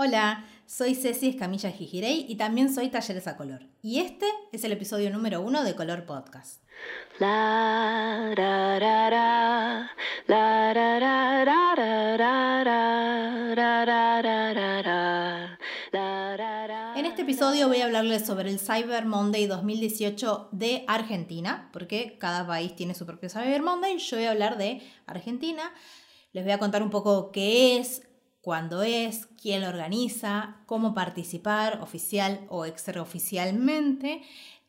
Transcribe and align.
Hola, 0.00 0.44
soy 0.64 0.94
Ceci 0.94 1.30
Escamilla 1.30 1.72
Gijirey 1.72 2.24
y 2.28 2.36
también 2.36 2.72
soy 2.72 2.88
Talleres 2.88 3.26
a 3.26 3.36
Color. 3.36 3.62
Y 3.82 3.98
este 3.98 4.26
es 4.52 4.62
el 4.62 4.70
episodio 4.70 5.10
número 5.10 5.40
uno 5.40 5.64
de 5.64 5.74
Color 5.74 6.06
Podcast. 6.06 6.62
En 16.94 17.06
este 17.06 17.22
episodio 17.22 17.66
voy 17.66 17.80
a 17.80 17.86
hablarles 17.86 18.24
sobre 18.24 18.50
el 18.50 18.60
Cyber 18.60 19.04
Monday 19.04 19.48
2018 19.48 20.50
de 20.52 20.84
Argentina, 20.86 21.70
porque 21.72 22.18
cada 22.20 22.46
país 22.46 22.76
tiene 22.76 22.94
su 22.94 23.04
propio 23.04 23.28
Cyber 23.28 23.64
Monday. 23.64 23.98
Yo 23.98 24.16
voy 24.16 24.26
a 24.26 24.30
hablar 24.30 24.58
de 24.58 24.80
Argentina. 25.06 25.72
Les 26.32 26.44
voy 26.44 26.52
a 26.52 26.58
contar 26.58 26.84
un 26.84 26.90
poco 26.90 27.32
qué 27.32 27.78
es, 27.78 28.07
cuándo 28.48 28.82
es, 28.82 29.26
quién 29.38 29.60
lo 29.60 29.68
organiza, 29.68 30.56
cómo 30.64 30.94
participar 30.94 31.82
oficial 31.82 32.46
o 32.48 32.64
extraoficialmente, 32.64 34.22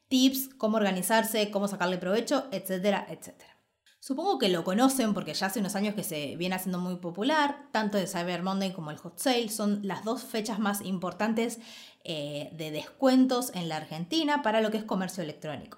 tips, 0.09 0.49
cómo 0.57 0.75
organizarse, 0.75 1.49
cómo 1.49 1.69
sacarle 1.69 1.97
provecho, 1.97 2.43
etcétera, 2.51 3.07
etcétera. 3.09 3.55
Supongo 4.01 4.37
que 4.37 4.49
lo 4.49 4.65
conocen 4.65 5.13
porque 5.13 5.33
ya 5.33 5.47
hace 5.47 5.61
unos 5.61 5.77
años 5.77 5.95
que 5.95 6.03
se 6.03 6.35
viene 6.35 6.55
haciendo 6.55 6.77
muy 6.77 6.97
popular, 6.97 7.69
tanto 7.71 7.97
el 7.97 8.09
Cyber 8.09 8.43
Monday 8.43 8.73
como 8.73 8.91
el 8.91 8.97
Hot 8.97 9.17
Sale 9.17 9.47
son 9.47 9.79
las 9.87 10.03
dos 10.03 10.23
fechas 10.23 10.59
más 10.59 10.81
importantes 10.81 11.59
eh, 12.03 12.49
de 12.57 12.71
descuentos 12.71 13.49
en 13.55 13.69
la 13.69 13.77
Argentina 13.77 14.41
para 14.41 14.59
lo 14.59 14.71
que 14.71 14.77
es 14.77 14.83
comercio 14.83 15.23
electrónico. 15.23 15.77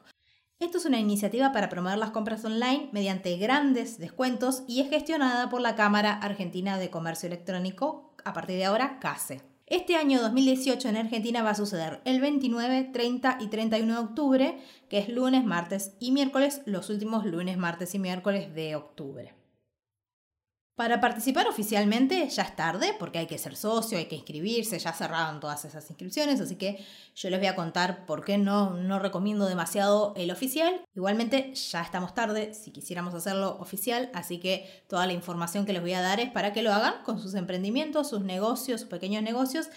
Esto 0.62 0.78
es 0.78 0.86
una 0.86 1.00
iniciativa 1.00 1.52
para 1.52 1.70
promover 1.70 1.98
las 1.98 2.12
compras 2.12 2.46
online 2.46 2.90
mediante 2.92 3.36
grandes 3.38 3.98
descuentos 3.98 4.62
y 4.68 4.82
es 4.82 4.92
gestionada 4.92 5.50
por 5.50 5.60
la 5.60 5.74
Cámara 5.74 6.14
Argentina 6.14 6.78
de 6.78 6.92
Comercio 6.92 7.26
Electrónico, 7.26 8.14
a 8.24 8.34
partir 8.34 8.58
de 8.58 8.66
ahora 8.66 9.00
CASE. 9.00 9.42
Este 9.66 9.96
año 9.96 10.22
2018 10.22 10.88
en 10.88 10.98
Argentina 10.98 11.42
va 11.42 11.50
a 11.50 11.56
suceder 11.56 12.00
el 12.06 12.22
29, 12.22 12.92
30 12.94 13.40
y 13.40 13.48
31 13.48 13.92
de 13.92 14.00
octubre, 14.00 14.58
que 14.88 15.00
es 15.00 15.10
lunes, 15.10 15.44
martes 15.44 15.94
y 16.00 16.12
miércoles, 16.12 16.62
los 16.68 16.92
últimos 16.92 17.26
lunes, 17.26 17.58
martes 17.58 17.96
y 17.96 18.00
miércoles 18.00 18.54
de 18.54 18.76
octubre. 18.76 19.41
Para 20.76 21.02
participar 21.02 21.48
oficialmente 21.48 22.30
ya 22.30 22.44
es 22.44 22.56
tarde 22.56 22.96
porque 22.98 23.20
hay 23.20 23.28
que 23.28 23.38
ser 23.38 23.56
socio, 23.56 23.98
hay 23.98 24.06
que 24.06 24.16
inscribirse, 24.16 24.80
ya 24.80 24.94
cerraron 24.94 25.40
todas 25.42 25.66
esas 25.66 25.88
inscripciones, 25.90 26.40
así 26.40 26.56
que 26.56 26.84
yo 27.14 27.30
les 27.30 27.40
voy 27.40 27.48
a 27.48 27.56
contar 27.56 28.06
por 28.06 28.24
qué 28.24 28.38
no, 28.38 28.72
no 28.72 28.98
recomiendo 28.98 29.46
demasiado 29.46 30.14
el 30.16 30.32
oficial. 30.32 30.82
Igualmente 30.96 31.54
ya 31.54 31.82
estamos 31.82 32.16
tarde 32.16 32.54
si 32.54 32.72
quisiéramos 32.72 33.14
hacerlo 33.14 33.58
oficial, 33.60 34.10
así 34.14 34.40
que 34.40 34.84
toda 34.88 35.06
la 35.06 35.14
información 35.14 35.66
que 35.66 35.74
les 35.74 35.82
voy 35.82 35.94
a 35.94 36.02
dar 36.02 36.22
es 36.22 36.32
para 36.32 36.54
que 36.54 36.64
lo 36.64 36.74
hagan 36.74 37.04
con 37.04 37.20
sus 37.20 37.36
emprendimientos, 37.36 38.10
sus 38.10 38.22
negocios, 38.22 38.82
sus 38.82 38.90
pequeños 38.90 39.24
negocios, 39.24 39.68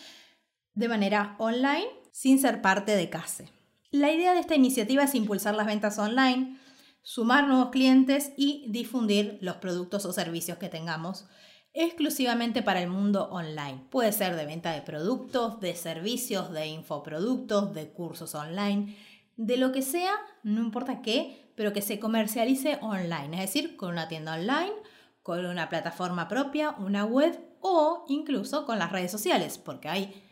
de 0.75 0.89
manera 0.89 1.35
online, 1.39 1.89
sin 2.13 2.39
ser 2.39 2.63
parte 2.63 2.95
de 2.95 3.11
CASE. 3.11 3.51
La 3.91 4.13
idea 4.13 4.33
de 4.33 4.41
esta 4.41 4.55
iniciativa 4.55 5.05
es 5.05 5.15
impulsar 5.15 5.55
las 5.55 5.67
ventas 5.67 5.99
online, 5.99 6.59
sumar 7.05 7.47
nuevos 7.47 7.69
clientes 7.69 8.33
y 8.37 8.65
difundir 8.69 9.39
los 9.43 9.57
productos 9.57 10.07
o 10.07 10.13
servicios 10.13 10.59
que 10.59 10.71
tengamos 10.71 11.27
exclusivamente 11.75 12.63
para 12.63 12.81
el 12.81 12.89
mundo 12.89 13.29
online. 13.31 13.87
Puede 13.91 14.11
ser 14.11 14.37
de 14.37 14.47
venta 14.47 14.73
de 14.73 14.81
productos, 14.81 15.61
de 15.61 15.77
servicios, 15.77 16.51
de 16.51 16.67
infoproductos, 16.67 17.75
de 17.75 17.91
cursos 17.91 18.35
online, 18.35 18.97
de 19.37 19.57
lo 19.59 19.71
que 19.71 19.83
sea, 19.83 20.15
no 20.45 20.63
importa 20.63 21.03
qué, 21.03 21.53
pero 21.57 21.73
que 21.73 21.83
se 21.83 22.01
comercialice 22.01 22.79
online, 22.81 23.35
es 23.35 23.53
decir, 23.53 23.77
con 23.77 23.91
una 23.91 24.09
tienda 24.09 24.35
online, 24.35 24.73
con 25.23 25.45
una 25.45 25.69
plataforma 25.69 26.27
propia, 26.27 26.71
una 26.79 27.05
web 27.05 27.39
o 27.61 28.07
incluso 28.09 28.65
con 28.65 28.79
las 28.79 28.93
redes 28.93 29.11
sociales, 29.11 29.59
porque 29.59 29.89
hay 29.89 30.23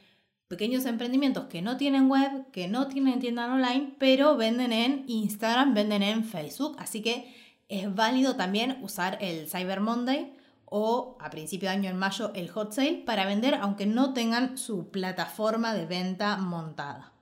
pequeños 0.53 0.85
emprendimientos 0.85 1.47
que 1.47 1.63
no 1.63 1.79
tienen 1.79 2.11
web, 2.11 2.45
que 2.53 2.69
no 2.69 2.87
tienen 2.87 3.21
tienda 3.21 3.51
online, 3.51 3.95
pero 3.99 4.37
venden 4.37 4.71
en 4.71 5.05
Instagram, 5.07 5.73
venden 5.73 6.03
en 6.03 6.25
Facebook. 6.25 6.77
Así 6.79 7.01
que 7.01 7.35
es 7.71 7.95
válido 7.95 8.37
también 8.37 8.77
usar 8.83 9.17
el 9.23 9.49
Cyber 9.49 9.81
Monday 9.81 10.35
o 10.67 11.17
a 11.21 11.31
principio 11.31 11.71
de 11.71 11.77
año 11.77 11.89
en 11.89 11.97
mayo 11.97 12.33
el 12.35 12.51
Hot 12.51 12.75
Sale 12.75 13.03
para 13.07 13.25
vender 13.25 13.55
aunque 13.55 13.87
no 13.87 14.13
tengan 14.13 14.59
su 14.59 14.91
plataforma 14.91 15.73
de 15.73 15.87
venta 15.87 16.37
montada. 16.37 17.15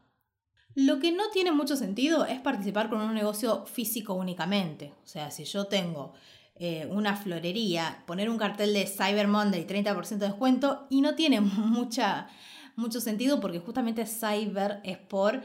Lo 0.74 0.98
que 0.98 1.12
no 1.12 1.30
tiene 1.32 1.52
mucho 1.52 1.76
sentido 1.76 2.26
es 2.26 2.40
participar 2.40 2.90
con 2.90 3.00
un 3.00 3.14
negocio 3.14 3.64
físico 3.64 4.14
únicamente. 4.14 4.92
O 5.04 5.06
sea, 5.06 5.30
si 5.30 5.44
yo 5.44 5.66
tengo 5.66 6.14
eh, 6.56 6.88
una 6.90 7.14
florería, 7.14 8.02
poner 8.06 8.28
un 8.28 8.38
cartel 8.38 8.74
de 8.74 8.88
Cyber 8.88 9.28
Monday 9.28 9.69
30% 9.69 10.19
de 10.19 10.26
descuento 10.26 10.88
y 10.90 11.00
no 11.00 11.14
tiene 11.14 11.40
mucha 11.40 12.26
mucho 12.76 13.00
sentido 13.00 13.41
porque 13.41 13.58
justamente 13.58 14.06
cyber 14.06 14.81
es 14.84 14.98
por 14.98 15.42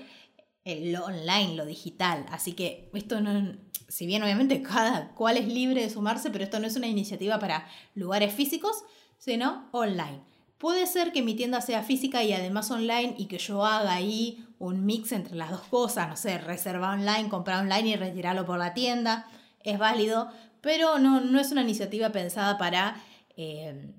lo 0.65 1.05
online, 1.05 1.55
lo 1.55 1.65
digital. 1.65 2.25
Así 2.31 2.53
que 2.53 2.89
esto 2.93 3.21
no, 3.21 3.55
si 3.87 4.07
bien 4.07 4.23
obviamente 4.23 4.61
cada 4.61 5.09
cual 5.09 5.37
es 5.37 5.47
libre 5.47 5.81
de 5.81 5.89
sumarse, 5.89 6.31
pero 6.31 6.43
esto 6.43 6.59
no 6.59 6.67
es 6.67 6.75
una 6.75 6.87
iniciativa 6.87 7.39
para 7.39 7.67
lugares 7.93 8.33
físicos, 8.33 8.83
sino 9.17 9.69
online. 9.71 10.21
Puede 10.57 10.87
ser 10.87 11.11
que 11.11 11.21
mi 11.21 11.35
tienda 11.35 11.61
sea 11.61 11.83
física 11.83 12.23
y 12.23 12.33
además 12.33 12.71
online 12.71 13.13
y 13.17 13.25
que 13.25 13.37
yo 13.37 13.65
haga 13.65 13.93
ahí 13.93 14.45
un 14.57 14.85
mix 14.85 15.11
entre 15.11 15.35
las 15.35 15.51
dos 15.51 15.61
cosas, 15.63 16.09
no 16.09 16.15
sé, 16.15 16.37
reservar 16.37 16.97
online, 16.97 17.29
comprar 17.29 17.61
online 17.61 17.89
y 17.89 17.95
retirarlo 17.95 18.45
por 18.45 18.57
la 18.57 18.73
tienda. 18.73 19.27
Es 19.63 19.77
válido, 19.77 20.29
pero 20.61 20.97
no, 20.97 21.21
no 21.21 21.39
es 21.39 21.51
una 21.51 21.61
iniciativa 21.61 22.09
pensada 22.09 22.57
para 22.57 22.95
eh, 23.35 23.93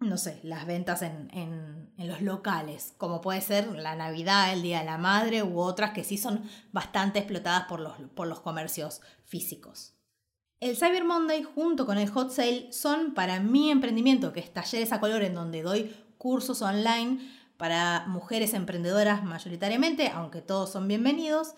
no 0.00 0.18
sé, 0.18 0.40
las 0.42 0.66
ventas 0.66 1.02
en, 1.02 1.90
los 1.96 2.20
locales, 2.20 2.94
como 2.98 3.20
puede 3.20 3.40
ser 3.40 3.68
la 3.76 3.96
Navidad, 3.96 4.52
el 4.52 4.62
Día 4.62 4.80
de 4.80 4.84
la 4.84 4.98
Madre 4.98 5.42
u 5.42 5.58
otras 5.58 5.92
que 5.92 6.04
sí 6.04 6.18
son 6.18 6.42
bastante 6.70 7.18
explotadas 7.18 7.64
por 7.64 7.80
los, 7.80 7.94
por 8.14 8.26
los 8.26 8.40
comercios 8.40 9.00
físicos. 9.24 9.94
El 10.60 10.76
Cyber 10.76 11.04
Monday 11.04 11.42
junto 11.42 11.86
con 11.86 11.98
el 11.98 12.08
Hot 12.10 12.30
Sale 12.30 12.72
son 12.72 13.14
para 13.14 13.40
mi 13.40 13.70
emprendimiento, 13.70 14.32
que 14.32 14.40
es 14.40 14.52
Talleres 14.52 14.92
a 14.92 15.00
Color, 15.00 15.22
en 15.22 15.34
donde 15.34 15.62
doy 15.62 15.94
cursos 16.18 16.62
online 16.62 17.18
para 17.56 18.06
mujeres 18.06 18.54
emprendedoras 18.54 19.24
mayoritariamente, 19.24 20.08
aunque 20.08 20.42
todos 20.42 20.70
son 20.70 20.88
bienvenidos, 20.88 21.54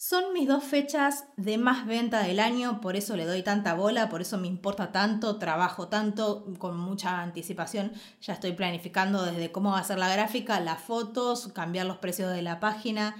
son 0.00 0.32
mis 0.32 0.48
dos 0.48 0.64
fechas 0.64 1.26
de 1.36 1.58
más 1.58 1.86
venta 1.86 2.22
del 2.22 2.40
año, 2.40 2.80
por 2.80 2.96
eso 2.96 3.16
le 3.16 3.26
doy 3.26 3.42
tanta 3.42 3.74
bola, 3.74 4.08
por 4.08 4.22
eso 4.22 4.38
me 4.38 4.46
importa 4.46 4.92
tanto, 4.92 5.36
trabajo 5.36 5.88
tanto, 5.88 6.46
con 6.56 6.78
mucha 6.78 7.20
anticipación. 7.20 7.92
Ya 8.22 8.32
estoy 8.32 8.52
planificando 8.52 9.22
desde 9.22 9.52
cómo 9.52 9.72
va 9.72 9.78
a 9.80 9.84
ser 9.84 9.98
la 9.98 10.10
gráfica, 10.10 10.58
las 10.58 10.80
fotos, 10.80 11.48
cambiar 11.48 11.84
los 11.84 11.98
precios 11.98 12.32
de 12.32 12.40
la 12.40 12.60
página. 12.60 13.14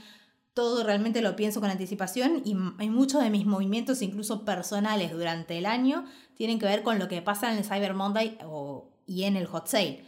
Todo 0.54 0.82
realmente 0.82 1.20
lo 1.20 1.36
pienso 1.36 1.60
con 1.60 1.69
anticipación 1.69 2.40
y 2.46 2.56
hay 2.78 2.88
muchos 2.88 3.22
de 3.22 3.28
mis 3.28 3.44
movimientos, 3.44 4.00
incluso 4.00 4.46
personales, 4.46 5.12
durante 5.12 5.58
el 5.58 5.66
año, 5.66 6.06
tienen 6.34 6.58
que 6.58 6.64
ver 6.64 6.82
con 6.82 6.98
lo 6.98 7.08
que 7.08 7.20
pasa 7.20 7.52
en 7.52 7.58
el 7.58 7.64
Cyber 7.64 7.92
Monday 7.92 8.38
y 9.04 9.24
en 9.24 9.36
el 9.36 9.44
Hot 9.44 9.66
Sale. 9.66 10.02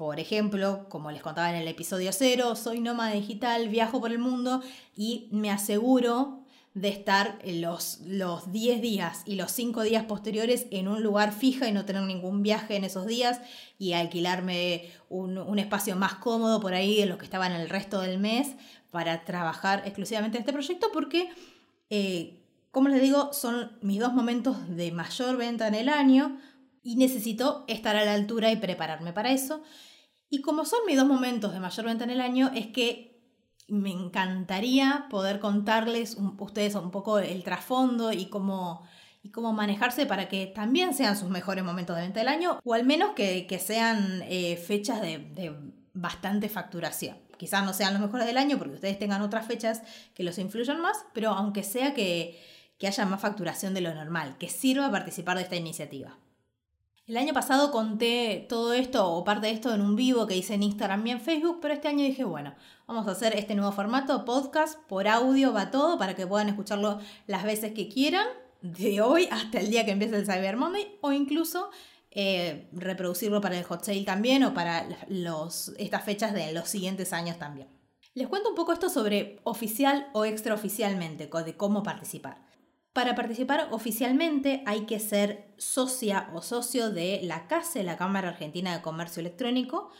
Por 0.00 0.18
ejemplo, 0.18 0.86
como 0.88 1.10
les 1.10 1.20
contaba 1.20 1.50
en 1.50 1.56
el 1.56 1.68
episodio 1.68 2.10
0, 2.10 2.56
soy 2.56 2.80
nómada 2.80 3.12
digital, 3.12 3.68
viajo 3.68 4.00
por 4.00 4.12
el 4.12 4.18
mundo 4.18 4.62
y 4.96 5.28
me 5.30 5.50
aseguro 5.50 6.40
de 6.72 6.88
estar 6.88 7.38
los, 7.44 8.00
los 8.06 8.50
10 8.50 8.80
días 8.80 9.20
y 9.26 9.34
los 9.34 9.52
5 9.52 9.82
días 9.82 10.04
posteriores 10.04 10.64
en 10.70 10.88
un 10.88 11.02
lugar 11.02 11.32
fija 11.32 11.68
y 11.68 11.72
no 11.72 11.84
tener 11.84 12.04
ningún 12.04 12.42
viaje 12.42 12.76
en 12.76 12.84
esos 12.84 13.06
días 13.06 13.42
y 13.78 13.92
alquilarme 13.92 14.90
un, 15.10 15.58
espacio 15.58 15.96
más 15.96 16.14
cómodo 16.14 16.60
por 16.60 16.72
ahí 16.72 16.96
de 16.96 17.04
lo 17.04 17.18
que 17.18 17.26
estaba 17.26 17.46
en 17.46 17.52
el 17.52 17.68
resto 17.68 18.00
del 18.00 18.18
mes 18.18 18.52
para 18.90 19.26
trabajar 19.26 19.82
exclusivamente 19.84 20.38
en 20.38 20.44
este 20.44 20.54
proyecto 20.54 20.86
porque, 20.94 21.28
eh, 21.90 22.40
como 22.70 22.88
les 22.88 23.02
digo, 23.02 23.34
son 23.34 23.72
mis 23.82 24.00
dos 24.00 24.14
momentos 24.14 24.56
de 24.74 24.92
mayor 24.92 25.36
venta 25.36 25.68
en 25.68 25.74
el 25.74 25.90
año 25.90 26.40
y 26.82 26.96
necesito 26.96 27.66
estar 27.68 27.96
a 27.96 28.04
la 28.06 28.14
altura 28.14 28.50
y 28.50 28.56
prepararme 28.56 29.12
para 29.12 29.30
eso. 29.30 29.62
Y 30.30 30.42
como 30.42 30.64
son 30.64 30.78
mis 30.86 30.96
dos 30.96 31.08
momentos 31.08 31.52
de 31.52 31.58
mayor 31.58 31.84
venta 31.84 32.04
en 32.04 32.10
el 32.10 32.20
año, 32.20 32.52
es 32.54 32.68
que 32.68 33.20
me 33.66 33.90
encantaría 33.90 35.06
poder 35.10 35.40
contarles 35.40 36.16
ustedes 36.38 36.76
un 36.76 36.92
poco 36.92 37.18
el 37.18 37.42
trasfondo 37.42 38.12
y 38.12 38.26
cómo, 38.26 38.82
y 39.22 39.30
cómo 39.30 39.52
manejarse 39.52 40.06
para 40.06 40.28
que 40.28 40.46
también 40.46 40.94
sean 40.94 41.16
sus 41.16 41.30
mejores 41.30 41.64
momentos 41.64 41.96
de 41.96 42.02
venta 42.02 42.20
del 42.20 42.28
año, 42.28 42.60
o 42.64 42.74
al 42.74 42.84
menos 42.84 43.10
que, 43.14 43.62
sean 43.64 44.22
eh, 44.28 44.56
fechas 44.56 45.00
de, 45.00 45.52
bastante 45.94 46.48
facturación. 46.48 47.16
Quizás 47.36 47.64
no 47.64 47.72
sean 47.72 47.94
los 47.94 48.02
mejores 48.02 48.26
del 48.26 48.38
año 48.38 48.56
porque 48.56 48.74
ustedes 48.74 48.98
tengan 48.98 49.22
otras 49.22 49.46
fechas 49.46 49.82
que 50.14 50.22
los 50.22 50.38
influyan 50.38 50.80
más, 50.80 51.04
pero 51.12 51.30
aunque 51.30 51.64
sea 51.64 51.92
que, 51.92 52.40
que 52.78 52.86
haya 52.86 53.04
más 53.04 53.20
facturación 53.20 53.74
de 53.74 53.80
lo 53.80 53.92
normal, 53.94 54.36
que 54.38 54.48
sirva 54.48 54.90
participar 54.90 55.38
de 55.38 55.44
esta 55.44 55.56
iniciativa. 55.56 56.18
El 57.10 57.16
año 57.16 57.34
pasado 57.34 57.72
conté 57.72 58.46
todo 58.48 58.72
esto 58.72 59.10
o 59.10 59.24
parte 59.24 59.48
de 59.48 59.52
esto 59.52 59.74
en 59.74 59.80
un 59.80 59.96
vivo 59.96 60.28
que 60.28 60.36
hice 60.36 60.54
en 60.54 60.62
Instagram 60.62 61.04
y 61.08 61.10
en 61.10 61.20
Facebook, 61.20 61.58
pero 61.60 61.74
este 61.74 61.88
año 61.88 62.04
dije, 62.04 62.22
bueno, 62.22 62.54
vamos 62.86 63.08
a 63.08 63.10
hacer 63.10 63.34
este 63.36 63.56
nuevo 63.56 63.72
formato, 63.72 64.24
podcast, 64.24 64.78
por 64.86 65.08
audio 65.08 65.52
va 65.52 65.72
todo, 65.72 65.98
para 65.98 66.14
que 66.14 66.24
puedan 66.28 66.48
escucharlo 66.48 67.00
las 67.26 67.42
veces 67.42 67.72
que 67.72 67.88
quieran, 67.88 68.28
de 68.62 69.00
hoy 69.00 69.26
hasta 69.32 69.58
el 69.58 69.70
día 69.70 69.84
que 69.84 69.90
empiece 69.90 70.14
el 70.14 70.24
Cyber 70.24 70.56
Monday, 70.56 70.98
o 71.00 71.10
incluso 71.10 71.70
eh, 72.12 72.68
reproducirlo 72.70 73.40
para 73.40 73.58
el 73.58 73.64
hot 73.64 73.82
sale 73.82 74.04
también 74.04 74.44
o 74.44 74.54
para 74.54 74.86
los, 75.08 75.72
estas 75.78 76.04
fechas 76.04 76.32
de 76.32 76.52
los 76.52 76.68
siguientes 76.68 77.12
años 77.12 77.40
también. 77.40 77.66
Les 78.14 78.28
cuento 78.28 78.50
un 78.50 78.54
poco 78.54 78.72
esto 78.72 78.88
sobre 78.88 79.40
oficial 79.42 80.06
o 80.12 80.24
extraoficialmente, 80.24 81.26
de 81.26 81.56
cómo 81.56 81.82
participar. 81.82 82.49
Para 82.92 83.14
participar 83.14 83.68
oficialmente 83.70 84.64
hay 84.66 84.80
que 84.80 84.98
ser 84.98 85.54
socia 85.58 86.28
o 86.34 86.42
socio 86.42 86.90
de 86.90 87.20
la 87.22 87.46
CASE, 87.46 87.84
la 87.84 87.96
Cámara 87.96 88.30
Argentina 88.30 88.74
de 88.74 88.82
Comercio 88.82 89.20
Electrónico. 89.20 89.90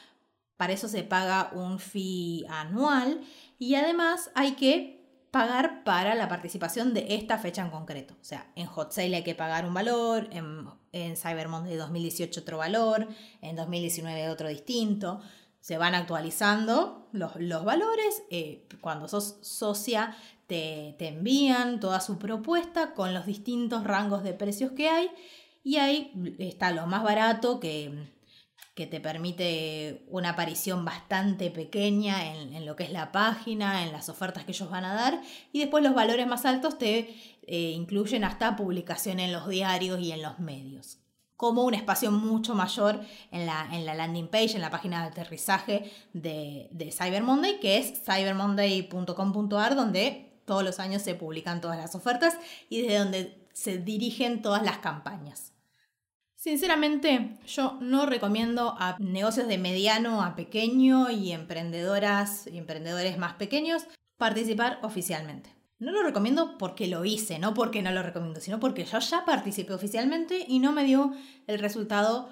Para 0.56 0.72
eso 0.72 0.88
se 0.88 1.04
paga 1.04 1.50
un 1.54 1.78
fee 1.78 2.44
anual 2.48 3.20
y 3.58 3.76
además 3.76 4.30
hay 4.34 4.52
que 4.52 5.00
pagar 5.30 5.84
para 5.84 6.16
la 6.16 6.28
participación 6.28 6.92
de 6.92 7.14
esta 7.14 7.38
fecha 7.38 7.62
en 7.62 7.70
concreto. 7.70 8.14
O 8.20 8.24
sea, 8.24 8.50
en 8.56 8.66
Hot 8.66 8.90
Sale 8.90 9.14
hay 9.14 9.22
que 9.22 9.36
pagar 9.36 9.64
un 9.64 9.74
valor, 9.74 10.28
en, 10.32 10.66
en 10.90 11.16
Cyber 11.16 11.48
Monday 11.48 11.76
2018 11.76 12.40
otro 12.40 12.58
valor, 12.58 13.06
en 13.40 13.54
2019 13.54 14.28
otro 14.28 14.48
distinto. 14.48 15.20
Se 15.60 15.78
van 15.78 15.94
actualizando 15.94 17.08
los, 17.12 17.64
valores. 17.64 18.24
Eh, 18.30 18.66
cuando 18.80 19.06
sos 19.08 19.36
socia 19.42 20.16
te, 20.50 21.08
envían 21.08 21.78
toda 21.78 22.00
su 22.00 22.18
propuesta 22.18 22.92
con 22.92 23.14
los 23.14 23.24
distintos 23.24 23.84
rangos 23.84 24.24
de 24.24 24.34
precios 24.34 24.72
que 24.72 24.88
hay. 24.88 25.10
Y 25.62 25.76
ahí 25.76 26.12
está 26.38 26.72
lo 26.72 26.86
más 26.86 27.04
barato 27.04 27.60
que 27.60 28.18
que 28.74 28.86
te 28.86 29.00
permite 29.00 30.06
una 30.08 30.30
aparición 30.30 30.86
bastante 30.86 31.50
pequeña 31.50 32.32
en, 32.32 32.64
lo 32.64 32.76
que 32.76 32.84
es 32.84 32.92
la 32.92 33.12
página, 33.12 33.82
en 33.84 33.92
las 33.92 34.08
ofertas 34.08 34.44
que 34.44 34.52
ellos 34.52 34.70
van 34.70 34.86
a 34.86 34.94
dar, 34.94 35.20
y 35.52 35.58
después 35.58 35.84
los 35.84 35.94
valores 35.94 36.26
más 36.26 36.46
altos 36.46 36.78
te 36.78 37.14
eh, 37.46 37.72
incluyen 37.72 38.24
hasta 38.24 38.56
publicación 38.56 39.20
en 39.20 39.32
los 39.32 39.48
diarios 39.48 40.00
y 40.00 40.12
en 40.12 40.22
los 40.22 40.38
medios 40.38 41.00
como 41.36 41.64
un 41.64 41.72
espacio 41.72 42.10
mucho 42.10 42.54
mayor 42.54 43.00
en 43.30 43.46
la, 43.46 43.66
en 43.72 43.86
la 43.86 43.94
landing 43.94 44.28
page, 44.28 44.56
en 44.56 44.60
la 44.60 44.70
página 44.70 45.00
de 45.00 45.08
aterrizaje 45.08 45.90
de, 46.12 46.68
de 46.70 46.92
Cyber 46.92 47.22
Monday, 47.22 47.58
que 47.60 47.78
es 47.78 48.02
cybermonday.com.ar, 48.04 49.74
donde 49.74 50.29
todos 50.50 50.64
los 50.64 50.80
años 50.80 51.02
se 51.02 51.14
publican 51.14 51.60
todas 51.60 51.76
las 51.76 51.94
ofertas 51.94 52.36
y 52.68 52.82
desde 52.82 52.98
donde 52.98 53.46
se 53.52 53.78
dirigen 53.78 54.42
todas 54.42 54.64
las 54.64 54.78
campañas. 54.78 55.52
Sinceramente, 56.34 57.38
yo 57.46 57.78
no 57.80 58.04
recomiendo 58.04 58.74
a 58.76 58.96
negocios 58.98 59.46
de 59.46 59.58
mediano 59.58 60.24
a 60.24 60.34
pequeño 60.34 61.08
y 61.08 61.30
emprendedoras 61.30 62.48
y 62.48 62.58
emprendedores 62.58 63.16
más 63.16 63.34
pequeños 63.34 63.84
participar 64.16 64.80
oficialmente. 64.82 65.54
No 65.78 65.92
lo 65.92 66.02
recomiendo 66.02 66.58
porque 66.58 66.88
lo 66.88 67.04
hice, 67.04 67.38
no 67.38 67.54
porque 67.54 67.80
no 67.80 67.92
lo 67.92 68.02
recomiendo, 68.02 68.40
sino 68.40 68.58
porque 68.58 68.84
yo 68.84 68.98
ya 68.98 69.24
participé 69.24 69.72
oficialmente 69.72 70.46
y 70.48 70.58
no 70.58 70.72
me 70.72 70.82
dio 70.82 71.12
el 71.46 71.60
resultado 71.60 72.28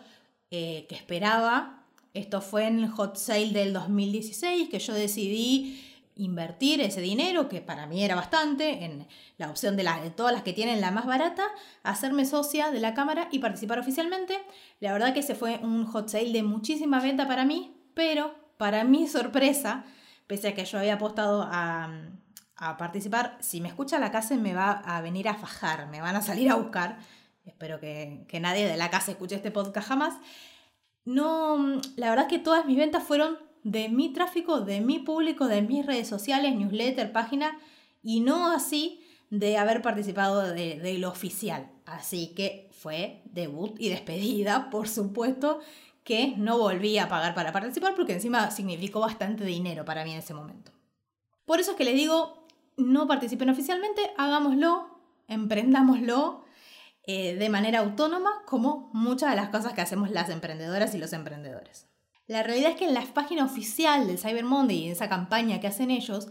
eh, 0.51 0.87
que 0.89 0.97
esperaba. 0.97 1.85
Esto 2.15 2.41
fue 2.41 2.67
en 2.67 2.81
el 2.81 2.91
hot 2.91 3.15
sale 3.15 3.53
del 3.53 3.73
2016 3.73 4.71
que 4.71 4.81
yo 4.81 4.93
decidí 4.93 5.88
invertir 6.19 6.81
ese 6.81 7.01
dinero, 7.01 7.49
que 7.49 7.61
para 7.61 7.87
mí 7.87 8.05
era 8.05 8.17
bastante, 8.17 8.85
en 8.85 9.07
la 9.39 9.49
opción 9.49 9.77
de, 9.77 9.85
todas 10.15 10.33
las 10.33 10.43
que 10.43 10.53
tienen 10.53 10.81
la 10.81 10.91
más 10.91 11.07
barata, 11.07 11.45
hacerme 11.85 12.27
socia 12.27 12.71
de 12.71 12.81
la 12.81 12.93
cámara 12.93 13.29
y 13.31 13.39
participar 13.39 13.79
oficialmente. 13.79 14.43
La 14.81 14.93
verdad 14.93 15.15
que 15.15 15.21
ese 15.21 15.35
fue 15.35 15.59
un 15.63 15.87
hot 15.87 16.09
sale 16.09 16.33
de 16.33 16.43
muchísima 16.43 17.01
venta 17.01 17.27
para 17.27 17.45
mí, 17.45 17.81
pero 17.95 18.35
para 18.59 18.85
mi 18.85 19.07
sorpresa, 19.07 19.85
pese 20.27 20.49
a 20.49 20.55
que 20.55 20.65
yo 20.65 20.79
había 20.79 20.95
apostado 20.95 21.49
a, 21.51 21.89
participar, 22.77 23.39
si 23.41 23.61
me 23.61 23.69
escucha 23.69 24.01
la 24.01 24.11
casa 24.11 24.35
me 24.35 24.53
va 24.53 24.73
a 24.73 25.01
venir 25.01 25.29
a 25.29 25.35
fajar, 25.35 25.87
me 25.87 26.01
van 26.01 26.17
a 26.17 26.23
salir 26.23 26.51
a 26.51 26.57
buscar. 26.57 26.99
Espero 27.45 27.79
que, 27.79 28.25
que 28.27 28.41
nadie 28.41 28.67
de 28.67 28.77
la 28.77 28.91
casa 28.91 29.13
escuche 29.13 29.37
este 29.37 29.53
podcast 29.53 29.87
jamás. 29.87 30.15
No, 31.05 31.81
la 31.95 32.11
verdad 32.11 32.27
que 32.27 32.41
todas 32.41 32.67
mis 32.67 32.77
ventas 32.77 33.05
fueron 33.05 33.39
de 33.71 33.89
mi 33.89 34.13
tráfico, 34.13 34.61
de 34.61 34.81
mi 34.81 34.99
público, 34.99 35.47
de 35.47 35.63
mis 35.63 35.85
redes 35.85 36.09
sociales, 36.09 36.55
newsletter, 36.55 37.13
página, 37.13 37.59
y 38.03 38.21
no 38.21 38.51
así 38.51 39.05
de 39.31 39.59
haber 39.59 39.83
participado 39.83 40.43
de, 40.43 40.97
lo 40.99 41.11
oficial. 41.11 41.71
Así 41.85 42.33
que 42.35 42.69
fue 42.73 43.23
debut 43.27 43.77
y 43.79 43.91
despedida, 43.91 44.71
por 44.71 44.89
supuesto, 44.89 45.61
que 46.05 46.35
no 46.37 46.59
volví 46.59 46.99
a 46.99 47.09
pagar 47.09 47.35
para 47.35 47.53
participar 47.53 47.95
porque 47.95 48.15
encima 48.15 48.51
significó 48.51 49.01
bastante 49.01 49.45
dinero 49.45 49.85
para 49.85 50.05
mí 50.05 50.13
en 50.13 50.19
ese 50.19 50.35
momento. 50.35 50.73
Por 51.45 51.61
eso 51.61 51.73
es 51.73 51.77
que 51.77 51.85
les 51.85 51.95
digo, 51.95 52.47
no 52.77 53.07
participen 53.07 53.51
oficialmente, 53.51 54.11
hagámoslo, 54.17 55.01
emprendámoslo 55.29 56.45
eh, 57.05 57.37
de 57.37 57.49
manera 57.49 57.81
autónoma, 57.81 58.43
como 58.47 58.91
muchas 58.95 59.31
de 59.31 59.37
las 59.37 59.51
cosas 59.51 59.75
que 59.75 59.81
hacemos 59.81 60.11
las 60.11 60.31
emprendedoras 60.31 60.95
y 60.95 60.99
los 60.99 61.13
emprendedores. 61.13 61.89
La 62.29 62.43
realidad 62.43 62.73
es 62.73 62.77
que 62.77 62.85
en 62.85 62.95
la 62.95 63.03
página 63.15 63.45
oficial 63.45 64.07
del 64.07 64.19
Cyber 64.19 64.45
Monday 64.45 64.77
y 64.77 64.87
en 64.87 64.93
esa 64.93 65.09
campaña 65.09 65.61
que 65.61 65.67
hacen 65.67 65.91
ellos, 65.91 66.29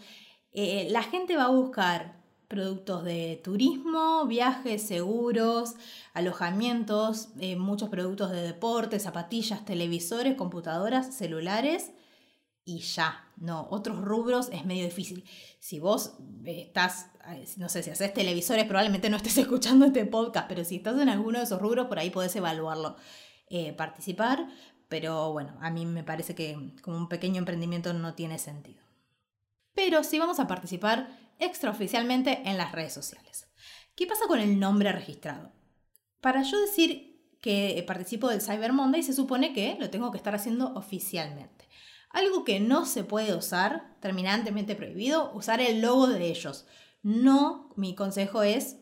eh, 0.53 0.87
la 0.91 1.01
gente 1.01 1.35
va 1.35 1.45
a 1.45 1.49
buscar 1.49 2.21
productos 2.47 3.03
de 3.03 3.41
turismo, 3.43 4.25
viajes, 4.27 4.87
seguros, 4.87 5.73
alojamientos, 6.13 7.29
eh, 7.39 7.55
muchos 7.55 7.89
productos 7.89 8.31
de 8.31 8.41
deporte, 8.41 8.99
zapatillas, 8.99 9.65
televisores, 9.65 10.35
computadoras, 10.35 11.15
celulares 11.15 11.91
y 12.63 12.79
ya. 12.79 13.25
No, 13.35 13.67
otros 13.71 13.99
rubros 13.99 14.49
es 14.51 14.65
medio 14.65 14.83
difícil. 14.85 15.25
Si 15.59 15.79
vos 15.79 16.13
estás, 16.45 17.07
no 17.57 17.69
sé, 17.69 17.81
si 17.81 17.89
haces 17.89 18.13
televisores, 18.13 18.65
probablemente 18.65 19.09
no 19.09 19.17
estés 19.17 19.37
escuchando 19.39 19.87
este 19.87 20.05
podcast, 20.05 20.47
pero 20.47 20.63
si 20.63 20.75
estás 20.75 21.01
en 21.01 21.09
alguno 21.09 21.39
de 21.39 21.45
esos 21.45 21.59
rubros, 21.59 21.87
por 21.87 21.97
ahí 21.97 22.11
podés 22.11 22.35
evaluarlo. 22.35 22.97
Eh, 23.49 23.71
participar, 23.71 24.49
pero 24.89 25.31
bueno, 25.33 25.57
a 25.61 25.69
mí 25.69 25.85
me 25.85 26.03
parece 26.03 26.35
que 26.35 26.73
como 26.81 26.97
un 26.97 27.09
pequeño 27.09 27.39
emprendimiento 27.39 27.93
no 27.93 28.13
tiene 28.13 28.39
sentido. 28.39 28.83
Pero 29.73 30.03
sí 30.03 30.19
vamos 30.19 30.39
a 30.39 30.47
participar 30.47 31.09
extraoficialmente 31.39 32.41
en 32.45 32.57
las 32.57 32.71
redes 32.71 32.93
sociales. 32.93 33.47
¿Qué 33.95 34.07
pasa 34.07 34.25
con 34.27 34.39
el 34.39 34.59
nombre 34.59 34.91
registrado? 34.91 35.51
Para 36.21 36.43
yo 36.43 36.59
decir 36.59 37.37
que 37.41 37.83
participo 37.85 38.29
del 38.29 38.41
Cyber 38.41 38.73
Monday 38.73 39.03
se 39.03 39.13
supone 39.13 39.53
que 39.53 39.77
lo 39.79 39.89
tengo 39.89 40.11
que 40.11 40.17
estar 40.17 40.33
haciendo 40.33 40.73
oficialmente. 40.73 41.67
Algo 42.09 42.43
que 42.43 42.59
no 42.59 42.85
se 42.85 43.03
puede 43.03 43.35
usar, 43.35 43.95
terminantemente 43.99 44.75
prohibido, 44.75 45.31
usar 45.33 45.61
el 45.61 45.81
logo 45.81 46.07
de 46.07 46.27
ellos. 46.27 46.65
No, 47.03 47.73
mi 47.75 47.93
consejo 47.93 48.41
es 48.43 48.77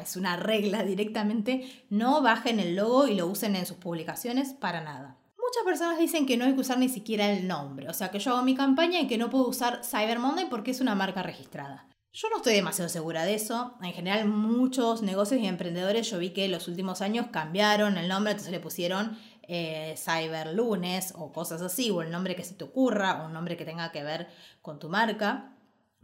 es 0.00 0.16
una 0.16 0.36
regla 0.36 0.84
directamente, 0.84 1.84
no 1.90 2.22
bajen 2.22 2.60
el 2.60 2.76
logo 2.76 3.06
y 3.06 3.14
lo 3.14 3.26
usen 3.26 3.56
en 3.56 3.66
sus 3.66 3.76
publicaciones 3.76 4.54
para 4.54 4.80
nada. 4.80 5.18
Muchas 5.46 5.64
personas 5.64 5.98
dicen 5.98 6.26
que 6.26 6.36
no 6.36 6.44
hay 6.44 6.54
que 6.54 6.60
usar 6.60 6.78
ni 6.78 6.88
siquiera 6.88 7.30
el 7.30 7.46
nombre, 7.46 7.88
o 7.88 7.92
sea 7.92 8.10
que 8.10 8.18
yo 8.18 8.32
hago 8.32 8.42
mi 8.42 8.56
campaña 8.56 9.00
y 9.00 9.06
que 9.06 9.16
no 9.16 9.30
puedo 9.30 9.46
usar 9.46 9.84
Cyber 9.84 10.18
Monday 10.18 10.46
porque 10.50 10.72
es 10.72 10.80
una 10.80 10.96
marca 10.96 11.22
registrada. 11.22 11.86
Yo 12.12 12.28
no 12.30 12.38
estoy 12.38 12.54
demasiado 12.54 12.88
segura 12.88 13.24
de 13.24 13.34
eso. 13.34 13.74
En 13.82 13.92
general, 13.92 14.26
muchos 14.26 15.02
negocios 15.02 15.40
y 15.40 15.46
emprendedores 15.46 16.10
yo 16.10 16.18
vi 16.18 16.30
que 16.30 16.46
en 16.46 16.50
los 16.50 16.66
últimos 16.66 17.00
años 17.00 17.26
cambiaron 17.30 17.96
el 17.96 18.08
nombre, 18.08 18.32
entonces 18.32 18.50
le 18.50 18.58
pusieron 18.58 19.18
eh, 19.42 19.94
Cyber 19.96 20.52
Lunes 20.54 21.12
o 21.14 21.32
cosas 21.32 21.62
así, 21.62 21.90
o 21.90 22.02
el 22.02 22.10
nombre 22.10 22.34
que 22.34 22.42
se 22.42 22.54
te 22.54 22.64
ocurra, 22.64 23.22
o 23.22 23.26
un 23.26 23.32
nombre 23.32 23.56
que 23.56 23.64
tenga 23.64 23.92
que 23.92 24.02
ver 24.02 24.28
con 24.62 24.78
tu 24.78 24.88
marca, 24.88 25.52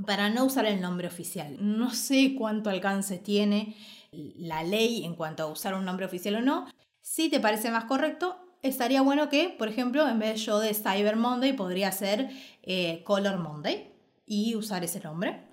para 0.07 0.29
no 0.31 0.45
usar 0.45 0.67
el 0.67 0.81
nombre 0.81 1.09
oficial. 1.09 1.57
No 1.59 1.93
sé 1.95 2.35
cuánto 2.39 2.71
alcance 2.71 3.19
tiene 3.19 3.75
la 4.13 4.63
ley 4.63 5.05
en 5.05 5.15
cuanto 5.15 5.43
a 5.43 5.47
usar 5.47 5.75
un 5.75 5.85
nombre 5.85 6.07
oficial 6.07 6.37
o 6.37 6.43
no. 6.43 6.69
Si 7.01 7.29
te 7.31 7.41
parece 7.41 7.71
más 7.71 7.85
correcto, 7.87 8.39
estaría 8.63 9.03
bueno 9.03 9.29
que, 9.29 9.49
por 9.51 9.69
ejemplo, 9.69 10.09
en 10.09 10.19
vez 10.19 10.45
yo 10.45 10.59
de 10.61 10.75
Cyber 10.75 11.17
Monday, 11.17 11.53
podría 11.53 11.93
ser 11.93 12.31
eh, 12.63 13.03
Color 13.05 13.39
Monday 13.39 13.93
y 14.25 14.55
usar 14.55 14.85
ese 14.85 15.01
nombre. 15.01 15.49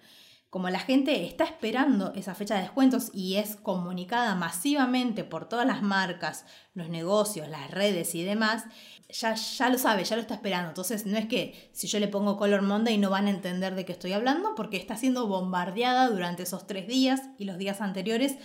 Como 0.49 0.69
la 0.69 0.79
gente 0.79 1.25
está 1.25 1.43
esperando 1.43 2.11
esa 2.15 2.33
fecha 2.33 2.55
de 2.55 2.61
descuentos 2.61 3.11
y 3.13 3.35
es 3.35 3.55
comunicada 3.55 4.33
masivamente 4.33 5.23
por 5.23 5.47
todas 5.47 5.67
las 5.67 5.83
marcas, 5.83 6.45
los 6.73 6.89
negocios, 6.89 7.47
las 7.49 7.69
redes 7.69 8.15
y 8.15 8.23
demás, 8.23 8.63
ya, 9.09 9.35
ya 9.35 9.69
lo 9.69 9.77
sabe, 9.77 10.03
ya 10.05 10.15
lo 10.15 10.23
está 10.23 10.33
esperando. 10.33 10.69
Entonces 10.69 11.05
no 11.05 11.19
es 11.19 11.27
que 11.27 11.69
si 11.71 11.87
yo 11.87 11.99
le 11.99 12.07
pongo 12.07 12.37
Color 12.37 12.63
Monday 12.63 12.97
no 12.97 13.11
van 13.11 13.27
a 13.27 13.31
entender 13.31 13.75
de 13.75 13.85
qué 13.85 13.91
estoy 13.91 14.13
hablando 14.13 14.55
porque 14.55 14.77
está 14.77 14.97
siendo 14.97 15.27
bombardeada 15.27 16.09
durante 16.09 16.43
esos 16.43 16.65
tres 16.65 16.87
días 16.87 17.21
y 17.37 17.45
los 17.45 17.59
días 17.59 17.79
anteriores 17.79 18.37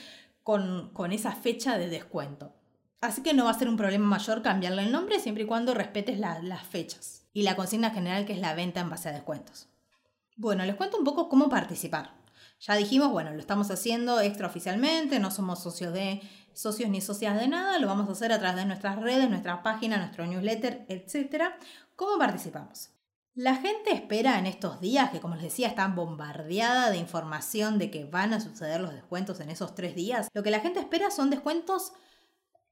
con, 0.42 0.90
con 0.92 1.10
esa 1.10 1.32
fecha 1.32 1.78
de 1.78 1.88
descuento. 1.88 2.53
Así 3.04 3.22
que 3.22 3.34
no 3.34 3.44
va 3.44 3.50
a 3.50 3.58
ser 3.58 3.68
un 3.68 3.76
problema 3.76 4.06
mayor 4.06 4.40
cambiarle 4.40 4.82
el 4.82 4.90
nombre 4.90 5.20
siempre 5.20 5.44
y 5.44 5.46
cuando 5.46 5.74
respetes 5.74 6.18
las 6.18 6.66
fechas 6.66 7.26
y 7.34 7.42
la 7.42 7.54
consigna 7.54 7.90
general 7.90 8.24
que 8.24 8.32
es 8.32 8.38
la 8.38 8.54
venta 8.54 8.80
en 8.80 8.88
base 8.88 9.10
a 9.10 9.12
descuentos. 9.12 9.68
Bueno, 10.38 10.64
les 10.64 10.74
cuento 10.74 10.96
un 10.96 11.04
poco 11.04 11.28
cómo 11.28 11.50
participar. 11.50 12.14
Ya 12.60 12.76
dijimos, 12.76 13.12
bueno, 13.12 13.30
lo 13.34 13.38
estamos 13.40 13.70
haciendo 13.70 14.20
extraoficialmente, 14.20 15.20
no 15.20 15.30
somos 15.30 15.62
socios 15.62 15.92
de 15.92 16.22
socios 16.54 16.88
ni 16.88 17.02
socias 17.02 17.38
de 17.38 17.46
nada, 17.46 17.78
lo 17.78 17.88
vamos 17.88 18.08
a 18.08 18.12
hacer 18.12 18.32
a 18.32 18.38
través 18.38 18.56
de 18.56 18.64
nuestras 18.64 18.96
redes, 18.98 19.28
nuestra 19.28 19.62
página, 19.62 19.98
nuestro 19.98 20.26
newsletter, 20.26 20.86
etc. 20.88 21.52
¿Cómo 21.96 22.16
participamos? 22.16 22.88
La 23.34 23.56
gente 23.56 23.92
espera 23.92 24.38
en 24.38 24.46
estos 24.46 24.80
días, 24.80 25.10
que 25.10 25.20
como 25.20 25.34
les 25.34 25.44
decía, 25.44 25.68
están 25.68 25.94
bombardeada 25.94 26.88
de 26.88 26.96
información 26.96 27.78
de 27.78 27.90
que 27.90 28.06
van 28.06 28.32
a 28.32 28.40
suceder 28.40 28.80
los 28.80 28.94
descuentos 28.94 29.40
en 29.40 29.50
esos 29.50 29.74
tres 29.74 29.94
días. 29.94 30.28
Lo 30.32 30.42
que 30.42 30.50
la 30.50 30.60
gente 30.60 30.80
espera 30.80 31.10
son 31.10 31.28
descuentos 31.28 31.92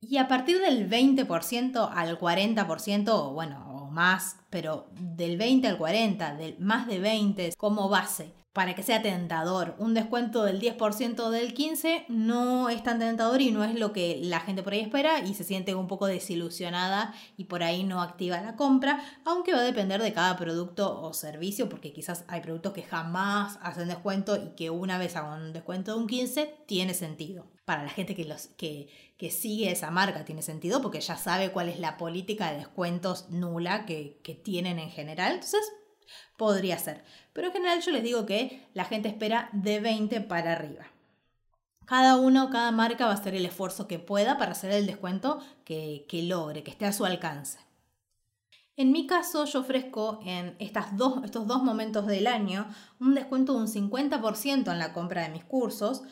Y 0.04 0.16
a 0.16 0.26
partir 0.26 0.58
del 0.60 0.90
20% 0.90 1.88
al 1.94 2.18
40%, 2.18 3.08
o 3.08 3.32
bueno, 3.32 3.64
o 3.72 3.88
más, 3.88 4.36
pero 4.50 4.88
del 4.98 5.36
20 5.36 5.68
al 5.68 5.78
40, 5.78 6.34
del 6.34 6.58
más 6.58 6.88
de 6.88 6.98
20 6.98 7.54
como 7.56 7.88
base, 7.88 8.34
para 8.52 8.74
que 8.74 8.82
sea 8.82 9.00
tentador. 9.00 9.76
Un 9.78 9.94
descuento 9.94 10.42
del 10.42 10.60
10% 10.60 11.30
del 11.30 11.54
15 11.54 12.06
no 12.08 12.68
es 12.68 12.82
tan 12.82 12.98
tentador 12.98 13.40
y 13.40 13.52
no 13.52 13.62
es 13.62 13.78
lo 13.78 13.92
que 13.92 14.18
la 14.20 14.40
gente 14.40 14.64
por 14.64 14.72
ahí 14.72 14.80
espera 14.80 15.20
y 15.20 15.34
se 15.34 15.44
siente 15.44 15.76
un 15.76 15.86
poco 15.86 16.06
desilusionada 16.06 17.14
y 17.36 17.44
por 17.44 17.62
ahí 17.62 17.84
no 17.84 18.02
activa 18.02 18.40
la 18.40 18.56
compra, 18.56 19.04
aunque 19.24 19.52
va 19.52 19.60
a 19.60 19.62
depender 19.62 20.02
de 20.02 20.12
cada 20.12 20.36
producto 20.36 21.00
o 21.00 21.12
servicio, 21.12 21.68
porque 21.68 21.92
quizás 21.92 22.24
hay 22.26 22.40
productos 22.40 22.72
que 22.72 22.82
jamás 22.82 23.56
hacen 23.62 23.86
descuento 23.86 24.34
y 24.34 24.56
que 24.56 24.68
una 24.68 24.98
vez 24.98 25.14
hagan 25.14 25.42
un 25.42 25.52
descuento 25.52 25.94
de 25.94 26.00
un 26.00 26.08
15 26.08 26.64
tiene 26.66 26.92
sentido. 26.92 27.51
Para 27.64 27.84
la 27.84 27.90
gente 27.90 28.16
que, 28.16 28.24
los, 28.24 28.48
que, 28.56 28.88
que 29.16 29.30
sigue 29.30 29.70
esa 29.70 29.90
marca 29.90 30.24
tiene 30.24 30.42
sentido 30.42 30.82
porque 30.82 31.00
ya 31.00 31.16
sabe 31.16 31.52
cuál 31.52 31.68
es 31.68 31.78
la 31.78 31.96
política 31.96 32.50
de 32.50 32.58
descuentos 32.58 33.30
nula 33.30 33.86
que, 33.86 34.20
que 34.24 34.34
tienen 34.34 34.78
en 34.78 34.90
general. 34.90 35.34
Entonces 35.34 35.62
Podría 36.36 36.78
ser. 36.78 37.04
Pero 37.32 37.48
en 37.48 37.52
general 37.52 37.80
yo 37.80 37.92
les 37.92 38.02
digo 38.02 38.26
que 38.26 38.66
la 38.74 38.84
gente 38.84 39.08
espera 39.08 39.48
de 39.52 39.80
20 39.80 40.20
para 40.22 40.52
arriba. 40.52 40.86
Cada 41.86 42.16
uno, 42.16 42.50
cada 42.50 42.70
marca 42.72 43.06
va 43.06 43.12
a 43.12 43.14
hacer 43.14 43.34
el 43.34 43.44
esfuerzo 43.44 43.86
que 43.86 43.98
pueda 43.98 44.38
para 44.38 44.52
hacer 44.52 44.72
el 44.72 44.86
descuento 44.86 45.40
que, 45.64 46.06
logre, 46.24 46.62
que 46.62 46.70
esté 46.70 46.86
a 46.86 46.92
su 46.92 47.04
alcance. 47.04 47.58
En 48.76 48.92
mi 48.92 49.06
caso, 49.06 49.44
yo 49.44 49.60
ofrezco 49.60 50.20
en 50.24 50.56
estas 50.58 50.96
dos, 50.96 51.22
estos 51.24 51.46
dos 51.46 51.62
momentos 51.62 52.06
del 52.06 52.26
año 52.26 52.66
un 52.98 53.14
descuento 53.14 53.52
de 53.52 53.60
un 53.60 53.68
50% 53.68 54.72
en 54.72 54.78
la 54.78 54.94
compra 54.94 55.22
de 55.22 55.28
mis 55.28 55.44
cursos, 55.44 56.02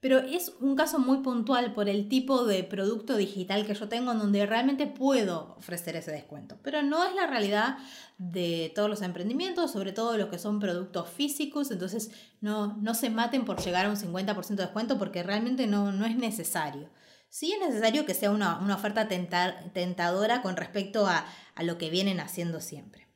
pero 0.00 0.18
es 0.18 0.54
un 0.60 0.76
caso 0.76 0.98
muy 0.98 1.18
puntual 1.18 1.74
por 1.74 1.88
el 1.90 2.08
tipo 2.08 2.46
de 2.46 2.64
producto 2.64 3.16
digital 3.16 3.66
que 3.66 3.74
yo 3.74 3.88
tengo 3.88 4.12
en 4.12 4.18
donde 4.18 4.46
realmente 4.46 4.86
puedo 4.86 5.54
ofrecer 5.58 5.94
ese 5.94 6.10
descuento. 6.10 6.56
Pero 6.62 6.82
no 6.82 7.04
es 7.04 7.14
la 7.14 7.26
realidad 7.26 7.76
de 8.16 8.72
todos 8.74 8.88
los 8.88 9.02
emprendimientos, 9.02 9.72
sobre 9.72 9.92
todo 9.92 10.16
los 10.16 10.30
que 10.30 10.38
son 10.38 10.58
productos 10.58 11.10
físicos, 11.10 11.70
entonces 11.70 12.10
no, 12.40 12.78
no 12.78 12.94
se 12.94 13.10
maten 13.10 13.44
por 13.44 13.62
llegar 13.62 13.84
a 13.84 13.90
un 13.90 13.96
50% 13.96 14.48
de 14.48 14.64
descuento 14.64 14.98
porque 14.98 15.22
realmente 15.22 15.66
no, 15.66 15.92
no 15.92 16.06
es 16.06 16.16
necesario. 16.16 16.88
Sí 17.28 17.52
es 17.52 17.60
necesario 17.60 18.06
que 18.06 18.14
sea 18.14 18.30
una, 18.30 18.74
oferta 18.74 19.06
tentadora 19.06 20.40
con 20.40 20.56
respecto 20.56 21.06
a, 21.06 21.26
a 21.54 21.62
lo 21.62 21.76
que 21.76 21.90
vienen 21.90 22.20
haciendo 22.20 22.62
siempre. 22.62 23.06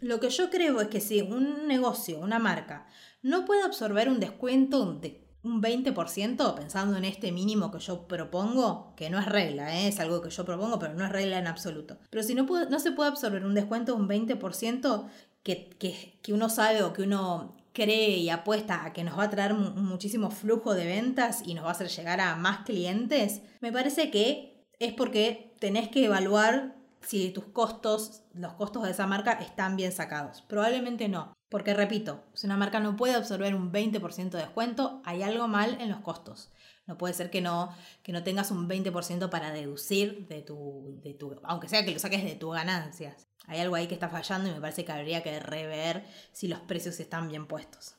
Lo 0.00 0.20
que 0.20 0.28
yo 0.28 0.50
creo 0.50 0.80
es 0.80 0.88
que 0.88 1.00
si 1.00 1.22
un 1.22 1.68
negocio, 1.68 2.18
una 2.18 2.38
marca, 2.38 2.86
no 3.22 3.46
puede 3.46 3.62
absorber 3.62 4.10
un 4.10 4.20
descuento 4.20 4.92
de 4.92 5.25
un 5.46 5.62
20%, 5.62 6.54
pensando 6.54 6.96
en 6.96 7.04
este 7.04 7.32
mínimo 7.32 7.70
que 7.70 7.78
yo 7.78 8.06
propongo, 8.08 8.92
que 8.96 9.10
no 9.10 9.18
es 9.18 9.26
regla, 9.26 9.78
¿eh? 9.78 9.88
es 9.88 10.00
algo 10.00 10.20
que 10.20 10.30
yo 10.30 10.44
propongo, 10.44 10.78
pero 10.78 10.94
no 10.94 11.04
es 11.04 11.12
regla 11.12 11.38
en 11.38 11.46
absoluto. 11.46 11.98
Pero 12.10 12.22
si 12.22 12.34
no, 12.34 12.44
no 12.44 12.78
se 12.78 12.92
puede 12.92 13.10
absorber 13.10 13.44
un 13.44 13.54
descuento 13.54 13.94
de 13.94 14.00
un 14.00 14.08
20% 14.08 15.06
que, 15.42 15.70
que, 15.78 16.18
que 16.22 16.32
uno 16.32 16.48
sabe 16.48 16.82
o 16.82 16.92
que 16.92 17.02
uno 17.02 17.56
cree 17.72 18.16
y 18.16 18.30
apuesta 18.30 18.84
a 18.84 18.92
que 18.92 19.04
nos 19.04 19.18
va 19.18 19.24
a 19.24 19.30
traer 19.30 19.54
muchísimo 19.54 20.30
flujo 20.30 20.74
de 20.74 20.86
ventas 20.86 21.42
y 21.44 21.54
nos 21.54 21.64
va 21.64 21.68
a 21.68 21.72
hacer 21.72 21.88
llegar 21.88 22.20
a 22.20 22.34
más 22.34 22.64
clientes, 22.64 23.42
me 23.60 23.70
parece 23.70 24.10
que 24.10 24.64
es 24.78 24.92
porque 24.94 25.54
tenés 25.60 25.88
que 25.88 26.06
evaluar 26.06 26.74
si 27.02 27.30
tus 27.30 27.44
costos, 27.44 28.22
los 28.34 28.54
costos 28.54 28.82
de 28.82 28.90
esa 28.90 29.06
marca 29.06 29.32
están 29.32 29.76
bien 29.76 29.92
sacados. 29.92 30.42
Probablemente 30.42 31.08
no. 31.08 31.35
Porque 31.48 31.74
repito, 31.74 32.24
si 32.34 32.46
una 32.46 32.56
marca 32.56 32.80
no 32.80 32.96
puede 32.96 33.14
absorber 33.14 33.54
un 33.54 33.72
20% 33.72 34.30
de 34.30 34.38
descuento, 34.38 35.00
hay 35.04 35.22
algo 35.22 35.46
mal 35.46 35.80
en 35.80 35.90
los 35.90 36.00
costos. 36.00 36.50
No 36.86 36.98
puede 36.98 37.14
ser 37.14 37.30
que 37.30 37.40
no, 37.40 37.74
que 38.02 38.12
no 38.12 38.22
tengas 38.22 38.50
un 38.50 38.68
20% 38.68 39.28
para 39.28 39.52
deducir 39.52 40.26
de 40.28 40.42
tu, 40.42 41.00
de 41.02 41.14
tu, 41.14 41.40
aunque 41.44 41.68
sea 41.68 41.84
que 41.84 41.90
lo 41.90 41.98
saques 41.98 42.24
de 42.24 42.36
tus 42.36 42.54
ganancias. 42.54 43.26
Hay 43.46 43.60
algo 43.60 43.74
ahí 43.74 43.86
que 43.86 43.94
está 43.94 44.08
fallando 44.08 44.48
y 44.48 44.52
me 44.52 44.60
parece 44.60 44.84
que 44.84 44.92
habría 44.92 45.22
que 45.22 45.38
rever 45.40 46.04
si 46.32 46.48
los 46.48 46.60
precios 46.60 46.98
están 47.00 47.28
bien 47.28 47.46
puestos. 47.46 47.95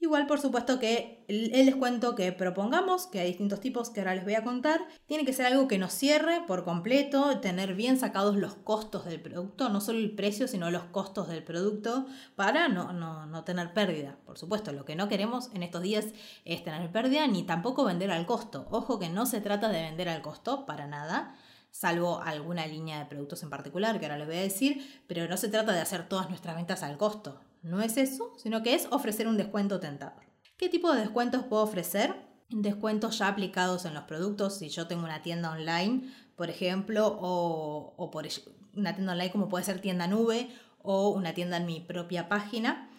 Igual, 0.00 0.28
por 0.28 0.40
supuesto 0.40 0.78
que 0.78 1.24
el, 1.26 1.50
descuento 1.50 2.14
que 2.14 2.30
propongamos, 2.30 3.08
que 3.08 3.18
hay 3.18 3.28
distintos 3.28 3.58
tipos 3.58 3.90
que 3.90 3.98
ahora 3.98 4.14
les 4.14 4.22
voy 4.22 4.34
a 4.34 4.44
contar, 4.44 4.80
tiene 5.06 5.24
que 5.24 5.32
ser 5.32 5.46
algo 5.46 5.66
que 5.66 5.76
nos 5.76 5.92
cierre 5.92 6.42
por 6.46 6.62
completo, 6.64 7.40
tener 7.40 7.74
bien 7.74 7.98
sacados 7.98 8.36
los 8.36 8.54
costos 8.54 9.06
del 9.06 9.20
producto, 9.20 9.68
no 9.70 9.80
solo 9.80 9.98
el 9.98 10.14
precio, 10.14 10.46
sino 10.46 10.70
los 10.70 10.84
costos 10.84 11.26
del 11.26 11.42
producto, 11.42 12.06
para 12.36 12.68
no, 12.68 12.92
no, 12.92 13.26
no 13.26 13.42
tener 13.42 13.72
pérdida. 13.72 14.16
Por 14.24 14.38
supuesto, 14.38 14.72
lo 14.72 14.84
que 14.84 14.94
no 14.94 15.08
queremos 15.08 15.50
en 15.52 15.64
estos 15.64 15.82
días 15.82 16.06
es 16.44 16.62
tener 16.62 16.92
pérdida 16.92 17.26
ni 17.26 17.42
tampoco 17.42 17.84
vender 17.84 18.12
al 18.12 18.24
costo. 18.24 18.68
Ojo 18.70 19.00
que 19.00 19.08
no 19.08 19.26
se 19.26 19.40
trata 19.40 19.68
de 19.68 19.82
vender 19.82 20.08
al 20.08 20.22
costo 20.22 20.64
para 20.64 20.86
nada 20.86 21.34
salvo 21.70 22.20
alguna 22.22 22.66
línea 22.66 22.98
de 22.98 23.06
productos 23.06 23.42
en 23.42 23.50
particular 23.50 24.00
que 24.00 24.06
ahora 24.06 24.18
les 24.18 24.26
voy 24.26 24.36
a 24.36 24.40
decir, 24.40 25.02
pero 25.06 25.28
no 25.28 25.36
se 25.36 25.48
trata 25.48 25.72
de 25.72 25.80
hacer 25.80 26.08
todas 26.08 26.28
nuestras 26.28 26.56
ventas 26.56 26.82
al 26.82 26.96
costo. 26.96 27.40
No 27.62 27.80
es 27.80 27.96
eso, 27.96 28.32
sino 28.38 28.62
que 28.62 28.74
es 28.74 28.86
ofrecer 28.90 29.28
un 29.28 29.36
descuento 29.36 29.80
tentador. 29.80 30.22
¿Qué 30.56 30.68
tipo 30.68 30.92
de 30.92 31.00
descuentos 31.00 31.44
puedo 31.44 31.62
ofrecer? 31.62 32.14
Descuentos 32.50 33.18
ya 33.18 33.28
aplicados 33.28 33.84
en 33.84 33.94
los 33.94 34.04
productos. 34.04 34.58
Si 34.58 34.68
yo 34.68 34.86
tengo 34.86 35.04
una 35.04 35.22
tienda 35.22 35.50
online, 35.50 36.12
por 36.36 36.50
ejemplo, 36.50 37.18
o, 37.20 38.10
por 38.10 38.26
una 38.74 38.94
tienda 38.94 39.12
online 39.12 39.32
como 39.32 39.48
puede 39.48 39.64
ser 39.64 39.80
tienda 39.80 40.06
nube 40.06 40.50
o 40.78 41.10
una 41.10 41.34
tienda 41.34 41.58
en 41.58 41.66
mi 41.66 41.80
propia 41.80 42.28
página. 42.28 42.90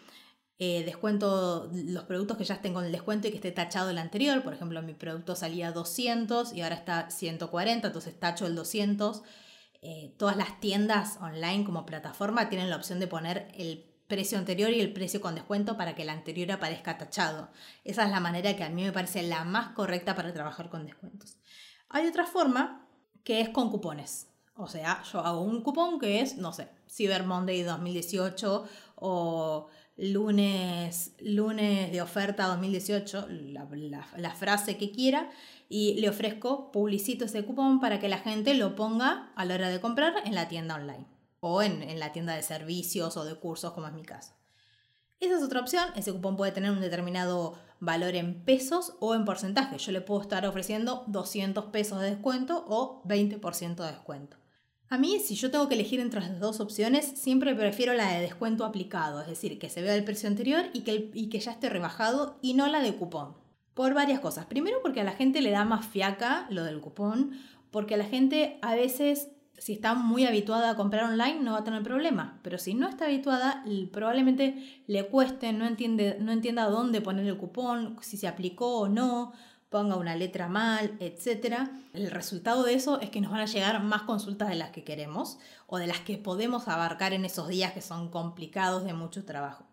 Eh, 0.57 0.83
descuento 0.83 1.69
los 1.73 2.03
productos 2.03 2.35
que 2.37 2.43
ya 2.43 2.55
estén 2.55 2.73
con 2.73 2.83
el 2.83 2.91
descuento 2.91 3.27
y 3.27 3.31
que 3.31 3.37
esté 3.37 3.51
tachado 3.51 3.89
el 3.89 3.97
anterior. 3.97 4.43
Por 4.43 4.53
ejemplo, 4.53 4.81
mi 4.81 4.93
producto 4.93 5.35
salía 5.35 5.71
200 5.71 6.53
y 6.53 6.61
ahora 6.61 6.75
está 6.75 7.09
140, 7.09 7.87
entonces 7.87 8.19
tacho 8.19 8.45
el 8.45 8.55
200. 8.55 9.23
Eh, 9.81 10.13
todas 10.17 10.35
las 10.35 10.59
tiendas 10.59 11.17
online 11.21 11.63
como 11.63 11.85
plataforma 11.85 12.49
tienen 12.49 12.69
la 12.69 12.75
opción 12.75 12.99
de 12.99 13.07
poner 13.07 13.47
el 13.55 13.88
precio 14.09 14.39
anterior 14.39 14.71
y 14.71 14.81
el 14.81 14.91
precio 14.91 15.21
con 15.21 15.35
descuento 15.35 15.77
para 15.77 15.95
que 15.95 16.01
el 16.01 16.09
anterior 16.09 16.51
aparezca 16.51 16.97
tachado. 16.97 17.49
Esa 17.85 18.03
es 18.03 18.09
la 18.09 18.19
manera 18.19 18.55
que 18.55 18.63
a 18.63 18.69
mí 18.69 18.83
me 18.83 18.91
parece 18.91 19.21
la 19.21 19.45
más 19.45 19.69
correcta 19.69 20.15
para 20.15 20.33
trabajar 20.33 20.69
con 20.69 20.85
descuentos. 20.85 21.37
Hay 21.89 22.07
otra 22.07 22.25
forma 22.25 22.87
que 23.23 23.39
es 23.39 23.49
con 23.49 23.69
cupones. 23.69 24.27
O 24.55 24.67
sea, 24.67 25.03
yo 25.03 25.19
hago 25.19 25.41
un 25.41 25.61
cupón 25.61 25.99
que 25.99 26.21
es, 26.21 26.37
no 26.37 26.51
sé, 26.51 26.67
Cyber 26.89 27.23
Monday 27.23 27.61
2018 27.61 28.67
o 28.95 29.67
lunes, 29.95 31.13
lunes 31.19 31.91
de 31.91 32.01
oferta 32.01 32.47
2018, 32.47 33.27
la, 33.29 33.67
la 34.17 34.31
frase 34.31 34.77
que 34.77 34.91
quiera, 34.91 35.29
y 35.69 35.99
le 36.01 36.09
ofrezco, 36.09 36.71
publicito 36.71 37.25
ese 37.25 37.45
cupón 37.45 37.79
para 37.79 37.99
que 37.99 38.09
la 38.09 38.17
gente 38.17 38.55
lo 38.55 38.75
ponga 38.75 39.31
a 39.35 39.45
la 39.45 39.53
hora 39.53 39.69
de 39.69 39.79
comprar 39.79 40.15
en 40.25 40.33
la 40.33 40.47
tienda 40.47 40.75
online 40.75 41.18
o 41.41 41.62
en, 41.62 42.00
la 42.00 42.12
tienda 42.12 42.36
de 42.36 42.43
servicios 42.43 43.17
o 43.17 43.25
de 43.25 43.36
cursos, 43.36 43.74
como 43.74 43.88
es 43.88 43.93
mi 43.93 44.03
caso. 44.03 44.34
Esa 45.19 45.38
es 45.38 45.43
otra 45.43 45.60
opción. 45.60 45.86
Ese 45.96 46.13
cupón 46.13 46.38
puede 46.38 46.51
tener 46.51 46.72
un 46.72 46.81
determinado 46.81 47.58
valor 47.79 48.15
en 48.15 48.43
pesos 48.43 48.93
o 49.00 49.15
en 49.15 49.25
porcentaje. 49.25 49.77
Yo 49.77 49.91
le 49.91 50.01
puedo 50.01 50.22
estar 50.22 50.46
ofreciendo 50.46 51.03
200 51.08 51.65
pesos 51.65 52.00
de 52.00 52.12
descuento 52.12 52.65
o 52.67 53.03
20% 53.05 53.75
de 53.75 53.91
descuento. 53.91 54.38
A 54.91 54.98
mí, 54.98 55.19
si 55.19 55.36
yo 55.36 55.51
tengo 55.51 55.67
que 55.67 55.75
elegir 55.75 56.00
entre 56.00 56.19
las 56.19 56.39
dos 56.39 56.60
opciones, 56.60 57.05
siempre 57.15 57.53
prefiero 57.53 57.93
la 57.93 58.12
de 58.12 58.22
descuento 58.22 58.65
aplicado, 58.65 59.22
es 59.22 59.27
decir, 59.27 59.60
que 59.60 59.69
se 59.69 59.84
vea 59.84 59.93
el 59.93 60.03
precio 60.03 60.27
anterior 60.27 60.65
y 60.74 60.81
que, 60.81 61.12
y 61.13 61.29
que 61.29 61.39
ya 61.39 61.51
esté 61.51 61.69
rebajado 61.69 62.39
y 62.41 62.55
no 62.55 62.65
la 62.67 62.81
de 62.81 62.96
cupón. 62.96 63.36
Por 63.75 63.93
varias 63.93 64.19
cosas. 64.19 64.48
Primero 64.48 64.79
porque 64.81 65.01
a 65.01 65.03
la 65.03 65.12
gente 65.12 65.41
le 65.41 65.51
da 65.51 65.63
más 65.63 65.86
fiaca 65.86 66.48
lo 66.50 66.63
del 66.63 66.81
cupón, 66.81 67.34
porque 67.69 67.93
a 67.93 67.98
la 67.98 68.05
gente 68.05 68.58
a 68.63 68.74
veces 68.74 69.29
si 69.59 69.73
está 69.73 69.93
muy 69.93 70.25
habituada 70.25 70.71
a 70.71 70.75
comprar 70.75 71.03
online 71.03 71.41
no 71.41 71.51
va 71.53 71.59
a 71.59 71.63
tener 71.63 71.83
problema, 71.83 72.39
pero 72.41 72.57
si 72.57 72.73
no 72.73 72.89
está 72.89 73.05
habituada 73.05 73.63
probablemente 73.91 74.83
le 74.87 75.07
cueste, 75.07 75.53
no, 75.53 75.67
entiende, 75.67 76.17
no 76.19 76.31
entienda 76.31 76.69
dónde 76.69 77.01
poner 77.01 77.27
el 77.27 77.37
cupón, 77.37 77.97
si 78.01 78.17
se 78.17 78.27
aplicó 78.27 78.79
o 78.79 78.89
no, 78.89 79.33
ponga 79.69 79.97
una 79.97 80.15
letra 80.15 80.47
mal, 80.47 80.97
etc. 80.99 81.69
El 81.93 82.09
resultado 82.09 82.63
de 82.63 82.73
eso 82.73 82.99
es 83.01 83.09
que 83.09 83.21
nos 83.21 83.31
van 83.31 83.41
a 83.41 83.45
llegar 83.45 83.83
más 83.83 84.03
consultas 84.03 84.49
de 84.49 84.55
las 84.55 84.71
que 84.71 84.83
queremos 84.83 85.37
o 85.67 85.77
de 85.77 85.87
las 85.87 85.99
que 85.99 86.17
podemos 86.17 86.67
abarcar 86.67 87.13
en 87.13 87.25
esos 87.25 87.47
días 87.47 87.73
que 87.73 87.81
son 87.81 88.09
complicados 88.09 88.83
de 88.83 88.93
mucho 88.93 89.25
trabajo. 89.25 89.65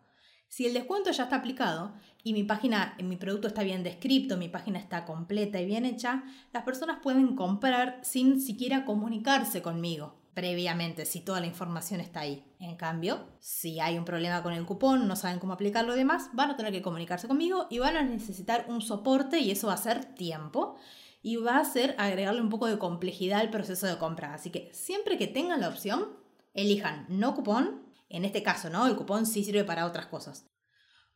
Si 0.49 0.67
el 0.67 0.75
descuento 0.75 1.11
ya 1.11 1.25
está 1.25 1.37
aplicado 1.37 1.93
y 2.27 2.33
mi 2.33 2.43
página, 2.43 2.97
mi 3.01 3.15
producto 3.15 3.47
está 3.47 3.63
bien 3.63 3.85
descrito, 3.85 4.37
mi 4.37 4.49
página 4.49 4.81
está 4.81 5.05
completa 5.05 5.61
y 5.61 5.65
bien 5.65 5.85
hecha, 5.85 6.25
las 6.53 6.65
personas 6.65 6.99
pueden 7.01 7.37
comprar 7.37 8.01
sin 8.03 8.41
siquiera 8.41 8.85
comunicarse 8.85 9.63
conmigo 9.63 10.17
previamente 10.35 11.07
si 11.07 11.21
toda 11.21 11.39
la 11.39 11.47
información 11.47 12.01
está 12.01 12.19
ahí. 12.21 12.45
En 12.59 12.75
cambio, 12.75 13.29
si 13.39 13.79
hay 13.79 13.97
un 13.97 14.05
problema 14.05 14.43
con 14.43 14.55
el 14.55 14.67
cupón, 14.67 15.07
no 15.07 15.15
saben 15.15 15.39
cómo 15.39 15.53
aplicarlo 15.53 15.95
y 15.95 15.99
demás, 15.99 16.31
van 16.33 16.51
a 16.51 16.57
tener 16.57 16.73
que 16.73 16.83
comunicarse 16.83 17.29
conmigo 17.29 17.69
y 17.71 17.79
van 17.79 17.97
a 17.97 18.03
necesitar 18.03 18.67
un 18.69 18.83
soporte 18.83 19.39
y 19.39 19.53
eso 19.53 19.69
va 19.69 19.75
a 19.75 19.77
ser 19.77 20.05
tiempo 20.17 20.75
y 21.23 21.37
va 21.37 21.59
a 21.59 21.65
ser 21.65 21.95
agregarle 21.97 22.41
un 22.41 22.51
poco 22.51 22.67
de 22.67 22.77
complejidad 22.77 23.39
al 23.39 23.51
proceso 23.51 23.87
de 23.87 23.99
compra. 23.99 24.35
Así 24.35 24.51
que 24.51 24.69
siempre 24.75 25.17
que 25.17 25.29
tengan 25.29 25.61
la 25.61 25.69
opción, 25.69 26.09
elijan 26.55 27.07
no 27.09 27.37
cupón 27.37 27.87
en 28.09 28.25
este 28.25 28.43
caso, 28.43 28.69
¿no? 28.69 28.89
El 28.89 28.97
cupón 28.97 29.27
sí 29.27 29.45
sirve 29.45 29.63
para 29.63 29.87
otras 29.87 30.07
cosas. 30.07 30.45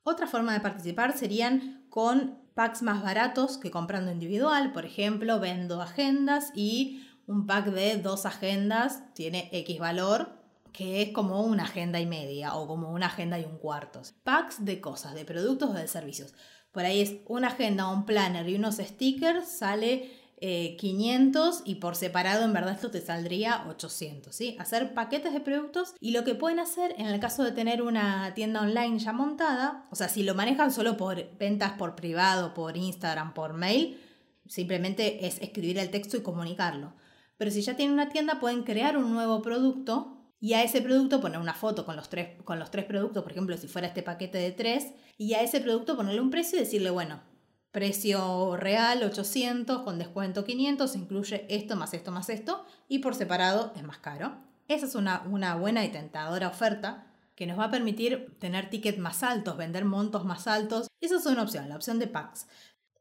Otra 0.02 0.26
forma 0.26 0.52
de 0.52 0.60
participar 0.60 1.16
serían 1.16 1.86
con 1.90 2.38
packs 2.54 2.82
más 2.82 3.02
baratos 3.02 3.58
que 3.58 3.70
comprando 3.70 4.10
individual. 4.10 4.72
Por 4.72 4.86
ejemplo, 4.86 5.40
vendo 5.40 5.82
agendas 5.82 6.52
y 6.54 7.06
un 7.26 7.46
pack 7.46 7.66
de 7.66 7.96
dos 7.96 8.26
agendas 8.26 9.12
tiene 9.14 9.48
X 9.52 9.78
valor, 9.78 10.40
que 10.72 11.02
es 11.02 11.12
como 11.12 11.42
una 11.42 11.64
agenda 11.64 12.00
y 12.00 12.06
media 12.06 12.54
o 12.54 12.66
como 12.66 12.90
una 12.90 13.06
agenda 13.06 13.38
y 13.38 13.44
un 13.44 13.58
cuarto. 13.58 14.02
Packs 14.24 14.64
de 14.64 14.80
cosas, 14.80 15.14
de 15.14 15.24
productos 15.24 15.70
o 15.70 15.74
de 15.74 15.88
servicios. 15.88 16.34
Por 16.72 16.84
ahí 16.84 17.00
es 17.00 17.16
una 17.26 17.48
agenda, 17.48 17.88
un 17.88 18.04
planner 18.04 18.48
y 18.48 18.54
unos 18.54 18.76
stickers, 18.76 19.48
sale 19.48 20.19
500 20.40 21.58
eh, 21.58 21.62
y 21.66 21.74
por 21.76 21.96
separado 21.96 22.44
en 22.44 22.52
verdad 22.52 22.74
esto 22.74 22.90
te 22.90 23.00
saldría 23.00 23.66
800, 23.68 24.34
¿sí? 24.34 24.56
Hacer 24.58 24.94
paquetes 24.94 25.32
de 25.32 25.40
productos 25.40 25.94
y 26.00 26.12
lo 26.12 26.24
que 26.24 26.34
pueden 26.34 26.58
hacer 26.58 26.94
en 26.96 27.06
el 27.06 27.20
caso 27.20 27.44
de 27.44 27.52
tener 27.52 27.82
una 27.82 28.32
tienda 28.34 28.62
online 28.62 28.98
ya 28.98 29.12
montada, 29.12 29.86
o 29.90 29.96
sea, 29.96 30.08
si 30.08 30.22
lo 30.22 30.34
manejan 30.34 30.72
solo 30.72 30.96
por 30.96 31.36
ventas 31.38 31.72
por 31.72 31.94
privado, 31.94 32.54
por 32.54 32.76
Instagram, 32.76 33.34
por 33.34 33.52
mail, 33.52 34.00
simplemente 34.46 35.26
es 35.26 35.40
escribir 35.42 35.78
el 35.78 35.90
texto 35.90 36.16
y 36.16 36.22
comunicarlo. 36.22 36.94
Pero 37.36 37.50
si 37.50 37.62
ya 37.62 37.76
tienen 37.76 37.94
una 37.94 38.08
tienda 38.08 38.40
pueden 38.40 38.62
crear 38.62 38.96
un 38.96 39.12
nuevo 39.12 39.42
producto 39.42 40.16
y 40.40 40.54
a 40.54 40.62
ese 40.62 40.80
producto 40.80 41.20
poner 41.20 41.38
una 41.38 41.52
foto 41.52 41.84
con 41.84 41.96
los, 41.96 42.08
tres, 42.08 42.40
con 42.44 42.58
los 42.58 42.70
tres 42.70 42.86
productos, 42.86 43.22
por 43.22 43.32
ejemplo, 43.32 43.56
si 43.58 43.68
fuera 43.68 43.88
este 43.88 44.02
paquete 44.02 44.38
de 44.38 44.52
tres, 44.52 44.92
y 45.18 45.34
a 45.34 45.42
ese 45.42 45.60
producto 45.60 45.96
ponerle 45.96 46.22
un 46.22 46.30
precio 46.30 46.56
y 46.56 46.62
decirle, 46.62 46.88
bueno, 46.88 47.20
Precio 47.72 48.56
real 48.56 49.02
800, 49.04 49.82
con 49.82 49.98
descuento 49.98 50.44
500, 50.44 50.96
incluye 50.96 51.46
esto 51.48 51.76
más 51.76 51.94
esto 51.94 52.10
más 52.10 52.28
esto 52.28 52.64
y 52.88 52.98
por 52.98 53.14
separado 53.14 53.72
es 53.76 53.84
más 53.84 53.98
caro. 53.98 54.38
Esa 54.66 54.86
es 54.86 54.94
una, 54.94 55.22
una 55.30 55.54
buena 55.54 55.84
y 55.84 55.90
tentadora 55.90 56.48
oferta 56.48 57.06
que 57.36 57.46
nos 57.46 57.58
va 57.58 57.64
a 57.64 57.70
permitir 57.70 58.36
tener 58.38 58.70
tickets 58.70 58.98
más 58.98 59.22
altos, 59.22 59.56
vender 59.56 59.84
montos 59.84 60.24
más 60.24 60.46
altos. 60.46 60.88
Esa 61.00 61.16
es 61.16 61.26
una 61.26 61.42
opción, 61.42 61.68
la 61.68 61.76
opción 61.76 61.98
de 61.98 62.06
packs. 62.06 62.46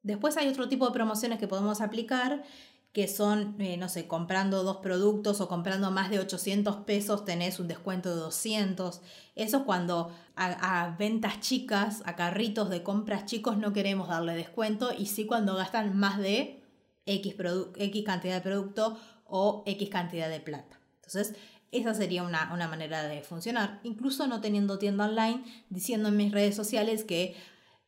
Después 0.03 0.37
hay 0.37 0.47
otro 0.47 0.69
tipo 0.69 0.85
de 0.85 0.93
promociones 0.93 1.39
que 1.39 1.47
podemos 1.47 1.81
aplicar 1.81 2.43
que 2.91 3.07
son, 3.07 3.55
eh, 3.61 3.77
no 3.77 3.87
sé, 3.87 4.07
comprando 4.07 4.63
dos 4.63 4.77
productos 4.77 5.41
o 5.41 5.47
comprando 5.47 5.91
más 5.91 6.09
de 6.09 6.19
800 6.19 6.77
pesos 6.77 7.23
tenés 7.23 7.59
un 7.59 7.67
descuento 7.67 8.09
de 8.09 8.21
200. 8.21 9.01
Eso 9.35 9.57
es 9.57 9.63
cuando 9.63 10.11
a, 10.35 10.95
ventas 10.97 11.39
chicas, 11.39 12.01
a 12.05 12.15
carritos 12.15 12.69
de 12.69 12.81
compras 12.81 13.25
chicos 13.25 13.57
no 13.57 13.73
queremos 13.73 14.07
darle 14.07 14.33
descuento 14.33 14.91
y 14.97 15.05
sí 15.05 15.25
cuando 15.25 15.55
gastan 15.55 15.97
más 15.97 16.17
de 16.17 16.63
X, 17.05 17.35
X 17.77 18.03
cantidad 18.05 18.35
de 18.35 18.41
producto 18.41 18.97
o 19.25 19.63
X 19.67 19.89
cantidad 19.89 20.29
de 20.29 20.39
plata. 20.39 20.79
Entonces, 20.95 21.35
esa 21.71 21.93
sería 21.93 22.23
una, 22.23 22.51
una 22.53 22.67
manera 22.67 23.03
de 23.03 23.21
funcionar. 23.21 23.79
Incluso 23.83 24.25
no 24.25 24.41
teniendo 24.41 24.79
tienda 24.79 25.05
online, 25.05 25.43
diciendo 25.69 26.09
en 26.09 26.17
mis 26.17 26.31
redes 26.31 26.55
sociales 26.55 27.03
que 27.03 27.35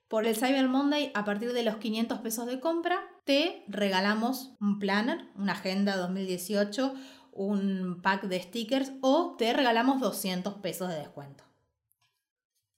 por 0.08 0.27
el 0.27 0.36
Cyber 0.36 0.67
Monday, 0.67 1.12
a 1.15 1.25
partir 1.25 1.53
de 1.53 1.63
los 1.63 1.77
500 1.77 2.20
pesos 2.20 2.46
de 2.46 2.60
compra, 2.60 3.11
te 3.24 3.63
regalamos 3.68 4.54
un 4.60 4.80
planner, 4.80 5.25
una 5.36 5.54
agenda 5.54 5.98
2018, 5.98 6.94
un 7.34 8.00
pack 8.01 8.24
de 8.24 8.42
stickers 8.42 8.92
o 9.01 9.36
te 9.38 9.54
regalamos 9.54 10.01
200 10.01 10.56
pesos 10.56 10.90
de 10.90 10.96
descuento. 10.96 11.44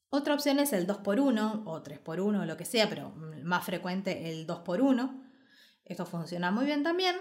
Otra 0.10 0.36
opción 0.36 0.60
es 0.60 0.74
el 0.74 0.86
2x1 0.86 1.64
o 1.66 1.82
3x1 1.82 2.42
o 2.42 2.46
lo 2.46 2.58
que 2.58 2.66
sea, 2.66 2.88
pero 2.88 3.14
más 3.44 3.66
frecuente 3.66 4.30
el 4.30 4.46
2x1. 4.46 5.33
Esto 5.86 6.06
funciona 6.06 6.52
muy 6.52 6.66
bien 6.66 6.84
también 6.84 7.16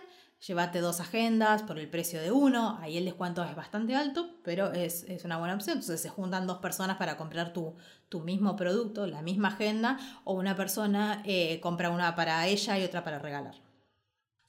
llévate 0.46 0.80
dos 0.80 1.00
agendas 1.00 1.62
por 1.62 1.78
el 1.78 1.88
precio 1.88 2.20
de 2.20 2.32
uno, 2.32 2.78
ahí 2.80 2.96
el 2.96 3.04
descuento 3.04 3.44
es 3.44 3.54
bastante 3.54 3.94
alto, 3.94 4.38
pero 4.42 4.72
es, 4.72 5.06
una 5.24 5.38
buena 5.38 5.54
opción. 5.54 5.78
Entonces 5.78 6.00
se 6.00 6.08
juntan 6.08 6.46
dos 6.46 6.58
personas 6.58 6.96
para 6.96 7.16
comprar 7.16 7.52
tu, 7.52 7.76
tu 8.08 8.20
mismo 8.20 8.56
producto, 8.56 9.06
la 9.06 9.22
misma 9.22 9.48
agenda, 9.48 9.98
o 10.24 10.34
una 10.34 10.56
persona 10.56 11.22
eh, 11.24 11.60
compra 11.60 11.90
una 11.90 12.14
para 12.14 12.46
ella 12.46 12.78
y 12.78 12.84
otra 12.84 13.04
para 13.04 13.18
regalar. 13.18 13.54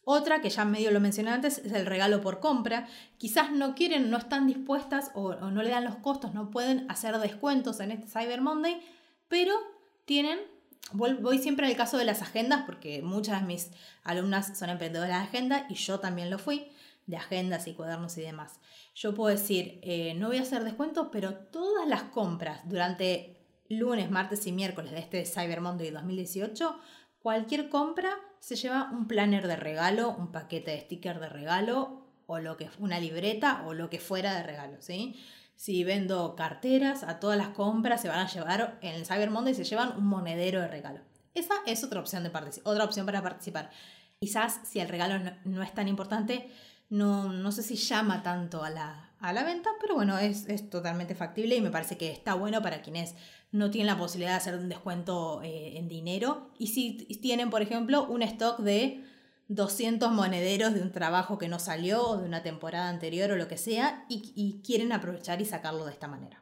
Otra, 0.05 0.41
que 0.41 0.49
ya 0.49 0.65
medio 0.65 0.91
lo 0.91 0.99
mencioné 0.99 1.29
antes, 1.29 1.59
es 1.59 1.71
el 1.71 1.85
regalo 1.85 2.19
por 2.19 2.39
compra. 2.39 2.87
Quizás 3.17 3.51
no 3.51 3.73
quieren, 3.73 4.09
no 4.09 4.17
están 4.17 4.47
dispuestas 4.47 5.11
o 5.13 5.35
no 5.35 5.63
le 5.63 5.69
dan 5.69 5.85
los 5.85 5.95
costos, 5.97 6.33
no 6.33 6.49
pueden 6.49 6.89
hacer 6.89 7.17
descuentos 7.19 7.79
en 7.79 7.91
este 7.91 8.07
Cyber 8.07 8.41
Monday, 8.41 8.81
pero 9.29 9.53
tienen 10.03 10.39
voy 10.91 11.39
siempre 11.39 11.67
al 11.67 11.75
caso 11.75 11.97
de 11.97 12.05
las 12.05 12.21
agendas 12.21 12.63
porque 12.65 13.01
muchas 13.01 13.41
de 13.41 13.47
mis 13.47 13.71
alumnas 14.03 14.57
son 14.57 14.69
emprendedoras 14.69 15.19
de 15.19 15.27
agenda 15.27 15.65
y 15.69 15.75
yo 15.75 15.99
también 15.99 16.29
lo 16.29 16.37
fui, 16.37 16.71
de 17.05 17.17
agendas 17.17 17.67
y 17.67 17.73
cuadernos 17.73 18.17
y 18.17 18.21
demás. 18.21 18.59
Yo 18.95 19.13
puedo 19.13 19.35
decir, 19.35 19.79
eh, 19.81 20.13
no 20.15 20.27
voy 20.27 20.37
a 20.37 20.43
hacer 20.43 20.63
descuentos, 20.63 21.07
pero 21.11 21.33
todas 21.33 21.87
las 21.87 22.03
compras 22.03 22.61
durante 22.65 23.37
lunes, 23.69 24.11
martes 24.11 24.45
y 24.47 24.51
miércoles 24.51 24.91
de 24.91 24.99
este 24.99 25.25
Cyber 25.25 25.61
Monday 25.61 25.89
2018, 25.89 26.79
cualquier 27.21 27.69
compra 27.69 28.15
se 28.39 28.55
lleva 28.55 28.89
un 28.91 29.07
planner 29.07 29.47
de 29.47 29.55
regalo, 29.55 30.11
un 30.11 30.31
paquete 30.31 30.71
de 30.71 30.81
sticker 30.81 31.19
de 31.19 31.29
regalo 31.29 32.03
o 32.27 32.39
lo 32.39 32.57
que 32.57 32.69
una 32.79 32.99
libreta 32.99 33.63
o 33.65 33.73
lo 33.73 33.89
que 33.89 33.99
fuera 33.99 34.35
de 34.35 34.43
regalo, 34.43 34.77
¿sí? 34.81 35.15
Si 35.63 35.85
vendo 35.85 36.35
carteras, 36.35 37.03
a 37.03 37.21
todas 37.21 37.37
las 37.37 37.47
compras 37.47 38.01
se 38.01 38.09
van 38.09 38.19
a 38.19 38.27
llevar, 38.27 38.77
en 38.81 38.95
el 38.95 39.05
Cyber 39.05 39.29
Monday 39.29 39.53
se 39.53 39.63
llevan 39.63 39.95
un 39.95 40.05
monedero 40.05 40.59
de 40.59 40.67
regalo. 40.67 40.99
Esa 41.33 41.53
es 41.65 41.85
otra 41.85 42.01
opción, 42.01 42.21
de 42.21 42.31
otra 42.65 42.83
opción 42.83 43.05
para 43.05 43.23
participar. 43.23 43.69
Quizás 44.19 44.59
si 44.65 44.81
el 44.81 44.89
regalo 44.89 45.23
no, 45.45 45.63
es 45.63 45.73
tan 45.73 45.87
importante, 45.87 46.49
no, 46.89 47.31
no, 47.31 47.53
sé 47.53 47.63
si 47.63 47.77
llama 47.77 48.23
tanto 48.23 48.61
a 48.61 48.69
la, 48.71 49.11
a 49.21 49.31
la 49.31 49.45
venta, 49.45 49.69
pero 49.79 49.95
bueno, 49.95 50.17
es, 50.17 50.49
es, 50.49 50.69
totalmente 50.69 51.15
factible 51.15 51.55
y 51.55 51.61
me 51.61 51.69
parece 51.69 51.95
que 51.95 52.11
está 52.11 52.33
bueno 52.33 52.61
para 52.61 52.81
quienes 52.81 53.15
no 53.53 53.71
tienen 53.71 53.87
la 53.87 53.97
posibilidad 53.97 54.31
de 54.31 54.37
hacer 54.39 54.55
un 54.55 54.67
descuento 54.67 55.41
eh, 55.43 55.77
en 55.77 55.87
dinero. 55.87 56.51
Y 56.59 56.67
si 56.67 56.97
tienen, 57.21 57.49
por 57.49 57.61
ejemplo, 57.61 58.03
un 58.03 58.21
stock 58.21 58.59
de 58.59 59.01
200 59.47 60.11
monederos 60.11 60.73
de 60.73 60.81
un 60.81 60.91
trabajo 60.91 61.37
que 61.37 61.47
no 61.47 61.59
salió 61.59 62.07
o 62.07 62.17
de 62.17 62.25
una 62.25 62.43
temporada 62.43 62.89
anterior 62.89 63.31
o 63.31 63.35
lo 63.35 63.47
que 63.47 63.57
sea 63.57 64.05
y, 64.09 64.61
quieren 64.63 64.91
aprovechar 64.91 65.41
y 65.41 65.45
sacarlo 65.45 65.85
de 65.85 65.91
esta 65.91 66.07
manera. 66.07 66.41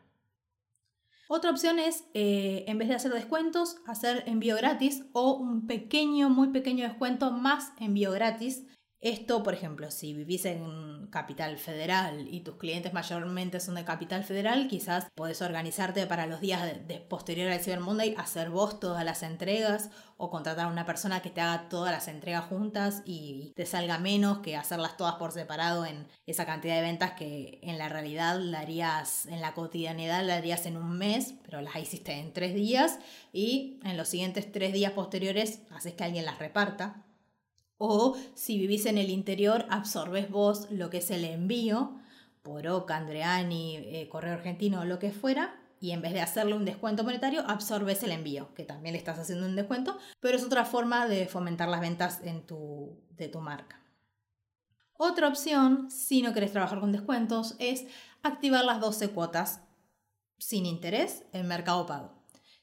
Otra 1.28 1.52
opción 1.52 1.80
es, 1.80 2.04
eh, 2.14 2.66
en 2.68 2.78
vez 2.78 2.90
de 2.90 2.96
hacer 2.96 3.14
descuentos, 3.14 3.78
hacer 3.88 4.24
envío 4.28 4.58
gratis 4.58 5.06
o 5.14 5.34
un 5.36 5.66
pequeño, 5.66 6.30
muy 6.30 6.50
pequeño 6.50 6.84
descuento 6.84 7.32
más 7.32 7.72
envío 7.80 8.12
gratis 8.12 8.66
esto, 9.02 9.42
por 9.42 9.56
ejemplo, 9.56 9.90
si 9.90 10.14
vivís 10.14 10.46
en 10.46 11.08
Capital 11.08 11.58
Federal 11.58 12.28
y 12.30 12.42
tus 12.42 12.58
clientes 12.58 12.94
mayormente 12.94 13.60
son 13.60 13.74
de 13.74 13.84
Capital 13.84 14.24
Federal, 14.24 14.68
quizás 14.68 15.08
podés 15.16 15.42
organizarte 15.42 16.06
para 16.06 16.28
los 16.28 16.40
días 16.40 16.62
de, 16.88 16.98
posterior 17.00 17.52
al 17.52 17.62
Cyber 17.62 17.80
Monday, 17.80 18.14
hacer 18.16 18.52
vos 18.52 18.80
todas 18.80 19.04
las 19.04 19.24
entregas 19.24 19.90
o 20.18 20.30
contratar 20.30 20.68
a 20.68 20.72
una 20.72 20.86
persona 20.86 21.24
que 21.24 21.32
te 21.32 21.42
haga 21.42 21.68
todas 21.68 21.92
las 21.92 22.08
entregas 22.08 22.46
juntas 22.46 23.02
y 23.04 23.54
te 23.56 23.66
salga 23.66 23.98
menos 23.98 24.38
que 24.40 24.56
hacerlas 24.56 24.98
todas 24.98 25.16
por 25.16 25.32
separado 25.32 25.84
en 25.84 26.08
esa 26.28 26.46
cantidad 26.46 26.76
de 26.76 26.82
ventas 26.82 27.14
que 27.14 27.60
en 27.64 27.80
la 27.80 27.90
realidad 27.90 28.40
la 28.40 28.60
harías 28.60 29.26
en 29.26 29.42
la 29.42 29.56
cotidianidad, 29.56 30.24
la 30.24 30.36
harías 30.36 30.68
en 30.68 30.78
un 30.78 30.96
mes, 31.00 31.34
pero 31.44 31.60
las 31.62 31.76
hiciste 31.78 32.20
en 32.20 32.34
tres 32.34 32.54
días 32.54 33.00
y 33.34 33.80
en 33.84 33.98
los 33.98 34.10
siguientes 34.10 34.52
tres 34.52 34.74
días 34.74 34.92
posteriores 34.92 35.64
haces 35.72 35.96
que 35.96 36.04
alguien 36.04 36.26
las 36.26 36.38
reparta 36.38 37.04
o 37.84 38.16
si 38.36 38.60
vivís 38.60 38.86
en 38.86 39.00
el 39.00 39.10
interior, 39.10 39.66
absorbes 39.70 40.30
vos 40.30 40.70
lo 40.70 40.92
que 40.92 41.00
es 41.00 41.10
el 41.10 41.26
envío 41.26 42.00
por 42.44 42.68
Oca, 42.68 42.96
Andreani, 42.96 43.78
eh, 43.78 44.08
Correo 44.08 44.34
Argentino 44.34 44.82
o 44.82 44.86
lo 44.86 45.00
que 45.00 45.12
fuera, 45.12 45.60
y 45.80 45.90
en 45.90 46.02
vez 46.04 46.14
de 46.14 46.22
hacerle 46.22 46.54
un 46.54 46.64
descuento 46.64 47.04
monetario, 47.04 47.42
absorbes 47.48 48.04
el 48.04 48.12
envío, 48.12 48.54
que 48.54 48.66
también 48.66 48.94
le 48.94 49.00
estás 49.00 49.18
haciendo 49.18 49.48
un 49.48 49.56
descuento, 49.56 49.98
pero 50.20 50.38
es 50.38 50.44
otra 50.44 50.64
forma 50.64 51.08
de 51.08 51.26
fomentar 51.26 51.70
las 51.70 51.82
ventas 51.82 52.22
en 52.24 52.46
tu, 52.46 53.00
de 53.18 53.28
tu 53.30 53.40
marca. 53.40 53.82
Otra 54.94 55.28
opción, 55.28 55.90
si 55.90 56.22
no 56.22 56.34
querés 56.34 56.52
trabajar 56.52 56.80
con 56.80 56.92
descuentos, 56.92 57.56
es 57.58 57.88
activar 58.22 58.64
las 58.64 58.80
12 58.80 59.10
cuotas 59.10 59.62
sin 60.38 60.68
interés 60.68 61.24
en 61.34 61.48
Mercado 61.48 61.88
Pago. 61.88 62.21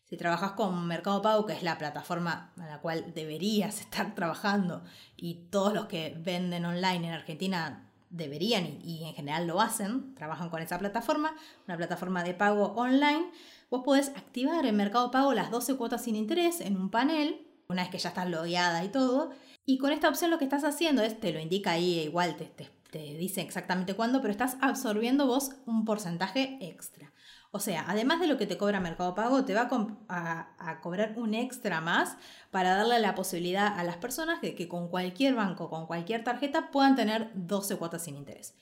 Si 0.09 0.17
trabajas 0.17 0.53
con 0.53 0.87
Mercado 0.87 1.21
Pago, 1.21 1.45
que 1.45 1.53
es 1.53 1.63
la 1.63 1.77
plataforma 1.77 2.51
a 2.59 2.67
la 2.67 2.81
cual 2.81 3.13
deberías 3.15 3.81
estar 3.83 4.15
trabajando 4.15 4.83
y 5.17 5.35
todos 5.51 5.75
los 5.75 5.87
que 5.87 6.17
venden 6.19 6.65
online 6.65 7.09
en 7.09 7.13
Argentina 7.13 7.85
deberían 8.09 8.79
y, 8.83 9.05
en 9.05 9.13
general 9.13 9.47
lo 9.47 9.61
hacen, 9.61 10.15
trabajan 10.15 10.49
con 10.49 10.63
esa 10.63 10.79
plataforma, 10.79 11.35
una 11.67 11.77
plataforma 11.77 12.25
de 12.25 12.33
pago 12.33 12.73
online, 12.75 13.31
vos 13.71 13.83
podés 13.85 14.09
activar 14.09 14.65
en 14.65 14.77
Mercado 14.77 15.11
Pago 15.11 15.35
las 15.35 15.51
12 15.51 15.77
cuotas 15.77 16.05
sin 16.05 16.17
interés 16.17 16.63
en 16.63 16.79
un 16.79 16.91
panel, 16.91 17.47
una 17.69 17.83
vez 17.83 17.91
que 17.91 17.99
ya 17.99 18.09
estás 18.09 18.31
logueada 18.31 18.83
y 18.85 18.89
todo, 18.89 19.33
y 19.67 19.77
con 19.77 19.93
esta 19.93 20.09
opción 20.09 20.31
lo 20.31 20.39
que 20.39 20.45
estás 20.45 20.65
haciendo 20.65 21.03
es, 21.03 21.21
te 21.21 21.35
lo 21.35 21.39
indica 21.39 21.73
ahí, 21.73 22.01
igual 22.01 22.35
te, 22.37 22.47
te 22.47 22.99
dice 22.99 23.43
exactamente 23.43 23.93
cuándo, 23.93 24.23
pero 24.23 24.31
estás 24.31 24.57
absorbiendo 24.63 25.27
vos 25.27 25.51
un 25.67 25.85
porcentaje 25.85 26.57
extra. 26.63 27.13
O 27.51 27.61
sea, 27.61 27.87
además 27.89 28.21
de 28.21 28.27
lo 28.27 28.37
que 28.37 28.47
te 28.47 28.59
cobra 28.59 28.79
Mercado 28.79 29.15
Pago, 29.15 29.45
te 29.45 29.55
va 29.55 29.69
a, 30.09 30.81
cobrar 30.83 31.15
un 31.17 31.35
extra 31.35 31.81
más 31.81 32.17
para 32.51 32.75
darle 32.75 32.99
la 32.99 33.15
posibilidad 33.15 33.79
a 33.79 33.85
las 33.85 33.97
personas 33.97 34.43
de 34.43 34.55
que 34.55 34.69
con 34.69 34.89
cualquier 34.89 35.35
banco, 35.35 35.71
con 35.71 35.87
cualquier 35.87 36.25
tarjeta, 36.25 36.71
puedan 36.71 36.95
tener 36.95 37.31
12 37.35 37.77
cuotas 37.77 38.05
sin 38.05 38.17
interés. 38.17 38.55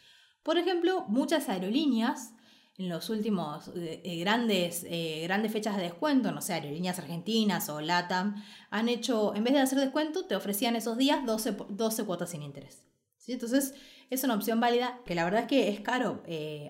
Por 0.44 0.57
ejemplo, 0.57 1.05
muchas 1.09 1.49
aerolíneas 1.49 2.33
en 2.79 2.88
los 2.88 3.11
últimos 3.11 3.68
eh, 3.75 4.03
eh, 4.05 4.18
grandes, 4.18 4.85
eh, 4.88 5.22
grandes 5.25 5.51
fechas 5.51 5.77
de 5.77 5.83
descuento, 5.83 6.31
no 6.31 6.40
sé, 6.40 6.53
aerolíneas 6.53 6.99
argentinas 6.99 7.68
o 7.68 7.81
LATAM, 7.81 8.42
han 8.70 8.88
hecho, 8.88 9.35
en 9.35 9.44
vez 9.44 9.55
de 9.55 9.61
hacer 9.61 9.81
descuento, 9.81 10.27
te 10.27 10.37
ofrecían 10.37 10.77
esos 10.77 10.96
días 10.96 11.25
12, 11.25 11.57
12 11.70 12.05
cuotas 12.05 12.31
sin 12.31 12.42
interés. 12.42 12.83
Entonces 13.27 13.75
es 14.09 14.22
una 14.22 14.37
opción 14.37 14.61
válida 14.61 15.01
que 15.05 15.16
la 15.16 15.25
verdad 15.25 15.40
es 15.42 15.46
que 15.49 15.68
es 15.68 15.81
caro 15.81 16.22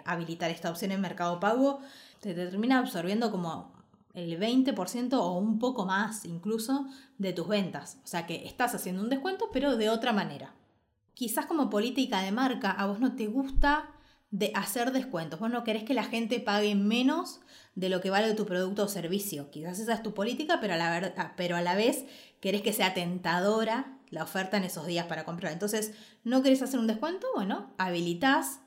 habilitar 0.06 0.50
esta 0.50 0.70
opción 0.70 0.90
en 0.90 1.02
Mercado 1.02 1.38
Pago. 1.38 1.80
Te, 2.26 2.34
te 2.34 2.46
termina 2.48 2.80
absorbiendo 2.80 3.30
como 3.30 3.72
el 4.12 4.36
20% 4.36 5.12
o 5.12 5.38
un 5.38 5.60
poco 5.60 5.86
más 5.86 6.24
incluso 6.24 6.88
de 7.18 7.32
tus 7.32 7.46
ventas. 7.46 8.00
O 8.02 8.06
sea 8.08 8.26
que 8.26 8.44
estás 8.46 8.74
haciendo 8.74 9.00
un 9.00 9.10
descuento 9.10 9.50
pero 9.52 9.76
de 9.76 9.90
otra 9.90 10.12
manera. 10.12 10.52
Quizás 11.14 11.46
como 11.46 11.70
política 11.70 12.22
de 12.22 12.32
marca 12.32 12.72
a 12.72 12.86
vos 12.86 12.98
no 12.98 13.14
te 13.14 13.28
gusta 13.28 13.90
de 14.32 14.50
hacer 14.56 14.90
descuentos. 14.90 15.38
Vos 15.38 15.50
no 15.50 15.62
querés 15.62 15.84
que 15.84 15.94
la 15.94 16.02
gente 16.02 16.40
pague 16.40 16.74
menos 16.74 17.38
de 17.76 17.90
lo 17.90 18.00
que 18.00 18.10
vale 18.10 18.34
tu 18.34 18.44
producto 18.44 18.82
o 18.82 18.88
servicio. 18.88 19.52
Quizás 19.52 19.78
esa 19.78 19.94
es 19.94 20.02
tu 20.02 20.12
política, 20.12 20.58
pero 20.60 20.74
a 20.74 20.76
la, 20.76 20.90
verdad, 20.90 21.32
pero 21.36 21.54
a 21.54 21.62
la 21.62 21.76
vez 21.76 22.06
querés 22.40 22.62
que 22.62 22.72
sea 22.72 22.92
tentadora 22.92 23.98
la 24.10 24.24
oferta 24.24 24.56
en 24.56 24.64
esos 24.64 24.84
días 24.84 25.06
para 25.06 25.24
comprar. 25.24 25.52
Entonces, 25.52 25.92
¿no 26.24 26.42
querés 26.42 26.60
hacer 26.60 26.80
un 26.80 26.88
descuento? 26.88 27.28
Bueno, 27.36 27.70
habilitas 27.78 28.62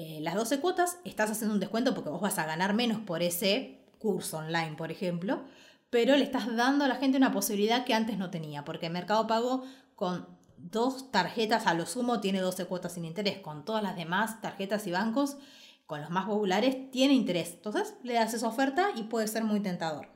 eh, 0.00 0.20
las 0.20 0.36
12 0.36 0.60
cuotas, 0.60 0.98
estás 1.04 1.28
haciendo 1.28 1.54
un 1.54 1.58
descuento 1.58 1.92
porque 1.92 2.10
vos 2.10 2.20
vas 2.20 2.38
a 2.38 2.46
ganar 2.46 2.72
menos 2.72 3.00
por 3.00 3.20
ese 3.20 3.84
curso 3.98 4.38
online, 4.38 4.76
por 4.76 4.92
ejemplo, 4.92 5.42
pero 5.90 6.16
le 6.16 6.22
estás 6.22 6.54
dando 6.54 6.84
a 6.84 6.88
la 6.88 6.94
gente 6.94 7.18
una 7.18 7.32
posibilidad 7.32 7.84
que 7.84 7.94
antes 7.94 8.16
no 8.16 8.30
tenía, 8.30 8.64
porque 8.64 8.90
Mercado 8.90 9.26
Pago 9.26 9.64
con 9.96 10.28
dos 10.56 11.10
tarjetas 11.10 11.66
a 11.66 11.74
lo 11.74 11.84
sumo 11.84 12.20
tiene 12.20 12.38
12 12.38 12.66
cuotas 12.66 12.92
sin 12.92 13.06
interés, 13.06 13.40
con 13.40 13.64
todas 13.64 13.82
las 13.82 13.96
demás 13.96 14.40
tarjetas 14.40 14.86
y 14.86 14.92
bancos, 14.92 15.36
con 15.84 16.00
los 16.00 16.10
más 16.10 16.26
populares, 16.26 16.92
tiene 16.92 17.14
interés. 17.14 17.54
Entonces 17.54 17.94
le 18.04 18.14
das 18.14 18.34
esa 18.34 18.46
oferta 18.46 18.90
y 18.94 19.02
puede 19.02 19.26
ser 19.26 19.42
muy 19.42 19.58
tentador. 19.58 20.10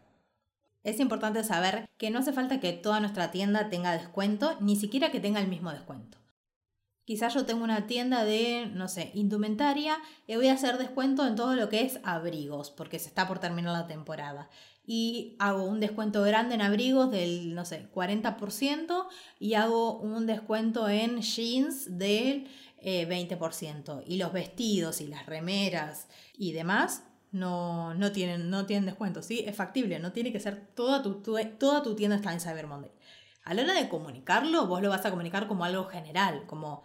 Es 0.85 1.01
importante 1.01 1.43
saber 1.43 1.91
que 1.97 2.11
no 2.11 2.21
hace 2.21 2.33
falta 2.33 2.61
que 2.61 2.73
toda 2.73 3.01
nuestra 3.01 3.33
tienda 3.33 3.69
tenga 3.69 3.91
descuento, 3.91 4.57
ni 4.61 4.77
siquiera 4.77 5.11
que 5.11 5.19
tenga 5.19 5.41
el 5.41 5.49
mismo 5.49 5.73
descuento. 5.73 6.22
Quizás 7.05 7.35
yo 7.35 7.45
tengo 7.45 7.65
una 7.65 7.87
tienda 7.87 8.25
de, 8.25 8.71
no 8.73 8.89
sé, 8.89 9.11
indumentaria 9.15 9.99
y 10.27 10.37
voy 10.37 10.49
a 10.49 10.55
hacer 10.55 10.79
descuento 10.79 11.27
en 11.27 11.35
todo 11.35 11.55
lo 11.57 11.69
que 11.69 11.83
es 11.83 11.99
abrigos, 12.05 12.71
porque 12.71 13.01
se 13.01 13.09
está 13.09 13.27
por 13.27 13.41
terminar 13.41 13.73
la 13.73 13.89
temporada. 13.89 14.49
Y 14.87 15.37
hago 15.39 15.65
un 15.65 15.81
descuento 15.81 16.23
grande 16.23 16.55
en 16.55 16.63
abrigos 16.63 17.11
del, 17.11 17.55
no 17.55 17.65
sé, 17.65 17.89
40% 17.93 19.07
y 19.41 19.55
hago 19.55 19.99
un 19.99 20.27
descuento 20.27 20.89
en 20.89 21.23
jeans 21.23 21.99
del 21.99 22.49
20%. 22.83 24.01
Eh, 24.01 24.05
y 24.07 24.17
los 24.17 24.33
vestidos 24.33 25.01
y 25.01 25.09
las 25.09 25.27
remeras 25.27 26.09
y 26.37 26.53
demás 26.53 27.05
no, 27.33 27.95
no, 27.95 28.13
tienen, 28.13 28.51
no 28.51 28.67
tienen 28.67 28.87
descuento. 28.87 29.23
¿sí? 29.23 29.45
Es 29.47 29.57
factible, 29.57 29.99
no 29.99 30.13
tiene 30.13 30.33
que 30.33 30.41
ser 30.41 30.69
toda 30.75 31.03
tu, 31.03 31.23
toda 31.23 31.83
tu 31.83 31.95
tienda 31.97 32.17
está 32.17 32.33
en 32.33 32.41
Cyber 32.41 32.67
Monday. 32.67 32.93
A 33.45 33.55
la 33.55 33.63
hora 33.63 33.75
de 33.75 33.89
comunicarlo, 33.89 34.67
vos 34.67 34.81
lo 34.83 34.91
vas 34.91 35.05
a 35.05 35.11
comunicar 35.11 35.49
como 35.49 35.65
algo 35.65 35.87
general, 35.87 36.45
como 36.47 36.85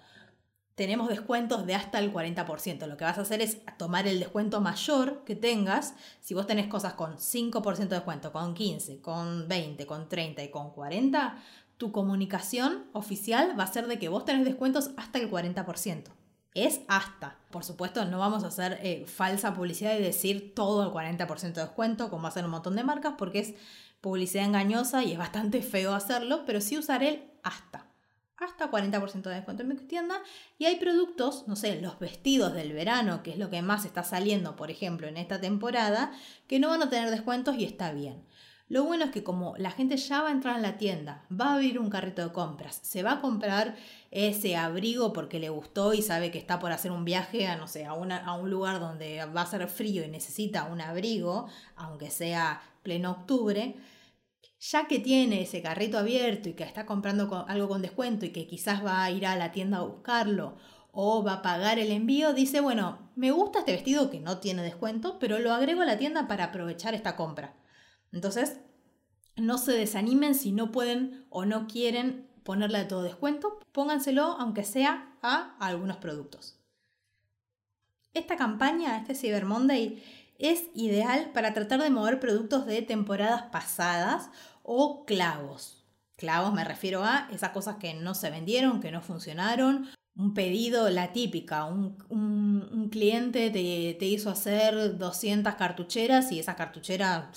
tenemos 0.77 1.09
descuentos 1.09 1.65
de 1.65 1.73
hasta 1.73 1.97
el 1.97 2.13
40%. 2.13 2.85
Lo 2.85 2.97
que 2.97 3.03
vas 3.03 3.17
a 3.17 3.21
hacer 3.21 3.41
es 3.41 3.57
tomar 3.79 4.05
el 4.07 4.19
descuento 4.19 4.61
mayor 4.61 5.23
que 5.25 5.35
tengas. 5.35 5.95
Si 6.21 6.35
vos 6.35 6.45
tenés 6.45 6.67
cosas 6.67 6.93
con 6.93 7.17
5% 7.17 7.87
de 7.87 7.95
descuento, 7.95 8.31
con 8.31 8.53
15, 8.53 9.01
con 9.01 9.47
20, 9.47 9.87
con 9.87 10.07
30 10.07 10.43
y 10.43 10.51
con 10.51 10.69
40, 10.69 11.43
tu 11.77 11.91
comunicación 11.91 12.85
oficial 12.93 13.59
va 13.59 13.63
a 13.63 13.73
ser 13.73 13.87
de 13.87 13.97
que 13.97 14.07
vos 14.07 14.23
tenés 14.23 14.45
descuentos 14.45 14.91
hasta 14.97 15.17
el 15.17 15.31
40% 15.31 16.11
es 16.53 16.81
hasta. 16.87 17.37
Por 17.51 17.63
supuesto, 17.63 18.05
no 18.05 18.19
vamos 18.19 18.43
a 18.43 18.47
hacer 18.47 18.79
eh, 18.81 19.05
falsa 19.07 19.53
publicidad 19.53 19.95
y 19.95 20.01
decir 20.01 20.53
todo 20.55 20.83
el 20.83 20.89
40% 20.89 21.53
de 21.53 21.61
descuento, 21.61 22.09
como 22.09 22.27
hacen 22.27 22.45
un 22.45 22.51
montón 22.51 22.75
de 22.75 22.83
marcas, 22.83 23.13
porque 23.17 23.39
es 23.39 23.53
publicidad 24.01 24.45
engañosa 24.45 25.03
y 25.03 25.11
es 25.11 25.17
bastante 25.17 25.61
feo 25.61 25.93
hacerlo, 25.93 26.43
pero 26.45 26.61
sí 26.61 26.77
usar 26.77 27.03
el 27.03 27.31
hasta. 27.43 27.87
Hasta 28.38 28.69
40% 28.69 29.23
de 29.23 29.36
descuento 29.36 29.63
en 29.63 29.69
mi 29.69 29.76
tienda. 29.76 30.21
Y 30.60 30.65
hay 30.65 30.76
productos, 30.76 31.47
no 31.47 31.56
sé, 31.56 31.82
los 31.82 31.97
vestidos 32.00 32.54
del 32.54 32.73
verano, 32.73 33.23
que 33.23 33.32
es 33.32 33.38
lo 33.38 33.50
que 33.50 33.62
más 33.62 33.86
está 33.86 34.04
saliendo, 34.04 34.56
por 34.56 34.69
ejemplo, 34.69 35.08
en 35.08 35.17
esta 35.17 35.41
temporada, 35.41 36.12
que 36.47 36.60
no 36.60 36.69
van 36.69 36.84
a 36.84 36.89
tener 36.89 37.10
descuentos 37.10 37.58
y 37.58 37.63
está 37.63 37.91
bien. 37.91 38.23
Lo 38.69 38.84
bueno 38.84 39.06
es 39.06 39.12
que 39.12 39.23
como 39.23 39.56
la 39.58 39.71
gente 39.71 39.95
ya 39.95 40.21
va 40.21 40.28
a 40.28 40.32
entrar 40.32 40.58
en 40.58 40.62
la 40.62 40.78
tienda, 40.78 41.23
va 41.32 41.52
a 41.52 41.54
abrir 41.54 41.80
un 41.80 41.89
carrito 41.89 42.21
de 42.21 42.34
compras, 42.34 42.80
se 42.84 43.02
va 43.02 43.13
a 43.13 43.21
comprar 43.21 43.78
ese 44.12 44.58
abrigo 44.58 45.13
porque 45.13 45.39
le 45.39 45.47
gustó 45.47 45.93
y 45.93 46.02
sabe 46.02 46.32
que 46.32 46.38
está 46.38 46.60
por 46.60 46.73
hacer 46.73 46.91
un 46.91 47.06
viaje 47.06 47.47
a, 47.47 47.56
no 47.56 47.67
sé, 47.67 47.86
a, 47.86 47.91
a 47.91 48.34
un 48.34 48.50
lugar 48.50 48.82
donde 48.82 49.23
va 49.26 49.41
a 49.41 49.45
ser 49.45 49.65
frío 49.69 50.04
y 50.04 50.10
necesita 50.10 50.65
un 50.65 50.82
abrigo, 50.82 51.47
aunque 51.78 52.12
sea 52.12 52.62
pleno 52.84 53.12
octubre, 53.12 53.78
ya 54.60 54.88
que 54.88 55.00
tiene 55.00 55.41
ese 55.41 55.62
carrito 55.62 55.98
abierto 55.98 56.50
y 56.50 56.54
que 56.54 56.63
está 56.63 56.86
comprando 56.86 57.46
algo 57.48 57.67
con 57.67 57.82
descuento 57.82 58.26
y 58.26 58.30
que 58.30 58.48
quizás 58.48 58.84
va 58.84 59.04
a 59.04 59.12
ir 59.12 59.26
a 59.26 59.36
la 59.36 59.52
tienda 59.52 59.78
a 59.78 59.84
buscarlo 59.84 60.58
o 60.91 61.24
va 61.24 61.34
a 61.34 61.41
pagar 61.43 61.78
el 61.78 61.91
envío, 61.91 62.34
dice, 62.34 62.60
bueno, 62.60 63.12
me 63.15 63.30
gusta 63.32 63.60
este 63.60 63.74
vestido 63.74 64.10
que 64.10 64.20
no 64.20 64.39
tiene 64.39 64.63
descuento, 64.63 65.20
pero 65.20 65.38
lo 65.38 65.54
agrego 65.54 65.82
a 65.84 65.86
la 65.86 66.00
tienda 66.00 66.28
para 66.28 66.46
aprovechar 66.46 66.96
esta 66.96 67.15
compra. 67.15 67.56
Entonces, 68.12 68.60
no 69.36 69.60
se 69.60 69.74
desanimen 69.74 70.34
si 70.34 70.52
no 70.52 70.72
pueden 70.72 71.28
o 71.30 71.46
no 71.46 71.67
quieren 71.67 72.28
ponerle 72.43 72.84
todo 72.86 73.04
descuento, 73.04 73.60
pónganselo 73.72 74.24
aunque 74.24 74.63
sea 74.63 75.15
a 75.22 75.56
algunos 75.60 75.98
productos. 75.98 76.60
Esta 78.13 78.36
campaña, 78.36 78.98
este 78.98 79.13
Cyber 79.13 79.46
Monday, 79.46 80.02
es 80.39 80.65
ideal 80.73 81.32
para 81.34 81.54
tratar 81.54 81.82
de 81.82 81.89
mover 81.89 82.19
productos 82.19 82.65
de 82.65 82.82
temporadas 82.82 83.43
pasadas 83.52 84.30
o 84.63 85.06
clavos. 85.06 85.86
Clavos 86.15 86.54
me 86.54 86.63
refiero 86.63 87.04
a 87.04 87.30
esas 87.32 87.52
cosas 87.52 87.78
que 87.78 87.93
no 87.93 88.15
se 88.15 88.30
vendieron, 88.30 88.82
que 88.82 88.91
no 88.91 89.02
funcionaron 89.02 89.88
un 90.17 90.34
pedido, 90.34 90.89
la 90.89 91.13
típica, 91.13 91.65
un, 91.65 92.89
cliente 92.91 93.52
te, 93.52 94.06
hizo 94.06 94.30
hacer 94.30 94.97
200 94.97 95.56
cartucheras 95.56 96.32
y 96.32 96.39
esa 96.39 96.56
cartuchera 96.56 97.32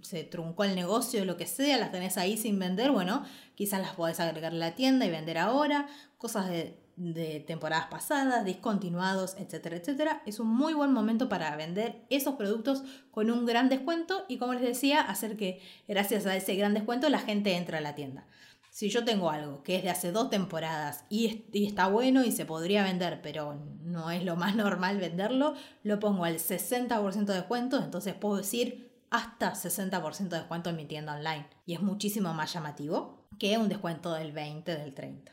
se, 0.00 0.24
truncó 0.24 0.64
el 0.64 0.74
negocio, 0.74 1.24
lo 1.24 1.36
que 1.36 1.46
sea, 1.46 1.76
las 1.76 1.92
tenés 1.92 2.16
ahí 2.16 2.36
sin 2.36 2.58
vender, 2.58 2.92
bueno, 2.92 3.24
quizás 3.54 3.80
las 3.80 3.94
podés 3.94 4.20
agregar 4.20 4.52
a 4.52 4.56
la 4.56 4.74
tienda 4.74 5.04
y 5.04 5.10
vender 5.10 5.36
ahora, 5.36 5.86
cosas 6.16 6.48
de, 6.48 6.78
de 6.96 7.40
temporadas 7.40 7.86
pasadas, 7.86 8.44
discontinuados, 8.44 9.36
etcétera, 9.38 9.76
etcétera. 9.76 10.22
Es 10.26 10.40
un 10.40 10.48
muy 10.48 10.74
buen 10.74 10.92
momento 10.92 11.28
para 11.28 11.54
vender 11.56 12.04
esos 12.10 12.34
productos 12.34 12.82
con 13.10 13.30
un 13.30 13.46
gran 13.46 13.68
descuento 13.68 14.24
y 14.28 14.38
como 14.38 14.54
les 14.54 14.62
decía, 14.62 15.00
hacer 15.00 15.36
que 15.36 15.60
gracias 15.88 16.26
a 16.26 16.36
ese 16.36 16.54
gran 16.54 16.74
descuento 16.74 17.08
la 17.08 17.18
gente 17.18 17.56
entre 17.56 17.78
a 17.78 17.80
la 17.80 17.94
tienda. 17.94 18.26
Si 18.70 18.88
yo 18.88 19.04
tengo 19.04 19.30
algo 19.30 19.62
que 19.62 19.76
es 19.76 19.84
de 19.84 19.90
hace 19.90 20.10
dos 20.10 20.30
temporadas 20.30 21.04
y, 21.08 21.44
está 21.52 21.86
bueno 21.86 22.24
y 22.24 22.32
se 22.32 22.44
podría 22.44 22.82
vender, 22.82 23.20
pero 23.22 23.54
no 23.82 24.10
es 24.10 24.24
lo 24.24 24.34
más 24.34 24.56
normal 24.56 24.98
venderlo, 24.98 25.54
lo 25.84 26.00
pongo 26.00 26.24
al 26.24 26.38
60% 26.38 27.24
de 27.24 27.34
descuento, 27.34 27.78
entonces 27.78 28.14
puedo 28.14 28.38
decir 28.38 28.92
hasta 29.10 29.52
60% 29.52 30.28
de 30.28 30.38
descuento 30.38 30.70
en 30.70 30.76
mi 30.76 30.86
tienda 30.86 31.14
online. 31.14 31.46
Y 31.66 31.74
es 31.74 31.82
muchísimo 31.82 32.34
más 32.34 32.52
llamativo 32.52 33.28
que 33.38 33.56
un 33.58 33.68
descuento 33.68 34.12
del 34.12 34.32
20, 34.32 34.76
del 34.76 34.92
30. 34.92 35.32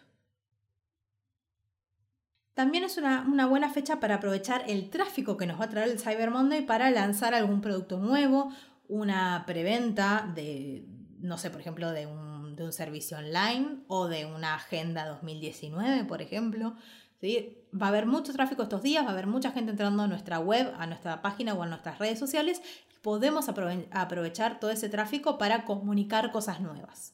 También 2.53 2.83
es 2.83 2.97
una, 2.97 3.25
una, 3.27 3.45
buena 3.45 3.69
fecha 3.69 3.99
para 3.99 4.15
aprovechar 4.15 4.63
el 4.67 4.89
tráfico 4.89 5.37
que 5.37 5.47
nos 5.47 5.59
va 5.59 5.65
a 5.65 5.69
traer 5.69 5.89
el 5.89 5.99
Cyber 5.99 6.31
Monday 6.31 6.65
para 6.65 6.91
lanzar 6.91 7.33
algún 7.33 7.61
producto 7.61 7.97
nuevo, 7.97 8.51
una 8.87 9.45
preventa 9.47 10.29
de, 10.35 10.85
no 11.19 11.37
sé, 11.37 11.49
por 11.49 11.61
ejemplo, 11.61 11.91
de 11.91 12.07
un 12.07 12.31
de 12.55 12.63
un 12.63 12.73
servicio 12.73 13.17
online 13.17 13.83
o 13.87 14.07
de 14.07 14.25
una 14.25 14.55
agenda 14.55 15.05
2019, 15.05 16.05
por 16.05 16.21
ejemplo. 16.21 16.75
¿sí? 17.19 17.57
Va 17.79 17.87
a 17.87 17.89
haber 17.89 18.05
mucho 18.05 18.33
tráfico 18.33 18.63
estos 18.63 18.81
días, 18.81 19.03
va 19.03 19.09
a 19.09 19.13
haber 19.13 19.27
mucha 19.27 19.51
gente 19.51 19.71
entrando 19.71 20.03
a 20.03 20.07
nuestra 20.07 20.39
web, 20.39 20.73
a 20.77 20.87
nuestra 20.87 21.21
página 21.21 21.53
o 21.53 21.63
a 21.63 21.67
nuestras 21.67 21.99
redes 21.99 22.19
sociales. 22.19 22.61
podemos 23.01 23.49
aprovechar 23.49 24.59
todo 24.59 24.69
ese 24.69 24.89
tráfico 24.89 25.37
para 25.37 25.65
comunicar 25.65 26.31
cosas 26.31 26.61
nuevas. 26.61 27.13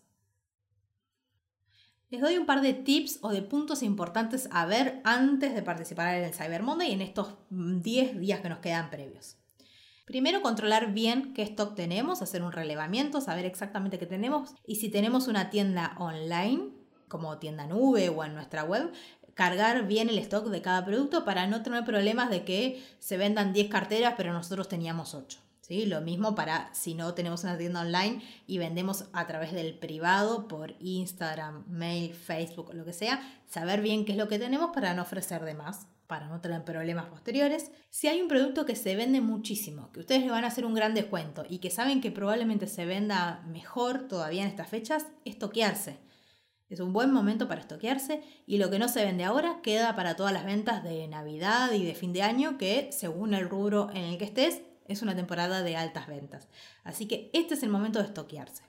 Les 2.09 2.21
doy 2.21 2.37
un 2.37 2.45
par 2.45 2.61
de 2.61 2.73
tips 2.73 3.19
o 3.21 3.33
de 3.33 3.41
puntos 3.41 3.83
importantes 3.83 4.47
a 4.53 4.65
ver 4.65 5.01
antes 5.03 5.53
de 5.53 5.61
participar 5.61 6.15
en 6.15 6.23
el 6.23 6.33
Cyber 6.33 6.63
Monday 6.63 6.91
y 6.91 6.93
en 6.93 7.01
estos 7.01 7.35
10 7.49 8.17
días 8.21 8.39
que 8.39 8.47
nos 8.47 8.59
quedan 8.59 8.89
previos. 8.89 9.35
Primero, 10.05 10.41
controlar 10.41 10.93
bien 10.93 11.33
qué 11.33 11.41
stock 11.41 11.75
tenemos, 11.75 12.21
hacer 12.21 12.43
un 12.43 12.53
relevamiento, 12.53 13.19
saber 13.19 13.43
exactamente 13.43 13.99
qué 13.99 14.05
tenemos 14.05 14.55
y 14.65 14.75
si 14.75 14.87
tenemos 14.87 15.27
una 15.27 15.49
tienda 15.49 15.97
online, 15.99 16.69
como 17.09 17.39
tienda 17.39 17.67
nube 17.67 18.07
o 18.07 18.23
en 18.23 18.35
nuestra 18.35 18.63
web, 18.63 18.89
cargar 19.33 19.85
bien 19.85 20.07
el 20.07 20.17
stock 20.19 20.47
de 20.47 20.61
cada 20.61 20.85
producto 20.85 21.25
para 21.25 21.45
no 21.45 21.61
tener 21.61 21.83
problemas 21.83 22.29
de 22.29 22.45
que 22.45 22.81
se 22.99 23.17
vendan 23.17 23.51
10 23.51 23.67
carteras 23.67 24.13
pero 24.15 24.31
nosotros 24.31 24.69
teníamos 24.69 25.13
8. 25.13 25.39
¿Sí? 25.67 25.85
Lo 25.85 25.99
mismo 25.99 26.33
para 26.33 26.73
si 26.73 26.93
no 26.93 27.13
tenemos 27.13 27.43
una 27.43 27.57
tienda 27.57 27.81
online 27.81 28.21
y 28.45 28.57
vendemos 28.57 29.03
a 29.11 29.27
través 29.27 29.51
del 29.51 29.77
privado 29.77 30.47
por 30.47 30.75
Instagram, 30.79 31.65
mail, 31.67 32.13
Facebook, 32.13 32.73
lo 32.73 32.85
que 32.85 32.93
sea, 32.93 33.19
saber 33.49 33.81
bien 33.81 34.05
qué 34.05 34.13
es 34.13 34.17
lo 34.17 34.29
que 34.29 34.39
tenemos 34.39 34.71
para 34.73 34.93
no 34.93 35.01
ofrecer 35.01 35.43
de 35.43 35.55
más 35.55 35.87
para 36.07 36.29
no 36.29 36.39
tener 36.39 36.63
problemas 36.63 37.07
posteriores. 37.07 37.69
Si 37.89 38.07
hay 38.07 38.21
un 38.21 38.29
producto 38.29 38.65
que 38.65 38.77
se 38.77 38.95
vende 38.95 39.19
muchísimo, 39.19 39.91
que 39.91 39.99
ustedes 39.99 40.21
le 40.21 40.31
van 40.31 40.45
a 40.45 40.47
hacer 40.47 40.65
un 40.65 40.73
gran 40.73 40.93
descuento 40.93 41.43
y 41.49 41.59
que 41.59 41.69
saben 41.69 41.99
que 41.99 42.11
probablemente 42.11 42.67
se 42.67 42.85
venda 42.85 43.43
mejor 43.45 44.07
todavía 44.07 44.43
en 44.43 44.47
estas 44.47 44.69
fechas, 44.69 45.07
es 45.25 45.37
toquearse. 45.37 45.97
Es 46.69 46.79
un 46.79 46.93
buen 46.93 47.11
momento 47.11 47.49
para 47.49 47.61
estoquearse 47.61 48.23
y 48.45 48.57
lo 48.57 48.69
que 48.69 48.79
no 48.79 48.87
se 48.87 49.03
vende 49.03 49.25
ahora 49.25 49.59
queda 49.61 49.95
para 49.97 50.15
todas 50.15 50.31
las 50.31 50.45
ventas 50.45 50.81
de 50.81 51.07
Navidad 51.09 51.73
y 51.73 51.85
de 51.85 51.93
fin 51.93 52.13
de 52.13 52.23
año 52.23 52.57
que, 52.57 52.89
según 52.91 53.33
el 53.33 53.49
rubro 53.49 53.89
en 53.91 54.03
el 54.03 54.17
que 54.17 54.25
estés, 54.25 54.61
es 54.87 55.01
una 55.01 55.15
temporada 55.15 55.63
de 55.63 55.75
altas 55.75 56.07
ventas. 56.07 56.47
Así 56.83 57.07
que 57.07 57.29
este 57.33 57.53
es 57.53 57.63
el 57.63 57.69
momento 57.69 57.99
de 57.99 58.05
estoquearse. 58.05 58.63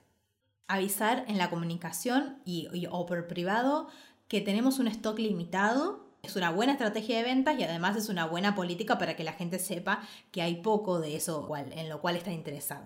Avisar 0.67 1.25
en 1.27 1.37
la 1.37 1.49
comunicación 1.49 2.41
y, 2.45 2.67
o 2.91 3.05
por 3.05 3.27
privado 3.27 3.87
que 4.27 4.41
tenemos 4.41 4.79
un 4.79 4.87
stock 4.87 5.17
limitado 5.17 6.07
es 6.21 6.35
una 6.35 6.51
buena 6.51 6.73
estrategia 6.73 7.17
de 7.17 7.23
ventas 7.23 7.57
y 7.57 7.63
además 7.63 7.95
es 7.95 8.09
una 8.09 8.25
buena 8.25 8.53
política 8.53 8.97
para 8.97 9.15
que 9.15 9.23
la 9.23 9.33
gente 9.33 9.57
sepa 9.57 10.01
que 10.31 10.41
hay 10.41 10.61
poco 10.61 10.99
de 10.99 11.15
eso 11.15 11.47
en 11.55 11.89
lo 11.89 12.01
cual 12.01 12.15
está 12.15 12.31
interesado. 12.31 12.85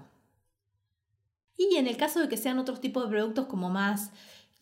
Y 1.57 1.75
en 1.75 1.87
el 1.87 1.97
caso 1.97 2.19
de 2.19 2.29
que 2.29 2.37
sean 2.37 2.59
otros 2.59 2.79
tipos 2.79 3.03
de 3.03 3.09
productos 3.09 3.47
como 3.47 3.69
más 3.69 4.11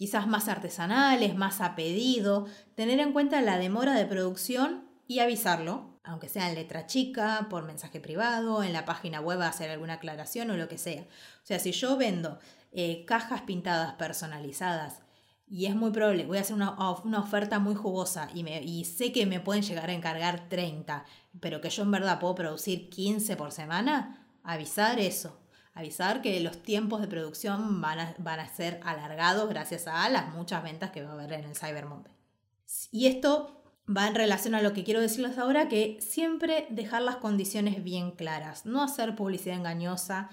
quizás 0.02 0.26
más 0.26 0.48
artesanales, 0.48 1.36
más 1.36 1.62
a 1.62 1.76
pedido, 1.76 2.48
tener 2.74 3.00
en 3.00 3.14
cuenta 3.14 3.40
la 3.42 3.60
demora 3.60 3.94
de 3.94 4.08
producción 4.08 4.84
y 5.08 5.20
avisarlo, 5.20 5.91
aunque 6.04 6.30
sea 6.30 6.50
en 6.50 6.56
letra 6.56 6.88
chica, 6.88 7.48
por 7.50 7.64
mensaje 7.64 8.00
privado, 8.00 8.64
en 8.64 8.74
la 8.74 8.86
página 8.86 9.22
web 9.22 9.42
hacer 9.42 9.70
alguna 9.70 9.94
aclaración 9.94 10.50
o 10.52 10.58
lo 10.58 10.68
que 10.68 10.78
sea. 10.78 11.02
O 11.02 11.46
sea, 11.46 11.60
si 11.60 11.72
yo 11.72 11.98
vendo 11.98 12.40
eh, 12.72 13.06
cajas 13.06 13.42
pintadas 13.42 13.94
personalizadas 13.96 15.00
y 15.48 15.66
es 15.66 15.76
muy 15.76 15.92
probable, 15.92 16.26
voy 16.26 16.38
a 16.38 16.42
hacer 16.42 16.56
una, 16.56 16.90
oferta 17.20 17.60
muy 17.60 17.76
jugosa 17.76 18.30
y, 18.34 18.44
me, 18.44 18.62
y 18.62 18.86
sé 18.86 19.12
que 19.12 19.26
me 19.26 19.40
pueden 19.40 19.64
llegar 19.64 19.90
a 19.90 19.94
encargar 19.94 20.48
30, 20.50 21.06
pero 21.40 21.62
que 21.62 21.70
yo 21.70 21.84
en 21.84 21.92
verdad 21.92 22.20
puedo 22.20 22.36
producir 22.36 22.90
15 22.90 23.36
por 23.36 23.52
semana, 23.52 24.28
avisar 24.44 25.00
eso 25.00 25.38
avisar 25.74 26.22
que 26.22 26.40
los 26.42 26.62
tiempos 26.64 27.02
de 27.02 27.08
producción 27.08 27.82
van 27.82 28.00
a, 28.00 28.16
van 28.18 28.40
a 28.40 28.54
ser 28.54 28.80
alargados 28.84 29.50
gracias 29.50 29.88
a 29.88 30.10
las 30.10 30.34
muchas 30.34 30.64
ventas 30.64 30.92
que 30.92 31.04
va 31.04 31.12
a 31.12 31.14
haber 31.14 31.34
en 31.34 31.46
el 31.46 31.56
Cyber 31.56 31.86
Monday. 31.86 32.14
Y 32.92 33.08
esto 33.08 33.61
va 33.96 34.08
en 34.08 34.16
relación 34.16 34.56
a 34.56 34.62
lo 34.62 34.74
que 34.74 34.84
quiero 34.84 35.02
decirles 35.02 35.38
ahora, 35.38 35.68
que 35.68 35.98
siempre 36.02 36.68
dejar 36.70 37.02
las 37.02 37.18
condiciones 37.18 37.84
bien 37.84 38.12
claras, 38.12 38.66
no 38.66 38.84
hacer 38.84 39.16
publicidad 39.16 39.58
engañosa, 39.58 40.30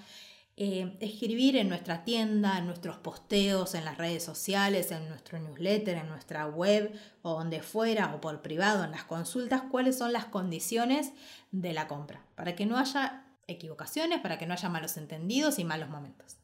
eh, 0.61 0.97
escribir 0.99 1.55
en 1.55 1.69
nuestra 1.69 2.03
tienda, 2.03 2.57
en 2.57 2.65
nuestros 2.65 2.97
posteos, 2.97 3.75
en 3.75 3.85
las 3.85 3.97
redes 3.97 4.23
sociales, 4.23 4.91
en 4.91 5.07
nuestro 5.07 5.39
newsletter, 5.39 5.97
en 5.97 6.09
nuestra 6.09 6.47
web 6.47 6.93
o 7.21 7.35
donde 7.35 7.61
fuera 7.61 8.13
o 8.13 8.19
por 8.19 8.41
privado, 8.41 8.83
en 8.83 8.91
las 8.91 9.05
consultas, 9.05 9.61
cuáles 9.71 9.97
son 9.97 10.11
las 10.11 10.25
condiciones 10.25 11.13
de 11.51 11.71
la 11.71 11.87
compra, 11.87 12.25
para 12.35 12.55
que 12.55 12.65
no 12.65 12.77
haya 12.77 13.23
equivocaciones, 13.47 14.19
para 14.19 14.37
que 14.37 14.47
no 14.47 14.53
haya 14.53 14.67
malos 14.67 14.97
entendidos 14.97 15.59
y 15.59 15.63
malos 15.63 15.89
momentos. 15.89 16.35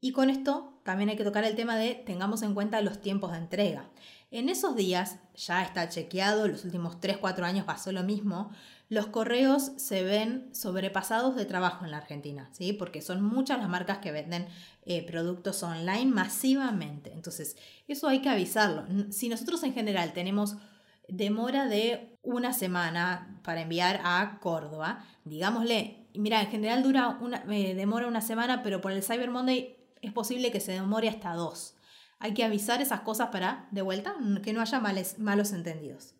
Y 0.00 0.12
con 0.12 0.30
esto 0.30 0.80
también 0.84 1.10
hay 1.10 1.16
que 1.16 1.24
tocar 1.24 1.44
el 1.44 1.56
tema 1.56 1.76
de 1.76 1.94
tengamos 1.94 2.42
en 2.42 2.54
cuenta 2.54 2.80
los 2.80 3.00
tiempos 3.00 3.32
de 3.32 3.38
entrega. 3.38 3.90
En 4.30 4.48
esos 4.48 4.76
días, 4.76 5.18
ya 5.34 5.62
está 5.62 5.88
chequeado, 5.88 6.46
los 6.46 6.64
últimos 6.64 7.00
3-4 7.00 7.42
años 7.44 7.64
pasó 7.64 7.92
lo 7.92 8.02
mismo, 8.04 8.50
los 8.90 9.06
correos 9.06 9.72
se 9.76 10.02
ven 10.02 10.48
sobrepasados 10.54 11.34
de 11.34 11.46
trabajo 11.46 11.84
en 11.84 11.90
la 11.90 11.98
Argentina, 11.98 12.48
¿sí? 12.52 12.72
porque 12.72 13.02
son 13.02 13.22
muchas 13.22 13.58
las 13.58 13.68
marcas 13.68 13.98
que 13.98 14.12
venden 14.12 14.46
eh, 14.84 15.04
productos 15.06 15.62
online 15.62 16.06
masivamente. 16.06 17.12
Entonces, 17.12 17.56
eso 17.86 18.06
hay 18.06 18.20
que 18.20 18.28
avisarlo. 18.28 18.84
Si 19.10 19.28
nosotros 19.28 19.62
en 19.62 19.74
general 19.74 20.12
tenemos 20.12 20.56
demora 21.08 21.66
de 21.66 22.18
una 22.22 22.52
semana 22.52 23.40
para 23.42 23.62
enviar 23.62 24.00
a 24.04 24.38
Córdoba, 24.40 25.04
digámosle, 25.24 26.06
mira, 26.14 26.40
en 26.42 26.48
general 26.48 26.82
dura 26.82 27.18
una, 27.20 27.44
eh, 27.50 27.74
demora 27.74 28.06
una 28.06 28.20
semana, 28.20 28.62
pero 28.62 28.80
por 28.82 28.92
el 28.92 29.02
Cyber 29.02 29.30
Monday 29.30 29.77
es 30.02 30.12
posible 30.12 30.50
que 30.50 30.60
se 30.60 30.72
demore 30.72 31.08
hasta 31.08 31.34
dos. 31.34 31.74
Hay 32.18 32.34
que 32.34 32.44
avisar 32.44 32.82
esas 32.82 33.00
cosas 33.00 33.28
para, 33.28 33.68
de 33.70 33.82
vuelta, 33.82 34.16
que 34.42 34.52
no 34.52 34.60
haya 34.60 34.80
malos 34.80 35.52
entendidos. 35.52 36.14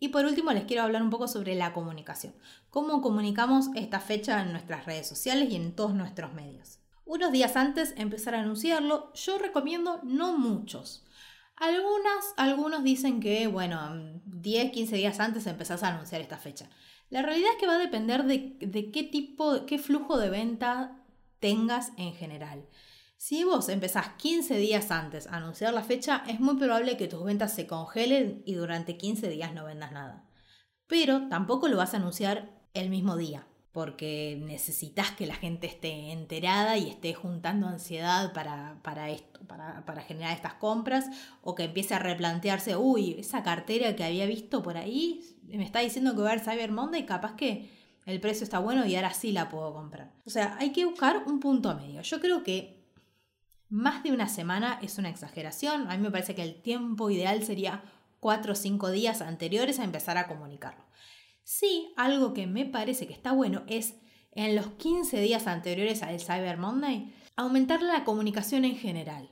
Y 0.00 0.08
por 0.08 0.24
último 0.24 0.52
les 0.52 0.64
quiero 0.64 0.82
hablar 0.82 1.02
un 1.02 1.10
poco 1.10 1.26
sobre 1.26 1.54
la 1.54 1.72
comunicación. 1.72 2.34
¿Cómo 2.70 3.02
comunicamos 3.02 3.70
esta 3.74 3.98
fecha 3.98 4.42
en 4.42 4.52
nuestras 4.52 4.86
redes 4.86 5.08
sociales 5.08 5.50
y 5.50 5.56
en 5.56 5.74
todos 5.74 5.94
nuestros 5.94 6.32
medios? 6.34 6.78
Unos 7.04 7.32
días 7.32 7.56
antes 7.56 7.94
empezar 7.96 8.34
a 8.34 8.40
anunciarlo, 8.40 9.12
yo 9.14 9.38
recomiendo 9.38 10.00
no 10.04 10.36
muchos. 10.36 11.04
Algunas, 11.56 12.34
algunos 12.36 12.84
dicen 12.84 13.18
que, 13.18 13.48
bueno, 13.48 14.20
10, 14.26 14.70
15 14.70 14.96
días 14.96 15.18
antes 15.18 15.46
empezás 15.46 15.82
a 15.82 15.88
anunciar 15.88 16.20
esta 16.20 16.36
fecha. 16.36 16.68
La 17.10 17.22
realidad 17.22 17.50
es 17.52 17.58
que 17.58 17.66
va 17.66 17.74
a 17.74 17.78
depender 17.78 18.24
de, 18.24 18.56
de 18.60 18.92
qué 18.92 19.02
tipo, 19.02 19.66
qué 19.66 19.78
flujo 19.78 20.18
de 20.18 20.30
venta 20.30 20.97
tengas 21.40 21.92
en 21.96 22.14
general. 22.14 22.66
Si 23.16 23.42
vos 23.44 23.68
empezás 23.68 24.10
15 24.18 24.56
días 24.58 24.90
antes 24.90 25.26
a 25.26 25.36
anunciar 25.36 25.74
la 25.74 25.82
fecha, 25.82 26.22
es 26.28 26.38
muy 26.38 26.56
probable 26.56 26.96
que 26.96 27.08
tus 27.08 27.24
ventas 27.24 27.52
se 27.52 27.66
congelen 27.66 28.42
y 28.46 28.54
durante 28.54 28.96
15 28.96 29.28
días 29.28 29.52
no 29.52 29.64
vendas 29.64 29.92
nada. 29.92 30.24
Pero 30.86 31.28
tampoco 31.28 31.68
lo 31.68 31.76
vas 31.76 31.94
a 31.94 31.96
anunciar 31.96 32.50
el 32.74 32.90
mismo 32.90 33.16
día 33.16 33.46
porque 33.72 34.40
necesitas 34.44 35.12
que 35.12 35.26
la 35.26 35.36
gente 35.36 35.66
esté 35.66 36.10
enterada 36.10 36.76
y 36.78 36.88
esté 36.88 37.14
juntando 37.14 37.68
ansiedad 37.68 38.32
para, 38.32 39.10
esto, 39.10 39.40
para, 39.46 40.02
generar 40.02 40.34
estas 40.34 40.54
compras, 40.54 41.06
o 41.42 41.54
que 41.54 41.64
empiece 41.64 41.94
a 41.94 42.00
replantearse, 42.00 42.76
uy, 42.76 43.14
esa 43.20 43.44
cartera 43.44 43.94
que 43.94 44.02
había 44.02 44.26
visto 44.26 44.64
por 44.64 44.76
ahí 44.76 45.38
me 45.44 45.64
está 45.64 45.78
diciendo 45.78 46.14
que 46.14 46.22
va 46.22 46.30
a 46.30 46.32
haber 46.32 46.44
Cyber 46.44 46.72
Monday, 46.72 47.06
capaz 47.06 47.36
que 47.36 47.77
el 48.08 48.20
precio 48.20 48.44
está 48.44 48.58
bueno 48.58 48.86
y 48.86 48.96
ahora 48.96 49.12
sí 49.12 49.32
la 49.32 49.50
puedo 49.50 49.74
comprar. 49.74 50.10
O 50.24 50.30
sea, 50.30 50.56
hay 50.58 50.72
que 50.72 50.86
buscar 50.86 51.24
un 51.26 51.40
punto 51.40 51.74
medio. 51.74 52.00
Yo 52.00 52.20
creo 52.20 52.42
que 52.42 52.82
más 53.68 54.02
de 54.02 54.12
una 54.12 54.28
semana 54.28 54.78
es 54.80 54.96
una 54.96 55.10
exageración. 55.10 55.90
A 55.90 55.96
mí 55.96 56.02
me 56.02 56.10
parece 56.10 56.34
que 56.34 56.42
el 56.42 56.62
tiempo 56.62 57.10
ideal 57.10 57.42
sería 57.42 57.82
cuatro 58.18 58.54
o 58.54 58.56
cinco 58.56 58.90
días 58.90 59.20
anteriores 59.20 59.78
a 59.78 59.84
empezar 59.84 60.16
a 60.16 60.26
comunicarlo. 60.26 60.82
Sí, 61.44 61.92
algo 61.98 62.32
que 62.32 62.46
me 62.46 62.64
parece 62.64 63.06
que 63.06 63.12
está 63.12 63.32
bueno 63.32 63.64
es 63.66 63.96
en 64.32 64.56
los 64.56 64.68
15 64.68 65.20
días 65.20 65.46
anteriores 65.46 66.02
al 66.02 66.18
Cyber 66.18 66.56
Monday, 66.56 67.14
aumentar 67.36 67.82
la 67.82 68.04
comunicación 68.04 68.64
en 68.64 68.76
general. 68.76 69.28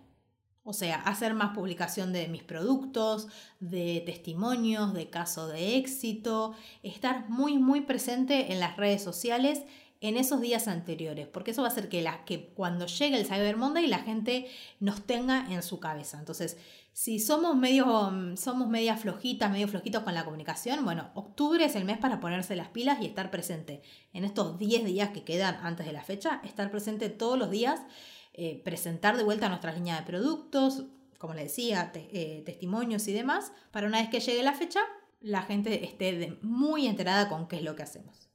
O 0.67 0.73
sea, 0.73 0.97
hacer 0.97 1.33
más 1.33 1.55
publicación 1.55 2.13
de 2.13 2.27
mis 2.27 2.43
productos, 2.43 3.29
de 3.61 4.03
testimonios, 4.05 4.93
de 4.95 5.09
caso 5.09 5.47
de 5.47 5.77
éxito, 5.77 6.55
estar 6.83 7.31
muy, 7.31 7.57
muy 7.57 7.83
presente 7.83 8.53
en 8.53 8.59
las 8.59 8.77
redes 8.77 9.03
sociales 9.03 9.63
en 10.01 10.17
esos 10.17 10.41
días 10.41 10.69
anteriores, 10.69 11.27
porque 11.27 11.53
eso 11.53 11.63
va 11.63 11.69
a 11.69 11.71
hacer 11.71 11.89
que, 11.89 12.03
la, 12.03 12.25
que 12.25 12.49
cuando 12.49 12.87
llegue 12.87 13.17
el 13.17 13.27
Cyber 13.27 13.57
Monday 13.57 13.87
la 13.87 14.01
gente 14.01 14.49
nos 14.81 15.07
tenga 15.07 15.47
en 15.51 15.63
su 15.63 15.81
cabeza. 15.81 16.19
Entonces, 16.19 16.59
si 16.93 17.21
somos 17.21 17.57
medio, 17.57 18.11
mm, 18.11 18.37
somos 18.37 18.69
media 18.69 18.97
flojitas, 18.97 19.51
medio 19.51 19.69
flojitos 19.69 20.03
con 20.03 20.15
la 20.15 20.25
comunicación, 20.25 20.85
bueno, 20.85 21.11
octubre 21.15 21.65
es 21.65 21.77
el 21.77 21.85
mes 21.85 21.99
para 21.99 22.21
ponerse 22.21 22.57
las 22.57 22.69
pilas 22.69 22.99
y 23.01 23.07
estar 23.07 23.31
presente. 23.31 23.83
En 24.13 24.25
estos 24.25 24.59
10 24.59 24.85
días 24.85 25.11
que 25.11 25.23
quedan 25.23 25.59
antes 25.63 25.87
de 25.87 25.93
la 25.93 26.03
fecha, 26.03 26.41
estar 26.45 26.71
presente 26.71 27.09
todos 27.09 27.39
los 27.39 27.51
días, 27.51 27.81
eh, 28.37 28.61
presentar 28.65 29.17
de 29.17 29.25
vuelta 29.25 29.49
nuestra 29.49 29.73
línea 29.73 29.97
de 29.99 30.07
productos, 30.07 30.85
como 31.19 31.35
le 31.35 31.45
decía, 31.45 31.91
eh, 31.95 32.43
testimonios 32.45 33.09
y 33.09 33.13
demás, 33.13 33.53
para 33.71 33.87
una 33.87 34.01
vez 34.01 34.11
que 34.11 34.21
llegue 34.21 34.43
la 34.43 34.53
fecha, 34.53 34.81
la 35.21 35.43
gente 35.43 35.85
esté 35.85 36.39
muy 36.43 36.87
enterada 36.87 37.29
con 37.29 37.49
qué 37.49 37.57
es 37.57 37.63
lo 37.63 37.75
que 37.75 37.83
hacemos. 37.83 38.29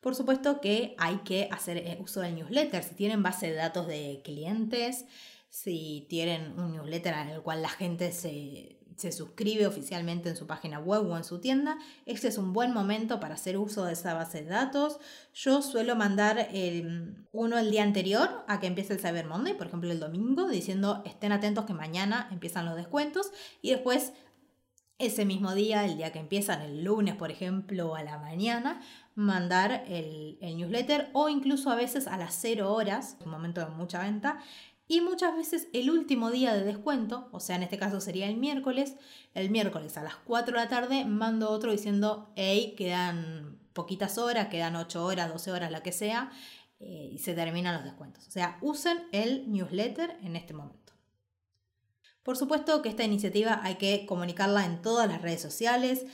Por 0.00 0.14
supuesto 0.14 0.60
que 0.60 0.94
hay 0.98 1.16
que 1.18 1.48
hacer 1.50 1.78
eh, 1.78 1.98
uso 2.00 2.20
del 2.20 2.34
newsletter. 2.36 2.84
Si 2.84 2.94
tienen 2.94 3.22
base 3.22 3.50
de 3.50 3.56
datos 3.56 3.86
de 3.86 4.20
clientes, 4.22 5.06
si 5.48 6.06
tienen 6.08 6.58
un 6.58 6.72
newsletter 6.72 7.14
en 7.14 7.28
el 7.28 7.42
cual 7.42 7.62
la 7.62 7.68
gente 7.68 8.12
se, 8.12 8.77
suscribe 9.12 9.66
oficialmente 9.66 10.28
en 10.28 10.36
su 10.36 10.46
página 10.46 10.78
web 10.78 11.08
o 11.08 11.16
en 11.16 11.24
su 11.24 11.40
tienda, 11.40 11.78
este 12.06 12.28
es 12.28 12.38
un 12.38 12.52
buen 12.52 12.72
momento 12.72 13.20
para 13.20 13.34
hacer 13.34 13.56
uso 13.56 13.84
de 13.84 13.92
esa 13.92 14.14
base 14.14 14.42
de 14.42 14.50
datos. 14.50 14.98
Yo 15.32 15.62
suelo 15.62 15.96
mandar 15.96 16.48
uno 17.32 17.58
el 17.58 17.70
día 17.70 17.82
anterior 17.82 18.44
a 18.48 18.60
que 18.60 18.66
empiece 18.66 18.94
el 18.94 19.00
Cyber 19.00 19.26
Monday, 19.26 19.54
por 19.54 19.68
ejemplo 19.68 19.90
el 19.90 20.00
domingo, 20.00 20.48
diciendo 20.48 21.02
estén 21.06 21.32
atentos 21.32 21.64
que 21.64 21.74
mañana 21.74 22.28
empiezan 22.32 22.66
los 22.66 22.76
descuentos 22.76 23.30
y 23.62 23.70
después 23.70 24.12
ese 24.98 25.24
mismo 25.24 25.54
día, 25.54 25.84
el 25.84 25.96
día 25.96 26.10
que 26.10 26.18
empiezan, 26.18 26.60
el 26.60 26.82
lunes, 26.82 27.14
por 27.14 27.30
ejemplo, 27.30 27.94
a 27.94 28.02
la 28.02 28.18
mañana, 28.18 28.80
mandar 29.14 29.84
el, 29.86 30.38
newsletter 30.40 31.10
o 31.12 31.28
incluso 31.28 31.70
a 31.70 31.76
veces 31.76 32.08
a 32.08 32.16
las 32.16 32.36
0 32.40 32.72
horas, 32.72 33.16
un 33.24 33.30
momento 33.30 33.60
de 33.60 33.70
mucha 33.70 34.02
venta, 34.02 34.38
y 34.88 35.02
muchas 35.02 35.36
veces 35.36 35.68
el 35.74 35.90
último 35.90 36.30
día 36.30 36.54
de 36.54 36.64
descuento, 36.64 37.28
o 37.30 37.40
sea, 37.40 37.56
en 37.56 37.62
este 37.62 37.76
caso 37.76 38.00
sería 38.00 38.26
el 38.26 38.38
miércoles, 38.38 38.96
el 39.34 39.50
miércoles 39.50 39.98
a 39.98 40.02
las 40.02 40.16
4 40.16 40.56
de 40.56 40.64
la 40.64 40.68
tarde 40.70 41.04
mando 41.04 41.50
otro 41.50 41.70
diciendo, 41.70 42.32
hey, 42.36 42.74
quedan 42.76 43.58
poquitas 43.74 44.16
horas, 44.16 44.48
quedan 44.48 44.76
8 44.76 45.04
horas, 45.04 45.30
12 45.30 45.52
horas, 45.52 45.70
la 45.70 45.82
que 45.82 45.92
sea, 45.92 46.32
eh, 46.80 47.10
y 47.12 47.18
se 47.18 47.34
terminan 47.34 47.74
los 47.74 47.84
descuentos. 47.84 48.26
O 48.26 48.30
sea, 48.30 48.56
usen 48.62 49.06
el 49.12 49.52
newsletter 49.52 50.16
en 50.22 50.36
este 50.36 50.54
momento. 50.54 50.94
Por 52.22 52.38
supuesto 52.38 52.80
que 52.80 52.88
esta 52.88 53.04
iniciativa 53.04 53.60
hay 53.62 53.74
que 53.74 54.06
comunicarla 54.06 54.64
en 54.64 54.80
todas 54.80 55.06
las 55.06 55.20
redes 55.20 55.42
sociales, 55.42 56.06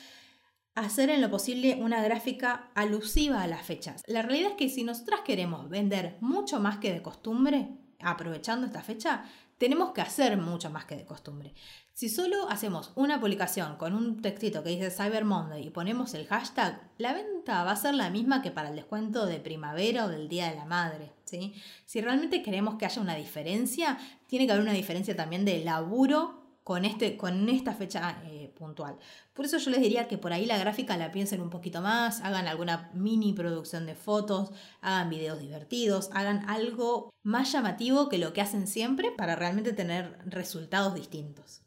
hacer 0.75 1.11
en 1.11 1.21
lo 1.21 1.31
posible 1.31 1.79
una 1.81 2.03
gráfica 2.03 2.73
alusiva 2.75 3.41
a 3.41 3.47
las 3.47 3.65
fechas. 3.65 4.03
La 4.09 4.23
realidad 4.23 4.51
es 4.51 4.57
que 4.57 4.69
si 4.69 4.83
nosotras 4.83 5.21
queremos 5.25 5.69
vender 5.69 6.19
mucho 6.21 6.59
más 6.59 6.79
que 6.79 6.93
de 6.93 7.03
costumbre, 7.03 7.84
aprovechando 8.01 8.67
esta 8.67 8.83
fecha, 8.83 9.25
tenemos 9.59 9.93
que 9.93 10.01
hacer 10.01 10.37
mucho 10.37 10.71
más 10.71 10.85
que 10.85 10.97
de 10.97 11.05
costumbre. 11.05 11.55
Si 11.93 12.09
solo 12.09 12.49
hacemos 12.51 12.93
una 12.97 13.21
publicación 13.21 13.77
con 13.77 13.95
un 13.95 14.21
textito 14.21 14.65
que 14.65 14.71
dice 14.71 14.91
Cyber 14.91 15.25
Monday 15.25 15.67
y 15.67 15.71
ponemos 15.71 16.13
el 16.15 16.27
hashtag, 16.27 16.91
la 16.99 17.13
venta 17.13 17.63
va 17.63 17.71
a 17.71 17.77
ser 17.77 17.95
la 17.95 18.11
misma 18.11 18.43
que 18.43 18.51
para 18.51 18.71
el 18.71 18.77
descuento 18.77 19.27
de 19.27 19.39
primavera 19.39 20.07
o 20.07 20.09
del 20.09 20.29
Día 20.29 20.51
de 20.51 20.57
la 20.57 20.65
Madre. 20.65 21.13
¿sí? 21.25 21.55
Si 21.85 22.01
realmente 22.01 22.43
queremos 22.43 22.75
que 22.75 22.87
haya 22.87 23.01
una 23.01 23.15
diferencia, 23.15 23.97
tiene 24.27 24.47
que 24.47 24.53
haber 24.53 24.65
una 24.65 24.73
diferencia 24.73 25.15
también 25.15 25.45
de 25.45 25.65
laburo 25.65 26.44
con, 26.65 26.87
este, 26.87 27.19
con 27.19 27.49
esta 27.51 27.75
fecha 27.75 28.23
eh, 28.25 28.51
puntual. 28.57 28.97
Por 29.35 29.45
eso 29.45 29.59
yo 29.59 29.71
les 29.71 29.83
diría 29.83 30.09
que 30.09 30.17
por 30.17 30.33
ahí 30.33 30.47
la 30.47 30.59
gráfica 30.59 30.97
la 30.97 31.13
piensen 31.13 31.43
un 31.43 31.51
poquito 31.51 31.83
más, 31.83 32.23
hagan 32.23 32.49
alguna 32.49 32.91
mini 32.95 33.35
producción 33.35 33.85
de 33.85 33.95
fotos, 33.95 34.51
hagan 34.81 35.11
videos 35.11 35.39
divertidos, 35.39 36.09
hagan 36.13 36.49
algo 36.49 37.13
más 37.23 37.53
llamativo 37.53 38.09
que 38.09 38.19
lo 38.19 38.33
que 38.33 38.41
hacen 38.41 38.67
siempre 38.67 39.11
para 39.13 39.37
realmente 39.37 39.75
tener 39.75 40.19
resultados 40.25 40.95
distintos. 40.95 41.61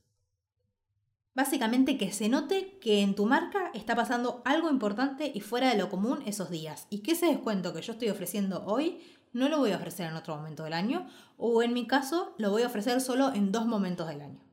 Básicamente 1.35 1.99
que 1.99 2.11
se 2.11 2.29
note 2.29 2.79
que 2.81 3.01
en 3.03 3.13
tu 3.13 3.27
marca 3.27 3.69
está 3.75 3.95
pasando 3.95 4.41
algo 4.43 4.71
importante 4.71 5.31
y 5.31 5.41
fuera 5.41 5.69
de 5.69 5.77
lo 5.77 5.89
común 5.89 6.23
esos 6.25 6.49
días 6.49 6.87
y 6.89 7.03
que 7.03 7.11
ese 7.11 7.27
descuento 7.27 7.71
que 7.73 7.83
yo 7.83 7.93
estoy 7.93 8.09
ofreciendo 8.09 8.65
hoy 8.65 8.99
no 9.33 9.47
lo 9.47 9.59
voy 9.59 9.71
a 9.71 9.77
ofrecer 9.77 10.07
en 10.07 10.15
otro 10.15 10.35
momento 10.35 10.63
del 10.63 10.73
año 10.73 11.05
o 11.37 11.61
en 11.61 11.73
mi 11.73 11.85
caso 11.85 12.33
lo 12.39 12.49
voy 12.49 12.63
a 12.63 12.67
ofrecer 12.67 13.01
solo 13.01 13.31
en 13.35 13.51
dos 13.51 13.67
momentos 13.67 14.07
del 14.07 14.21
año 14.21 14.46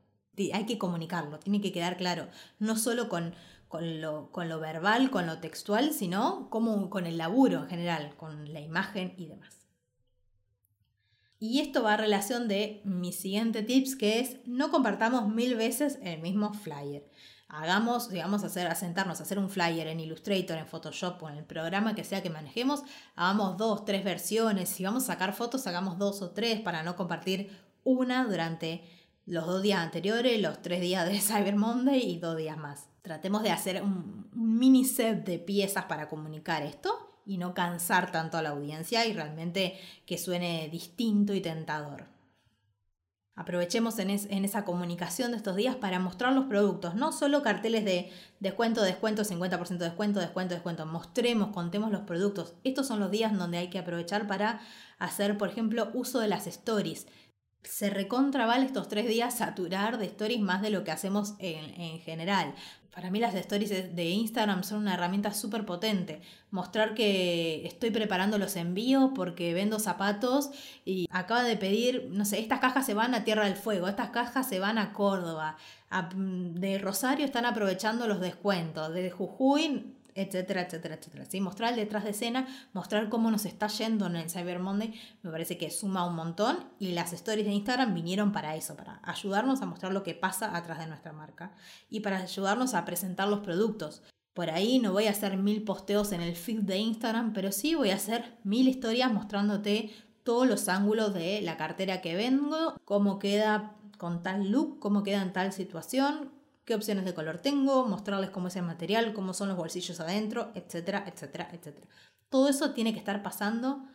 hay 0.53 0.65
que 0.65 0.77
comunicarlo, 0.77 1.39
tiene 1.39 1.61
que 1.61 1.71
quedar 1.71 1.97
claro, 1.97 2.27
no 2.59 2.77
solo 2.77 3.09
con, 3.09 3.33
con, 3.67 4.01
lo, 4.01 4.31
con 4.31 4.49
lo, 4.49 4.59
verbal, 4.59 5.11
con 5.11 5.25
lo 5.27 5.39
textual, 5.39 5.93
sino 5.93 6.49
como 6.49 6.89
con 6.89 7.05
el 7.05 7.17
laburo 7.17 7.61
en 7.63 7.67
general, 7.67 8.15
con 8.15 8.53
la 8.53 8.61
imagen 8.61 9.13
y 9.17 9.27
demás. 9.27 9.65
Y 11.39 11.59
esto 11.59 11.83
va 11.83 11.93
a 11.93 11.97
relación 11.97 12.47
de 12.47 12.81
mi 12.85 13.11
siguiente 13.11 13.61
tips, 13.61 13.95
que 13.95 14.19
es 14.19 14.37
no 14.45 14.71
compartamos 14.71 15.27
mil 15.27 15.55
veces 15.55 15.99
el 16.01 16.21
mismo 16.21 16.53
flyer. 16.53 17.09
Hagamos, 17.47 18.09
digamos, 18.09 18.43
hacer, 18.43 18.67
asentarnos 18.67 19.19
a 19.19 19.23
hacer 19.23 19.37
un 19.37 19.49
flyer 19.49 19.87
en 19.87 19.99
Illustrator, 19.99 20.57
en 20.57 20.65
Photoshop 20.65 21.21
o 21.21 21.29
en 21.29 21.37
el 21.37 21.45
programa 21.45 21.93
que 21.93 22.03
sea 22.03 22.23
que 22.23 22.29
manejemos, 22.29 22.83
hagamos 23.15 23.57
dos, 23.57 23.85
tres 23.85 24.03
versiones. 24.03 24.69
Si 24.69 24.83
vamos 24.83 25.03
a 25.03 25.07
sacar 25.07 25.33
fotos, 25.33 25.67
hagamos 25.67 25.99
dos 25.99 26.21
o 26.21 26.31
tres 26.31 26.61
para 26.61 26.81
no 26.83 26.95
compartir 26.95 27.51
una 27.83 28.25
durante 28.25 28.83
los 29.25 29.45
dos 29.45 29.61
días 29.61 29.79
anteriores, 29.79 30.39
los 30.41 30.61
tres 30.61 30.81
días 30.81 31.07
de 31.07 31.19
Cyber 31.21 31.55
Monday 31.55 31.99
y 31.99 32.19
dos 32.19 32.37
días 32.37 32.57
más. 32.57 32.89
Tratemos 33.01 33.43
de 33.43 33.51
hacer 33.51 33.81
un, 33.81 34.29
mini 34.33 34.85
set 34.85 35.25
de 35.25 35.39
piezas 35.39 35.85
para 35.85 36.07
comunicar 36.09 36.63
esto 36.63 37.21
y 37.25 37.37
no 37.37 37.53
cansar 37.53 38.11
tanto 38.11 38.37
a 38.37 38.41
la 38.41 38.49
audiencia 38.49 39.05
y 39.05 39.13
realmente 39.13 39.79
que 40.05 40.17
suene 40.17 40.69
distinto 40.71 41.33
y 41.33 41.41
tentador. 41.41 42.05
Aprovechemos 43.37 43.99
en, 43.99 44.11
en, 44.11 44.45
esa 44.45 44.63
comunicación 44.63 45.31
de 45.31 45.37
estos 45.37 45.57
días 45.57 45.75
para 45.75 45.99
mostrar 45.99 46.31
los 46.31 46.45
productos, 46.45 46.95
no 46.95 47.11
solo 47.11 47.41
carteles 47.41 47.83
de 47.83 48.09
descuento, 48.39 48.81
descuento, 48.81 49.23
50% 49.23 49.77
de 49.77 49.85
descuento, 49.85 50.21
descuento, 50.21 50.53
descuento. 50.53 50.85
Mostremos, 50.85 51.49
contemos 51.49 51.91
los 51.91 52.01
productos. 52.01 52.53
Estos 52.63 52.87
son 52.87 53.01
los 53.01 53.11
días 53.11 53.37
donde 53.37 53.57
hay 53.57 53.69
que 53.69 53.79
aprovechar 53.79 54.25
para 54.25 54.61
hacer, 54.99 55.37
por 55.37 55.49
ejemplo, 55.49 55.89
uso 55.93 56.19
de 56.19 56.29
las 56.29 56.47
stories 56.47 57.07
se 57.67 57.89
recontra 57.89 58.45
vale 58.45 58.65
estos 58.65 58.87
tres 58.87 59.07
días 59.07 59.37
saturar 59.37 59.97
de 59.97 60.05
stories 60.05 60.41
más 60.41 60.61
de 60.61 60.69
lo 60.69 60.83
que 60.83 60.91
hacemos 60.91 61.33
en, 61.39 61.99
general. 61.99 62.53
Para 62.93 63.11
mí 63.11 63.19
las 63.19 63.35
stories 63.35 63.95
de 63.95 64.05
Instagram 64.05 64.63
son 64.63 64.79
una 64.79 64.93
herramienta 64.93 65.33
súper 65.33 65.65
potente. 65.65 66.21
Mostrar 66.51 66.93
que 66.93 67.65
estoy 67.65 67.91
preparando 67.91 68.37
los 68.37 68.55
envíos 68.55 69.11
porque 69.13 69.53
vendo 69.53 69.79
zapatos 69.79 70.51
y 70.85 71.07
acaba 71.11 71.43
de 71.43 71.57
pedir, 71.57 72.07
no 72.11 72.23
sé, 72.23 72.39
estas 72.39 72.59
cajas 72.59 72.85
se 72.85 72.93
van 72.93 73.13
a 73.13 73.25
Tierra 73.25 73.45
del 73.45 73.57
Fuego, 73.57 73.89
estas 73.89 74.11
cajas 74.11 74.47
se 74.47 74.59
van 74.59 74.77
a 74.77 74.93
Córdoba, 74.93 75.57
de 76.13 76.77
Rosario 76.77 77.25
están 77.25 77.45
aprovechando 77.45 78.07
los 78.07 78.21
descuentos, 78.21 78.93
de 78.93 79.11
Jujuy 79.11 79.95
etcétera, 80.15 80.61
etcétera, 80.61 80.95
etcétera. 80.95 81.25
¿sí? 81.25 81.41
Mostrar 81.41 81.71
el 81.71 81.75
detrás 81.75 82.05
de 82.05 82.11
escena, 82.11 82.47
mostrar 82.73 83.09
cómo 83.09 83.29
nos 83.29 83.45
está 83.45 83.67
yendo 83.67 84.07
en 84.07 84.15
el 84.15 84.29
Cyber 84.29 84.59
Monday, 84.59 84.93
me 85.21 85.29
parece 85.29 85.57
que 85.57 85.69
suma 85.69 86.07
un 86.07 86.15
montón 86.15 86.57
y 86.79 86.93
las 86.93 87.13
stories 87.13 87.45
de 87.45 87.51
Instagram 87.51 87.93
vinieron 87.93 88.31
para 88.31 88.55
eso, 88.55 88.75
para 88.75 89.01
ayudarnos 89.03 89.61
a 89.61 89.65
mostrar 89.65 89.93
lo 89.93 90.03
que 90.03 90.15
pasa 90.15 90.55
atrás 90.55 90.79
de 90.79 90.87
nuestra 90.87 91.11
marca 91.11 91.51
y 91.89 91.99
para 91.99 92.17
ayudarnos 92.17 92.73
a 92.73 92.85
presentar 92.85 93.27
los 93.27 93.41
productos. 93.41 94.01
Por 94.33 94.49
ahí 94.49 94.79
no 94.79 94.91
voy 94.91 95.07
a 95.07 95.11
hacer 95.11 95.37
mil 95.37 95.63
posteos 95.63 96.11
en 96.11 96.21
el 96.21 96.35
feed 96.35 96.61
de 96.61 96.77
Instagram, 96.77 97.33
pero 97.33 97.51
sí 97.51 97.75
voy 97.75 97.91
a 97.91 97.95
hacer 97.95 98.37
mil 98.43 98.67
historias 98.67 99.11
mostrándote 99.11 99.93
todos 100.23 100.47
los 100.47 100.67
ángulos 100.67 101.13
de 101.13 101.41
la 101.41 101.55
cartera 101.55 102.01
que 102.01 102.15
vengo, 102.15 102.75
cómo 102.83 103.19
queda 103.19 103.75
con 103.97 104.23
tal 104.23 104.51
look, 104.51 104.79
cómo 104.79 105.03
queda 105.03 105.21
en 105.21 105.31
tal 105.31 105.53
situación, 105.53 106.31
qué 106.65 106.75
opciones 106.75 107.05
de 107.05 107.13
color 107.13 107.37
tengo, 107.37 107.87
mostrarles 107.87 108.31
cómo 108.31 108.47
es 108.47 108.55
el 108.55 108.63
material, 108.63 109.13
cómo 109.13 109.33
son 109.33 109.49
los 109.49 109.57
bolsillos 109.57 109.99
adentro, 109.99 110.51
etcétera, 110.55 111.05
etcétera, 111.07 111.49
etcétera. 111.51 111.87
Todo 112.29 112.49
eso 112.49 112.73
tiene 112.73 112.91
que 112.91 112.99
estar 112.99 113.23
pasando 113.23 113.85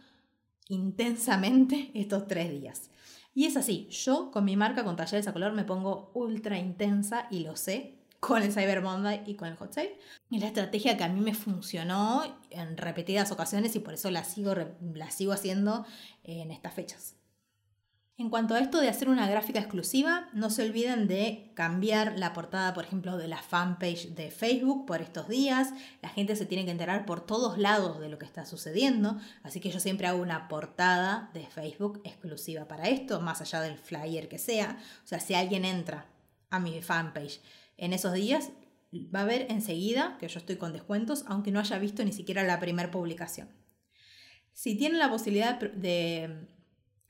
intensamente 0.69 1.91
estos 1.95 2.27
tres 2.27 2.51
días. 2.51 2.91
Y 3.35 3.47
es 3.47 3.57
así, 3.57 3.89
yo 3.91 4.31
con 4.31 4.45
mi 4.45 4.57
marca, 4.57 4.85
con 4.85 4.97
talleres 4.97 5.29
a 5.29 5.33
color, 5.33 5.53
me 5.53 5.65
pongo 5.65 6.11
ultra 6.15 6.59
intensa 6.59 7.27
y 7.31 7.41
lo 7.41 7.57
sé 7.57 8.01
con 8.19 8.43
el 8.43 8.53
Cyber 8.53 8.83
Monday 8.83 9.23
y 9.27 9.35
con 9.35 9.49
el 9.49 9.57
Hot 9.57 9.73
Sale. 9.73 9.99
Es 10.31 10.41
la 10.41 10.47
estrategia 10.47 10.97
que 10.97 11.05
a 11.05 11.09
mí 11.09 11.21
me 11.21 11.35
funcionó 11.35 12.23
en 12.51 12.77
repetidas 12.77 13.33
ocasiones 13.33 13.75
y 13.77 13.81
por 13.81 13.95
eso 13.95 14.11
la 14.11 14.25
sigo, 14.25 14.55
la 14.95 15.11
sigo 15.11 15.33
haciendo 15.33 15.87
en 16.23 16.51
estas 16.51 16.75
fechas. 16.75 17.20
En 18.21 18.29
cuanto 18.29 18.55
a 18.55 18.59
esto 18.59 18.83
de 18.83 18.91
hacer 18.91 19.09
una 19.09 19.27
gráfica 19.27 19.61
exclusiva, 19.61 20.29
no 20.35 20.51
se 20.51 20.63
olviden 20.63 21.09
de 21.09 21.53
cambiar 21.55 22.19
la 22.19 22.35
portada, 22.35 22.75
por 22.75 22.85
ejemplo, 22.85 23.17
de 23.17 23.29
la 23.29 23.39
fanpage 23.39 24.15
de 24.15 24.31
Facebook 24.31 24.85
por 24.85 25.01
estos 25.01 25.27
días. 25.27 25.71
La 26.03 26.11
gente 26.11 26.37
se 26.37 26.45
tiene 26.45 26.67
que 26.67 26.71
enterar 26.71 27.07
por 27.07 27.25
todos 27.25 27.57
lados 27.57 27.99
de 27.99 28.11
lo 28.11 28.19
que 28.19 28.27
está 28.27 28.45
sucediendo, 28.45 29.19
así 29.43 29.59
que 29.59 29.71
yo 29.71 29.81
siempre 29.81 30.07
hago 30.07 30.21
una 30.21 30.49
portada 30.49 31.31
de 31.33 31.47
Facebook 31.47 32.03
exclusiva 32.05 32.69
para 32.69 32.91
esto, 32.91 33.23
más 33.23 33.41
allá 33.41 33.63
del 33.63 33.79
flyer 33.79 34.29
que 34.29 34.39
sea. 34.39 34.77
O 35.03 35.07
sea, 35.07 35.19
si 35.19 35.33
alguien 35.33 35.65
entra 35.65 36.05
a 36.51 36.61
mi 36.61 36.83
fanpage 36.83 37.41
en 37.79 37.95
esos 37.95 38.13
días, 38.13 38.51
va 38.93 39.23
a 39.23 39.25
ver 39.25 39.47
enseguida 39.49 40.19
que 40.21 40.29
yo 40.29 40.41
estoy 40.41 40.57
con 40.57 40.75
descuentos, 40.75 41.25
aunque 41.27 41.53
no 41.53 41.61
haya 41.61 41.79
visto 41.79 42.05
ni 42.05 42.13
siquiera 42.13 42.43
la 42.43 42.61
primera 42.61 42.91
publicación. 42.91 43.49
Si 44.53 44.77
tienen 44.77 44.99
la 44.99 45.09
posibilidad 45.09 45.59
de 45.59 46.60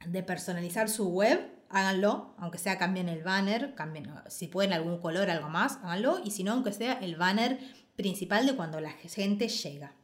de 0.04 0.22
personalizar 0.22 0.88
su 0.88 1.08
web, 1.08 1.50
háganlo, 1.68 2.34
aunque 2.38 2.58
sea 2.58 2.78
cambien 2.78 3.08
el 3.08 3.22
banner, 3.22 3.74
cambien, 3.74 4.12
si 4.28 4.48
pueden 4.48 4.72
algún 4.72 4.98
color, 4.98 5.30
algo 5.30 5.48
más, 5.48 5.78
háganlo, 5.82 6.20
y 6.24 6.30
si 6.30 6.44
no, 6.44 6.52
aunque 6.52 6.72
sea 6.72 6.94
el 6.94 7.16
banner 7.16 7.58
principal 7.96 8.46
de 8.46 8.56
cuando 8.56 8.80
la 8.80 8.90
gente 8.90 9.48
llega. 9.48 9.94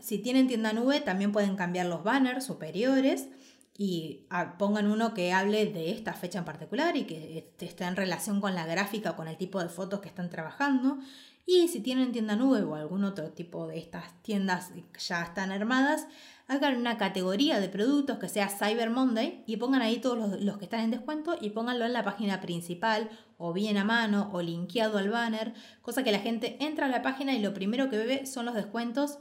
Si 0.00 0.18
tienen 0.18 0.48
tienda 0.48 0.72
nube, 0.72 1.00
también 1.00 1.32
pueden 1.32 1.56
cambiar 1.56 1.86
los 1.86 2.04
banners 2.04 2.44
superiores 2.44 3.28
y 3.76 4.26
ah, 4.30 4.56
pongan 4.58 4.90
uno 4.90 5.14
que 5.14 5.32
hable 5.32 5.66
de 5.66 5.90
esta 5.92 6.12
fecha 6.12 6.38
en 6.38 6.44
particular 6.44 6.96
y 6.96 7.04
que 7.04 7.52
esté 7.58 7.84
en 7.84 7.96
relación 7.96 8.40
con 8.40 8.54
la 8.54 8.66
gráfica 8.66 9.12
o 9.12 9.16
con 9.16 9.28
el 9.28 9.36
tipo 9.36 9.62
de 9.62 9.68
fotos 9.68 10.00
que 10.00 10.08
están 10.08 10.30
trabajando. 10.30 10.98
Y 11.46 11.68
si 11.68 11.80
tienen 11.80 12.12
tienda 12.12 12.36
nube 12.36 12.62
o 12.62 12.74
algún 12.74 13.04
otro 13.04 13.30
tipo 13.32 13.66
de 13.66 13.78
estas 13.78 14.22
tiendas 14.22 14.70
que 14.92 15.00
ya 15.00 15.22
están 15.22 15.52
armadas, 15.52 16.06
hagan 16.46 16.76
una 16.76 16.98
categoría 16.98 17.58
de 17.58 17.68
productos 17.68 18.18
que 18.18 18.28
sea 18.28 18.48
Cyber 18.48 18.90
Monday 18.90 19.44
y 19.46 19.56
pongan 19.56 19.82
ahí 19.82 19.98
todos 19.98 20.40
los, 20.40 20.58
que 20.58 20.64
están 20.64 20.80
en 20.80 20.90
descuento 20.90 21.36
y 21.40 21.50
pónganlo 21.50 21.86
en 21.86 21.92
la 21.92 22.04
página 22.04 22.40
principal 22.40 23.10
o 23.38 23.52
bien 23.52 23.78
a 23.78 23.84
mano 23.84 24.30
o 24.32 24.42
linkeado 24.42 24.98
al 24.98 25.08
banner, 25.08 25.54
cosa 25.80 26.04
que 26.04 26.12
la 26.12 26.18
gente 26.18 26.58
entra 26.60 26.86
a 26.86 26.90
la 26.90 27.02
página 27.02 27.34
y 27.34 27.40
lo 27.40 27.54
primero 27.54 27.88
que 27.88 27.96
ve 27.96 28.26
son 28.26 28.44
los 28.44 28.54
descuentos 28.54 29.18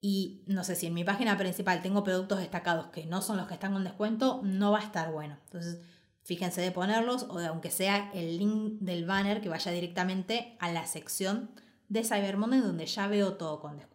y 0.00 0.42
no 0.46 0.64
sé 0.64 0.76
si 0.76 0.86
en 0.86 0.92
mi 0.92 1.02
página 1.02 1.38
principal 1.38 1.80
tengo 1.80 2.04
productos 2.04 2.38
destacados 2.40 2.88
que 2.88 3.06
no 3.06 3.22
son 3.22 3.38
los 3.38 3.46
que 3.46 3.54
están 3.54 3.72
con 3.72 3.84
descuento, 3.84 4.42
no 4.44 4.70
va 4.70 4.80
a 4.80 4.82
estar 4.82 5.10
bueno. 5.10 5.38
Entonces, 5.46 5.80
fíjense 6.22 6.60
de 6.60 6.70
ponerlos 6.72 7.22
o 7.30 7.38
de, 7.38 7.46
aunque 7.46 7.70
sea 7.70 8.10
el 8.12 8.36
link 8.36 8.80
del 8.80 9.06
banner 9.06 9.40
que 9.40 9.48
vaya 9.48 9.72
directamente 9.72 10.58
a 10.60 10.70
la 10.70 10.86
sección 10.86 11.50
de 11.88 12.04
Cyber 12.04 12.36
Monday 12.36 12.60
donde 12.60 12.84
ya 12.84 13.06
veo 13.08 13.34
todo 13.34 13.60
con 13.60 13.78
descuento. 13.78 13.93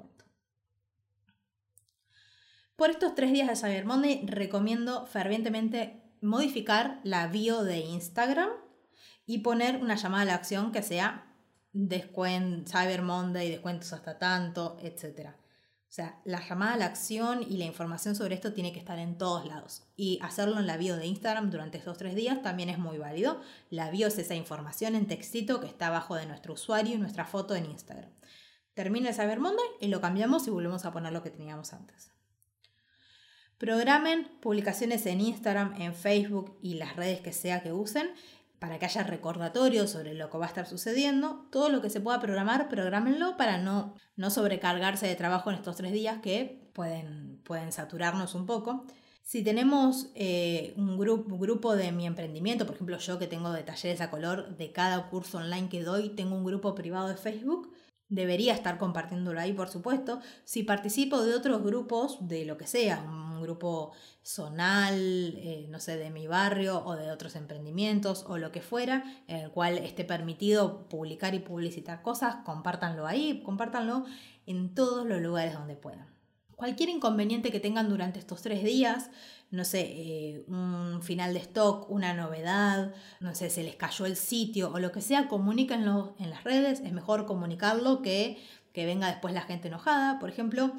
Por 2.80 2.91
estos 2.91 3.13
tres 3.13 3.34
días 3.34 3.49
de 3.49 3.57
Cyber 3.57 3.84
Monday 3.84 4.25
recomiendo 4.25 5.05
fervientemente 5.05 6.01
modificar 6.21 7.01
la 7.03 7.27
bio 7.27 7.65
de 7.65 7.80
Instagram 7.80 8.51
y 9.25 9.39
poner 9.39 9.82
una 9.84 9.95
llamada 9.95 10.21
a 10.21 10.25
la 10.27 10.36
acción 10.36 10.71
que 10.71 10.82
sea 10.82 11.36
Cyber 11.73 13.01
Monday, 13.01 13.49
descuentos 13.51 13.91
hasta 13.91 14.17
tanto, 14.17 14.77
etc. 14.80 15.32
O 15.32 15.91
sea, 15.91 16.21
la 16.23 16.39
llamada 16.39 16.75
a 16.75 16.77
la 16.77 16.86
acción 16.86 17.43
y 17.43 17.57
la 17.57 17.65
información 17.65 18.15
sobre 18.15 18.36
esto 18.36 18.53
tiene 18.53 18.71
que 18.71 18.80
estar 18.80 18.97
en 18.97 19.17
todos 19.17 19.45
lados. 19.45 19.84
Y 19.97 20.17
hacerlo 20.21 20.57
en 20.57 20.65
la 20.65 20.77
bio 20.77 20.95
de 20.95 21.05
Instagram 21.05 21.49
durante 21.49 21.80
estos 21.80 21.97
tres 21.97 22.15
días 22.15 22.41
también 22.41 22.69
es 22.69 22.77
muy 22.77 22.97
válido. 22.97 23.41
La 23.69 23.91
bio 23.91 24.07
es 24.07 24.17
esa 24.17 24.36
información 24.36 24.95
en 24.95 25.05
textito 25.05 25.59
que 25.59 25.67
está 25.67 25.88
abajo 25.88 26.15
de 26.15 26.27
nuestro 26.27 26.53
usuario 26.53 26.95
y 26.95 26.97
nuestra 26.97 27.25
foto 27.25 27.55
en 27.55 27.65
Instagram. 27.65 28.13
Termina 28.73 29.09
el 29.09 29.15
Cyber 29.15 29.41
Monday 29.41 29.67
y 29.82 29.89
lo 29.89 29.99
cambiamos 29.99 30.47
y 30.47 30.49
volvemos 30.49 30.86
a 30.86 30.93
poner 30.93 31.11
lo 31.11 31.21
que 31.21 31.30
teníamos 31.30 31.73
antes. 31.73 32.13
Programen 33.60 34.26
publicaciones 34.39 35.05
en 35.05 35.20
Instagram, 35.20 35.80
en 35.82 35.93
Facebook 35.93 36.57
y 36.62 36.76
las 36.76 36.95
redes 36.95 37.20
que 37.20 37.34
sea 37.34 37.62
que 37.62 37.74
usen 37.74 38.10
para 38.57 38.80
que 38.80 38.86
haya 38.86 39.03
recordatorios 39.03 39.89
sobre 39.89 40.14
lo 40.14 40.30
que 40.30 40.38
va 40.38 40.45
a 40.45 40.47
estar 40.47 40.66
sucediendo. 40.66 41.45
Todo 41.51 41.68
lo 41.68 41.82
que 41.82 41.89
se 41.89 41.99
pueda 41.99 42.22
programar, 42.22 42.70
programenlo 42.70 43.36
para 43.36 43.57
no, 43.57 43.95
no 44.16 44.30
sobrecargarse 44.30 45.07
de 45.07 45.16
trabajo 45.16 45.49
en 45.49 45.57
estos 45.57 45.76
tres 45.76 45.91
días 45.91 46.20
que 46.22 46.70
pueden, 46.74 47.41
pueden 47.43 47.74
saturarnos 47.74 48.34
un 48.34 48.45
poco. 48.45 48.86
Si 49.24 49.43
tenemos 49.43 50.07
eh, 50.16 50.74
un, 50.78 50.97
grupo, 50.97 51.38
grupo 51.38 51.76
de 51.76 51.91
mi 51.91 52.07
emprendimiento, 52.07 52.66
por 52.66 52.76
ejemplo 52.76 52.97
yo 52.97 53.20
que 53.20 53.28
tengo 53.28 53.51
de 53.51 53.64
talleres 53.64 53.99
a 53.99 54.10
color 54.10 54.55
de 54.55 54.72
cada 54.72 55.10
curso 55.10 55.38
online 55.38 55.68
que 55.68 55.84
doy, 55.84 56.10
tengo 56.10 56.34
un 56.34 56.45
grupo 56.45 56.76
privado 56.76 57.10
de 57.10 57.18
Facebook, 57.18 57.74
debería 58.10 58.53
estar 58.53 58.78
compartiéndolo 58.78 59.39
ahí, 59.39 59.53
por 59.53 59.70
supuesto. 59.70 60.20
Si 60.43 60.64
participo 60.64 61.22
de 61.22 61.36
otros 61.36 61.64
grupos, 61.64 62.18
de 62.28 62.43
lo 62.43 62.57
que 62.57 62.68
sea, 62.68 63.01
un 63.01 63.41
grupo 63.41 63.93
zonal, 64.24 64.97
eh, 65.38 65.68
no 65.70 65.80
sé, 65.80 65.97
de 65.97 66.10
mi 66.10 66.28
barrio 66.28 66.84
o 66.86 66.95
de 66.95 67.12
otros 67.12 67.36
emprendimientos 67.36 68.26
o 68.28 68.38
lo 68.38 68.51
que 68.51 68.62
fuera, 68.62 69.03
en 69.28 69.38
el 69.38 69.51
cual 69.51 69.78
esté 69.78 70.03
permitido 70.03 70.89
publicar 70.89 71.36
y 71.36 71.39
publicitar 71.39 72.01
cosas, 72.01 72.38
compártanlo 72.43 73.07
ahí, 73.07 73.41
compártanlo 73.45 74.05
en 74.45 74.74
todos 74.74 75.05
los 75.05 75.22
lugares 75.22 75.53
donde 75.53 75.76
puedan. 75.76 76.10
Cualquier 76.55 76.89
inconveniente 76.89 77.51
que 77.51 77.62
tengan 77.62 77.88
durante 77.88 78.20
estos 78.20 78.41
tres 78.41 78.64
días, 78.64 79.12
no 79.52 79.64
sé, 79.66 79.82
eh, 79.82 80.43
un 80.47 81.02
final 81.02 81.34
de 81.34 81.39
stock, 81.39 81.89
una 81.89 82.14
novedad, 82.14 82.93
no 83.20 83.34
sé, 83.34 83.50
se 83.50 83.64
les 83.64 83.76
cayó 83.76 84.06
el 84.06 84.16
sitio 84.16 84.72
o 84.72 84.80
lo 84.80 84.91
que 84.91 85.02
sea, 85.02 85.28
comuníquenlo 85.28 86.16
en 86.20 86.30
las 86.30 86.43
redes. 86.43 86.82
Es 86.82 86.91
mejor 86.91 87.26
comunicarlo 87.26 88.02
que 88.02 88.38
que 88.74 88.86
venga 88.86 89.08
después 89.08 89.34
la 89.34 89.41
gente 89.41 89.68
enojada. 89.68 90.20
Por 90.20 90.30
ejemplo, 90.30 90.72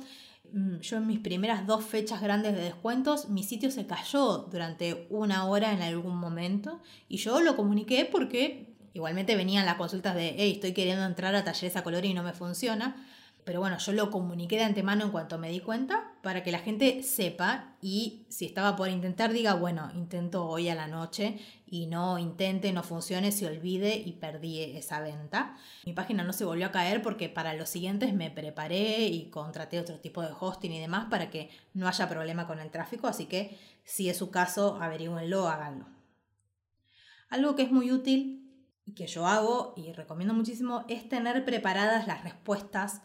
mm, 0.53 0.79
yo 0.79 0.97
en 0.99 1.07
mis 1.07 1.21
primeras 1.21 1.67
dos 1.67 1.85
fechas 1.85 2.21
grandes 2.21 2.55
de 2.55 2.63
descuentos, 2.63 3.29
mi 3.29 3.43
sitio 3.43 3.71
se 3.71 3.87
cayó 3.87 4.49
durante 4.51 5.07
una 5.11 5.47
hora 5.47 5.73
en 5.73 5.83
algún 5.83 6.17
momento 6.17 6.81
y 7.09 7.19
yo 7.19 7.41
lo 7.41 7.57
comuniqué 7.57 8.09
porque 8.11 8.75
igualmente 8.95 9.37
venían 9.37 9.67
las 9.67 9.77
consultas 9.77 10.15
de, 10.15 10.35
hey, 10.39 10.53
estoy 10.55 10.73
queriendo 10.73 11.05
entrar 11.05 11.35
a 11.35 11.45
talleres 11.45 11.77
a 11.77 11.83
color 11.83 12.05
y 12.05 12.15
no 12.15 12.23
me 12.23 12.33
funciona. 12.33 13.07
Pero 13.45 13.61
bueno, 13.61 13.79
yo 13.79 13.93
lo 13.93 14.11
comuniqué 14.11 14.57
de 14.57 14.65
antemano 14.65 15.05
en 15.05 15.11
cuanto 15.11 15.39
me 15.39 15.51
di 15.51 15.61
cuenta 15.61 16.10
para 16.23 16.43
que 16.43 16.53
la 16.53 16.59
gente 16.59 17.03
sepa 17.03 17.77
y 17.81 18.27
si 18.29 18.47
estaba 18.47 18.77
por 18.77 18.89
intentar 18.89 19.33
diga, 19.33 19.55
bueno, 19.55 19.91
intento 19.95 20.47
hoy 20.47 20.69
a 20.69 20.75
la 20.75 20.87
noche 20.87 21.39
y 21.67 21.87
no 21.87 22.19
intente, 22.19 22.73
no 22.73 22.83
funcione, 22.83 23.33
se 23.33 23.47
olvide 23.47 23.97
y 23.97 24.13
perdí 24.13 24.63
esa 24.63 25.01
venta. 25.01 25.57
Mi 25.87 25.93
página 25.93 26.23
no 26.23 26.33
se 26.33 26.45
volvió 26.45 26.67
a 26.67 26.73
caer 26.73 27.03
porque 27.03 27.29
para 27.29 27.55
los 27.55 27.69
siguientes 27.69 28.13
me 28.13 28.31
preparé 28.31 29.07
y 29.07 29.31
contraté 29.31 29.81
otro 29.81 29.99
tipo 29.99 30.23
de 30.23 30.33
hosting 30.39 30.73
y 30.73 30.81
demás 30.81 31.07
para 31.11 31.31
que 31.31 31.51
no 31.75 31.89
haya 31.89 32.09
problema 32.09 32.47
con 32.47 32.61
el 32.61 32.71
tráfico, 32.71 33.07
así 33.07 33.27
que 33.27 33.59
si 33.85 34.09
es 34.09 34.19
su 34.19 34.31
caso, 34.31 34.79
averigüenlo, 34.81 35.49
háganlo. 35.49 35.87
Algo 37.29 37.55
que 37.55 37.63
es 37.63 37.71
muy 37.71 37.93
útil 37.93 38.41
y 38.85 38.95
que 38.95 39.07
yo 39.07 39.27
hago 39.27 39.75
y 39.77 39.93
recomiendo 39.93 40.35
muchísimo 40.35 40.85
es 40.89 41.09
tener 41.09 41.45
preparadas 41.45 42.07
las 42.07 42.25
respuestas 42.25 43.03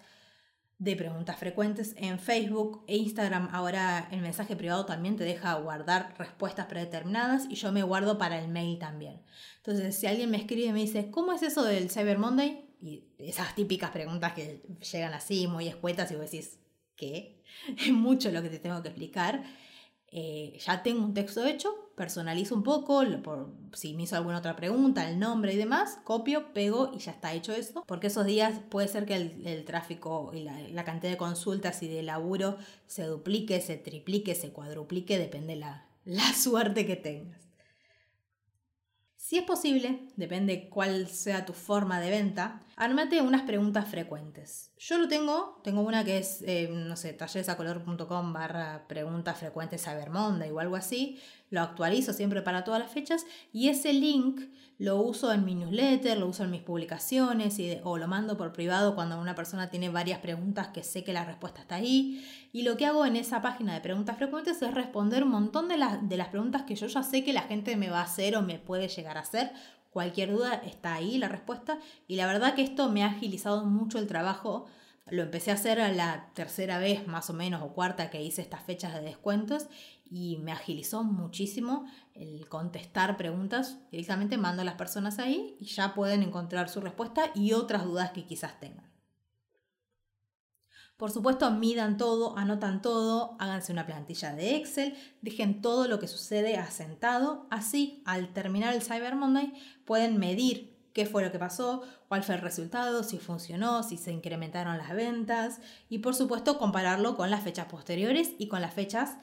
de 0.77 0.95
preguntas 0.95 1.37
frecuentes 1.37 1.95
en 1.97 2.19
Facebook 2.19 2.83
e 2.87 2.97
Instagram. 2.97 3.49
Ahora 3.51 4.09
el 4.11 4.21
mensaje 4.21 4.55
privado 4.55 4.85
también 4.85 5.15
te 5.15 5.23
deja 5.23 5.53
guardar 5.55 6.13
respuestas 6.17 6.65
predeterminadas 6.65 7.45
y 7.49 7.55
yo 7.55 7.71
me 7.71 7.83
guardo 7.83 8.17
para 8.17 8.39
el 8.39 8.49
mail 8.49 8.77
también. 8.77 9.21
Entonces, 9.57 9.95
si 9.95 10.07
alguien 10.07 10.29
me 10.29 10.37
escribe 10.37 10.67
y 10.67 10.73
me 10.73 10.81
dice, 10.81 11.09
¿cómo 11.09 11.33
es 11.33 11.43
eso 11.43 11.63
del 11.63 11.89
Cyber 11.89 12.17
Monday? 12.17 12.65
Y 12.81 13.05
esas 13.17 13.55
típicas 13.55 13.91
preguntas 13.91 14.33
que 14.33 14.61
llegan 14.91 15.13
así, 15.13 15.47
muy 15.47 15.67
escuetas, 15.67 16.11
y 16.11 16.15
vos 16.15 16.29
decís, 16.29 16.59
¿qué? 16.95 17.41
Es 17.77 17.91
mucho 17.91 18.31
lo 18.31 18.41
que 18.41 18.49
te 18.49 18.59
tengo 18.59 18.81
que 18.81 18.89
explicar. 18.89 19.43
Eh, 20.17 20.57
ya 20.65 20.81
tengo 20.81 21.03
un 21.03 21.13
texto 21.13 21.43
hecho, 21.43 21.91
personalizo 21.93 22.55
un 22.55 22.63
poco, 22.63 23.03
por, 23.21 23.53
si 23.73 23.93
me 23.93 24.03
hizo 24.03 24.15
alguna 24.15 24.37
otra 24.37 24.55
pregunta, 24.55 25.09
el 25.09 25.19
nombre 25.19 25.53
y 25.53 25.57
demás, 25.57 25.99
copio, 26.05 26.53
pego 26.53 26.89
y 26.95 26.99
ya 26.99 27.11
está 27.11 27.33
hecho 27.33 27.51
eso, 27.51 27.83
porque 27.85 28.07
esos 28.07 28.25
días 28.25 28.61
puede 28.69 28.87
ser 28.87 29.05
que 29.05 29.15
el, 29.15 29.65
tráfico 29.65 30.31
y 30.33 30.39
la, 30.39 30.85
cantidad 30.85 31.11
de 31.11 31.17
consultas 31.17 31.83
y 31.83 31.89
de 31.89 32.01
laburo 32.01 32.55
se 32.87 33.03
duplique, 33.03 33.59
se 33.59 33.75
triplique, 33.75 34.35
se 34.35 34.53
cuadruplique, 34.53 35.19
depende 35.19 35.57
la, 35.57 35.85
la 36.05 36.31
suerte 36.33 36.85
que 36.85 36.95
tengas. 36.95 37.41
Si 39.17 39.37
es 39.37 39.43
posible, 39.43 40.07
depende 40.15 40.69
cuál 40.69 41.09
sea 41.09 41.45
tu 41.45 41.51
forma 41.51 41.99
de 41.99 42.11
venta, 42.11 42.61
armate 42.75 43.21
unas 43.21 43.43
preguntas 43.43 43.87
frecuentes. 43.87 44.71
Yo 44.77 44.97
lo 44.97 45.07
tengo, 45.07 45.61
tengo 45.63 45.81
una 45.81 46.03
que 46.03 46.17
es, 46.17 46.43
eh, 46.45 46.69
no 46.69 46.97
sé, 46.97 47.13
talleresacolor.com 47.13 48.33
barra 48.33 48.85
preguntas 48.87 49.39
frecuentes 49.39 49.83
Cybermonday 49.83 50.51
o 50.51 50.59
algo 50.59 50.75
así. 50.75 51.19
Lo 51.49 51.61
actualizo 51.61 52.11
siempre 52.11 52.41
para 52.41 52.63
todas 52.63 52.81
las 52.81 52.91
fechas 52.91 53.25
y 53.53 53.69
ese 53.69 53.93
link 53.93 54.41
lo 54.77 54.97
uso 54.97 55.31
en 55.31 55.45
mi 55.45 55.55
newsletter, 55.55 56.17
lo 56.17 56.27
uso 56.27 56.43
en 56.43 56.51
mis 56.51 56.63
publicaciones 56.63 57.59
y 57.59 57.79
o 57.83 57.97
lo 57.97 58.09
mando 58.09 58.35
por 58.35 58.51
privado 58.51 58.93
cuando 58.93 59.21
una 59.21 59.35
persona 59.35 59.69
tiene 59.69 59.87
varias 59.87 60.19
preguntas 60.19 60.67
que 60.69 60.83
sé 60.83 61.05
que 61.05 61.13
la 61.13 61.23
respuesta 61.23 61.61
está 61.61 61.75
ahí. 61.75 62.27
Y 62.51 62.63
lo 62.63 62.75
que 62.75 62.85
hago 62.85 63.05
en 63.05 63.15
esa 63.15 63.41
página 63.41 63.73
de 63.73 63.79
preguntas 63.79 64.17
frecuentes 64.17 64.61
es 64.61 64.73
responder 64.73 65.23
un 65.23 65.29
montón 65.29 65.69
de, 65.69 65.77
las, 65.77 66.09
de 66.09 66.17
las 66.17 66.27
preguntas 66.27 66.63
que 66.63 66.75
yo 66.75 66.87
ya 66.87 67.03
sé 67.03 67.23
que 67.23 67.31
la 67.31 67.43
gente 67.43 67.77
me 67.77 67.89
va 67.89 67.99
a 67.99 68.05
hacer 68.05 68.35
o 68.35 68.41
me 68.41 68.59
puede 68.59 68.89
llegar 68.89 69.17
a 69.17 69.21
hacer 69.21 69.53
Cualquier 69.95 70.33
duda 70.33 70.55
está 70.55 70.95
ahí 70.95 71.17
la 71.17 71.29
respuesta 71.29 71.79
y 72.05 72.17
la 72.17 72.27
verdad 72.27 72.53
que 72.53 72.63
esto 72.63 72.89
me 72.89 73.05
ha 73.05 73.07
agilizado 73.07 73.63
mucho 73.63 73.97
el 73.97 74.07
trabajo. 74.07 74.65
Lo 75.09 75.23
empecé 75.23 75.51
a 75.51 75.53
hacer 75.53 75.79
a 75.79 75.89
la 75.89 76.31
tercera 76.33 76.79
vez 76.79 77.07
más 77.07 77.29
o 77.29 77.33
menos 77.33 77.61
o 77.61 77.69
cuarta 77.69 78.09
que 78.09 78.21
hice 78.21 78.41
estas 78.41 78.61
fechas 78.61 78.93
de 78.93 78.99
descuentos 78.99 79.67
y 80.03 80.35
me 80.43 80.51
agilizó 80.51 81.05
muchísimo 81.05 81.85
el 82.13 82.49
contestar 82.49 83.15
preguntas. 83.15 83.77
Directamente 83.89 84.37
mando 84.37 84.63
a 84.63 84.65
las 84.65 84.75
personas 84.75 85.17
ahí 85.17 85.55
y 85.61 85.65
ya 85.67 85.93
pueden 85.93 86.23
encontrar 86.23 86.67
su 86.67 86.81
respuesta 86.81 87.31
y 87.33 87.53
otras 87.53 87.85
dudas 87.85 88.11
que 88.11 88.25
quizás 88.25 88.59
tengan. 88.59 88.94
Por 90.97 91.11
supuesto, 91.11 91.51
midan 91.51 91.97
todo, 91.97 92.37
anotan 92.37 92.81
todo, 92.81 93.35
háganse 93.37 93.73
una 93.73 93.85
plantilla 93.85 94.33
de 94.33 94.55
Excel, 94.55 94.95
dejen 95.21 95.61
todo 95.61 95.89
lo 95.89 95.99
que 95.99 96.07
sucede 96.07 96.55
asentado. 96.55 97.47
Así, 97.49 98.01
al 98.05 98.31
terminar 98.31 98.73
el 98.73 98.81
Cyber 98.81 99.15
Monday, 99.15 99.53
pueden 99.83 100.17
medir 100.17 100.73
qué 100.93 101.05
fue 101.05 101.21
lo 101.21 101.33
que 101.33 101.39
pasó, 101.39 101.83
cuál 102.07 102.23
fue 102.23 102.35
el 102.35 102.41
resultado, 102.41 103.03
si 103.03 103.19
funcionó, 103.19 103.83
si 103.83 103.97
se 103.97 104.13
incrementaron 104.13 104.77
las 104.77 104.95
ventas 104.95 105.59
y 105.89 105.99
por 105.99 106.15
supuesto 106.15 106.57
compararlo 106.57 107.17
con 107.17 107.29
las 107.29 107.43
fechas 107.43 107.65
posteriores 107.65 108.31
y 108.37 108.47
con 108.47 108.61
las 108.61 108.73
fechas 108.73 109.17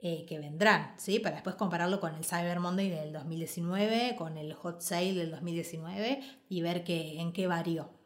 eh, 0.00 0.26
que 0.26 0.40
vendrán, 0.40 0.94
¿sí? 0.96 1.20
Para 1.20 1.36
después 1.36 1.54
compararlo 1.54 2.00
con 2.00 2.16
el 2.16 2.24
Cyber 2.24 2.58
Monday 2.58 2.90
del 2.90 3.12
2019, 3.12 4.16
con 4.18 4.36
el 4.36 4.52
Hot 4.54 4.80
Sale 4.80 5.14
del 5.14 5.30
2019 5.30 6.20
y 6.48 6.62
ver 6.62 6.82
en 6.88 7.32
qué 7.32 7.46
varió. 7.46 8.01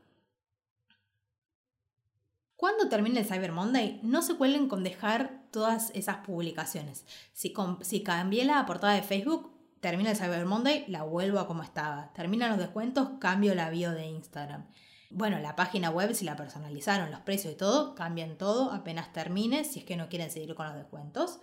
Cuando 2.67 2.89
termine 2.89 3.21
el 3.21 3.27
Cyber 3.27 3.53
Monday, 3.53 4.01
no 4.03 4.23
se 4.23 4.35
cuelen 4.35 4.67
con 4.67 4.83
dejar 4.83 5.45
todas 5.53 5.93
esas 5.95 6.17
publicaciones. 6.27 7.07
Si, 7.33 7.55
si 7.83 8.03
cambié 8.03 8.45
la 8.45 8.67
portada 8.67 8.95
de 8.95 9.05
Facebook, 9.05 9.53
termina 9.79 10.11
el 10.11 10.17
Cyber 10.17 10.45
Monday, 10.47 10.85
la 10.89 11.05
vuelvo 11.05 11.39
a 11.39 11.47
como 11.47 11.63
estaba. 11.63 12.13
Terminan 12.13 12.51
los 12.51 12.59
descuentos, 12.59 13.11
cambio 13.21 13.55
la 13.55 13.71
bio 13.71 13.93
de 13.93 14.07
Instagram. 14.07 14.67
Bueno, 15.11 15.39
la 15.39 15.55
página 15.55 15.91
web, 15.91 16.13
si 16.13 16.25
la 16.25 16.35
personalizaron, 16.35 17.13
los 17.13 17.21
precios 17.21 17.55
y 17.55 17.57
todo, 17.57 17.95
cambian 17.95 18.37
todo 18.37 18.73
apenas 18.73 19.13
termine, 19.13 19.63
si 19.63 19.79
es 19.79 19.85
que 19.85 19.97
no 19.97 20.09
quieren 20.09 20.33
seguir 20.33 20.57
con 20.57 20.67
los 20.67 20.75
descuentos. 20.75 21.39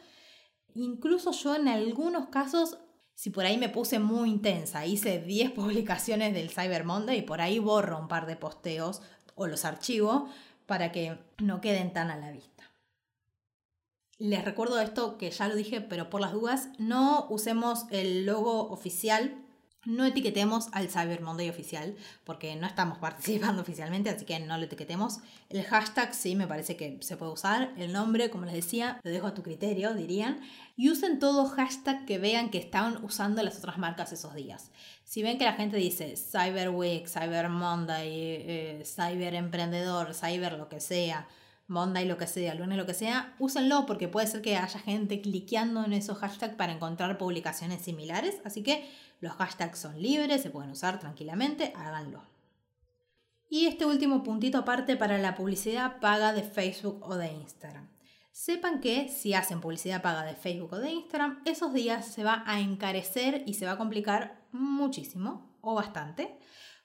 Incluso 0.75 1.31
yo 1.31 1.55
en 1.55 1.69
algunos 1.69 2.27
casos, 2.27 2.79
si 3.13 3.29
por 3.29 3.45
ahí 3.45 3.57
me 3.57 3.69
puse 3.69 3.97
muy 3.97 4.29
intensa, 4.29 4.85
hice 4.85 5.19
10 5.19 5.51
publicaciones 5.55 6.33
del 6.33 6.49
Cyber 6.49 6.83
Monday 6.83 7.19
y 7.19 7.21
por 7.21 7.39
ahí 7.39 7.59
borro 7.59 7.97
un 7.97 8.09
par 8.09 8.25
de 8.25 8.35
posteos 8.35 9.01
o 9.35 9.47
los 9.47 9.65
archivo, 9.65 10.29
para 10.65 10.91
que 10.91 11.17
no 11.39 11.61
queden 11.61 11.93
tan 11.93 12.11
a 12.11 12.17
la 12.17 12.31
vista. 12.31 12.71
Les 14.17 14.45
recuerdo 14.45 14.79
esto 14.79 15.17
que 15.17 15.31
ya 15.31 15.47
lo 15.47 15.55
dije, 15.55 15.81
pero 15.81 16.09
por 16.09 16.21
las 16.21 16.33
dudas, 16.33 16.69
no 16.77 17.27
usemos 17.29 17.85
el 17.89 18.25
logo 18.25 18.69
oficial, 18.69 19.42
no 19.85 20.05
etiquetemos 20.05 20.67
al 20.71 20.89
Cyber 20.89 21.21
Monday 21.21 21.49
oficial, 21.49 21.95
porque 22.23 22.55
no 22.55 22.67
estamos 22.67 22.97
participando 22.99 23.61
oficialmente, 23.61 24.09
así 24.09 24.25
que 24.25 24.39
no 24.39 24.57
lo 24.57 24.65
etiquetemos. 24.65 25.19
El 25.49 25.63
hashtag 25.63 26.13
sí 26.13 26.35
me 26.35 26.47
parece 26.47 26.75
que 26.75 26.97
se 27.01 27.17
puede 27.17 27.31
usar, 27.31 27.73
el 27.77 27.91
nombre, 27.91 28.29
como 28.29 28.45
les 28.45 28.55
decía, 28.55 28.99
lo 29.03 29.11
dejo 29.11 29.27
a 29.27 29.33
tu 29.33 29.43
criterio, 29.43 29.93
dirían, 29.93 30.39
y 30.75 30.89
usen 30.89 31.19
todo 31.19 31.45
hashtag 31.45 32.05
que 32.05 32.17
vean 32.17 32.49
que 32.49 32.57
estaban 32.57 33.03
usando 33.03 33.43
las 33.43 33.57
otras 33.57 33.77
marcas 33.77 34.11
esos 34.11 34.33
días. 34.33 34.71
Si 35.03 35.21
ven 35.21 35.37
que 35.37 35.45
la 35.45 35.53
gente 35.53 35.77
dice 35.77 36.15
Cyber 36.15 36.69
Week, 36.69 37.07
Cyber 37.07 37.49
Monday, 37.49 38.09
eh, 38.11 38.83
Cyber 38.85 39.35
Emprendedor, 39.35 40.13
Cyber 40.13 40.53
lo 40.53 40.69
que 40.69 40.79
sea, 40.79 41.27
Monday 41.67 42.05
lo 42.05 42.17
que 42.17 42.27
sea, 42.27 42.53
lunes 42.55 42.77
lo 42.77 42.85
que 42.85 42.93
sea, 42.93 43.35
úsenlo 43.39 43.85
porque 43.85 44.07
puede 44.07 44.27
ser 44.27 44.41
que 44.41 44.57
haya 44.57 44.79
gente 44.79 45.21
cliqueando 45.21 45.83
en 45.85 45.93
esos 45.93 46.17
hashtags 46.17 46.55
para 46.55 46.73
encontrar 46.73 47.17
publicaciones 47.17 47.81
similares. 47.81 48.41
Así 48.43 48.63
que 48.63 48.89
los 49.21 49.33
hashtags 49.33 49.79
son 49.79 50.01
libres, 50.01 50.41
se 50.41 50.49
pueden 50.49 50.71
usar 50.71 50.99
tranquilamente, 50.99 51.73
háganlo. 51.75 52.23
Y 53.49 53.67
este 53.67 53.85
último 53.85 54.23
puntito 54.23 54.57
aparte 54.57 54.97
para 54.97 55.17
la 55.19 55.35
publicidad 55.35 55.99
paga 55.99 56.33
de 56.33 56.43
Facebook 56.43 56.99
o 57.03 57.15
de 57.15 57.31
Instagram. 57.31 57.87
sepan 58.31 58.81
que 58.81 59.09
si 59.09 59.35
hacen 59.35 59.61
publicidad 59.61 60.01
paga 60.01 60.23
de 60.23 60.33
Facebook 60.33 60.73
o 60.73 60.79
de 60.79 60.91
Instagram, 60.91 61.43
esos 61.45 61.71
días 61.71 62.07
se 62.07 62.23
va 62.23 62.43
a 62.47 62.59
encarecer 62.59 63.43
y 63.45 63.53
se 63.53 63.67
va 63.67 63.73
a 63.73 63.77
complicar 63.77 64.41
muchísimo 64.51 65.55
o 65.61 65.75
bastante, 65.75 66.39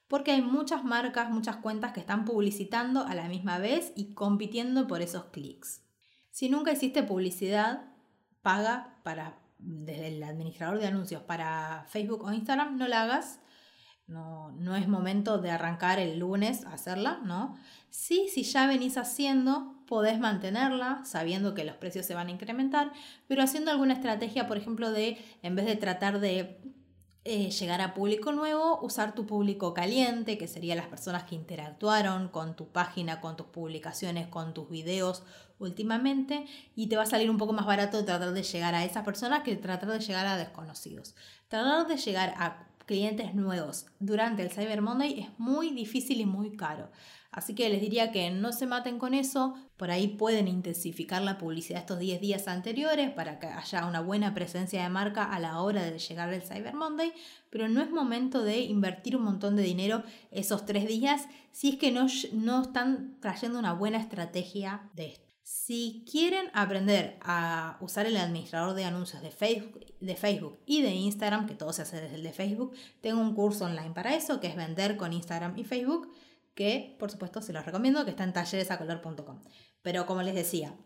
porque 0.08 0.32
hay 0.32 0.42
muchas 0.42 0.84
marcas, 0.84 1.30
muchas 1.30 1.56
cuentas 1.56 1.92
que 1.92 2.00
están 2.00 2.24
publicitando 2.24 3.04
a 3.04 3.14
la 3.14 3.28
misma 3.28 3.58
vez 3.58 3.92
y 3.94 4.14
compitiendo 4.14 4.86
por 4.86 5.02
esos 5.02 5.26
clics. 5.26 5.82
Si 6.30 6.48
nunca 6.48 6.72
hiciste 6.72 7.02
publicidad 7.02 7.92
paga 8.42 8.98
para 9.02 9.38
desde 9.58 10.08
el 10.08 10.22
administrador 10.22 10.78
de 10.78 10.86
anuncios 10.86 11.22
para 11.22 11.84
Facebook 11.88 12.24
o 12.24 12.32
Instagram, 12.32 12.76
no 12.78 12.88
la 12.88 13.02
hagas. 13.02 13.40
No, 14.06 14.52
no 14.52 14.74
es 14.74 14.88
momento 14.88 15.36
de 15.36 15.50
arrancar 15.50 15.98
el 15.98 16.18
lunes 16.18 16.64
a 16.64 16.72
hacerla, 16.72 17.20
¿no? 17.24 17.58
Sí, 17.90 18.30
si 18.32 18.42
ya 18.42 18.66
venís 18.66 18.96
haciendo, 18.96 19.84
podés 19.86 20.18
mantenerla 20.18 21.04
sabiendo 21.04 21.54
que 21.54 21.64
los 21.64 21.76
precios 21.76 22.06
se 22.06 22.14
van 22.14 22.28
a 22.28 22.30
incrementar, 22.30 22.92
pero 23.26 23.42
haciendo 23.42 23.70
alguna 23.70 23.92
estrategia, 23.92 24.46
por 24.46 24.56
ejemplo, 24.56 24.90
de 24.92 25.18
en 25.42 25.56
vez 25.56 25.66
de 25.66 25.76
tratar 25.76 26.20
de 26.20 26.58
eh, 27.30 27.50
llegar 27.50 27.82
a 27.82 27.92
público 27.92 28.32
nuevo, 28.32 28.80
usar 28.80 29.14
tu 29.14 29.26
público 29.26 29.74
caliente, 29.74 30.38
que 30.38 30.48
serían 30.48 30.78
las 30.78 30.86
personas 30.86 31.24
que 31.24 31.34
interactuaron 31.34 32.28
con 32.28 32.56
tu 32.56 32.68
página, 32.68 33.20
con 33.20 33.36
tus 33.36 33.48
publicaciones, 33.48 34.28
con 34.28 34.54
tus 34.54 34.70
videos 34.70 35.24
últimamente, 35.58 36.46
y 36.74 36.86
te 36.86 36.96
va 36.96 37.02
a 37.02 37.06
salir 37.06 37.28
un 37.28 37.36
poco 37.36 37.52
más 37.52 37.66
barato 37.66 38.02
tratar 38.02 38.32
de 38.32 38.42
llegar 38.42 38.74
a 38.74 38.82
esas 38.82 39.04
personas 39.04 39.42
que 39.42 39.54
tratar 39.56 39.90
de 39.90 40.00
llegar 40.00 40.26
a 40.26 40.38
desconocidos. 40.38 41.14
Tratar 41.48 41.86
de 41.86 41.98
llegar 41.98 42.32
a 42.38 42.67
clientes 42.88 43.34
nuevos 43.34 43.86
durante 44.00 44.42
el 44.42 44.50
Cyber 44.50 44.80
Monday 44.80 45.20
es 45.20 45.28
muy 45.38 45.70
difícil 45.70 46.22
y 46.22 46.26
muy 46.26 46.56
caro. 46.56 46.90
Así 47.30 47.54
que 47.54 47.68
les 47.68 47.82
diría 47.82 48.10
que 48.10 48.30
no 48.30 48.52
se 48.52 48.66
maten 48.66 48.98
con 48.98 49.12
eso, 49.12 49.54
por 49.76 49.90
ahí 49.90 50.08
pueden 50.08 50.48
intensificar 50.48 51.20
la 51.20 51.36
publicidad 51.36 51.80
estos 51.80 51.98
10 51.98 52.22
días 52.22 52.48
anteriores 52.48 53.10
para 53.10 53.38
que 53.38 53.46
haya 53.46 53.86
una 53.86 54.00
buena 54.00 54.32
presencia 54.32 54.82
de 54.82 54.88
marca 54.88 55.24
a 55.24 55.38
la 55.38 55.60
hora 55.60 55.82
de 55.82 55.98
llegar 55.98 56.30
al 56.30 56.42
Cyber 56.42 56.74
Monday, 56.74 57.12
pero 57.50 57.68
no 57.68 57.82
es 57.82 57.90
momento 57.90 58.42
de 58.42 58.60
invertir 58.60 59.14
un 59.16 59.24
montón 59.24 59.54
de 59.54 59.62
dinero 59.62 60.02
esos 60.30 60.64
3 60.64 60.88
días 60.88 61.28
si 61.52 61.68
es 61.68 61.76
que 61.76 61.92
no, 61.92 62.06
no 62.32 62.62
están 62.62 63.18
trayendo 63.20 63.58
una 63.58 63.74
buena 63.74 63.98
estrategia 63.98 64.88
de 64.94 65.08
esto. 65.08 65.27
Si 65.50 66.04
quieren 66.10 66.50
aprender 66.52 67.18
a 67.22 67.78
usar 67.80 68.04
el 68.04 68.18
administrador 68.18 68.74
de 68.74 68.84
anuncios 68.84 69.22
de 69.22 69.30
Facebook, 69.30 69.80
y 70.66 70.82
de 70.82 70.90
Instagram, 70.90 71.46
que 71.46 71.54
todo 71.54 71.72
se 71.72 71.80
hace 71.80 72.02
desde 72.02 72.16
el 72.16 72.22
de 72.22 72.34
Facebook, 72.34 72.74
tengo 73.00 73.22
un 73.22 73.34
curso 73.34 73.64
online 73.64 73.92
para 73.94 74.14
eso, 74.14 74.40
que 74.40 74.48
es 74.48 74.56
vender 74.56 74.98
con 74.98 75.14
Instagram 75.14 75.56
y 75.56 75.64
Facebook 75.64 76.12
que 76.54 76.96
por 76.98 77.10
supuesto 77.10 77.40
se 77.40 77.54
los 77.54 77.64
recomiendo, 77.64 78.04
que 78.04 78.10
está 78.10 78.24
en 78.24 78.34
talleresacolor.com. 78.34 79.40
Pero 79.80 80.04
como 80.04 80.22
les 80.22 80.34
decía, 80.34 80.76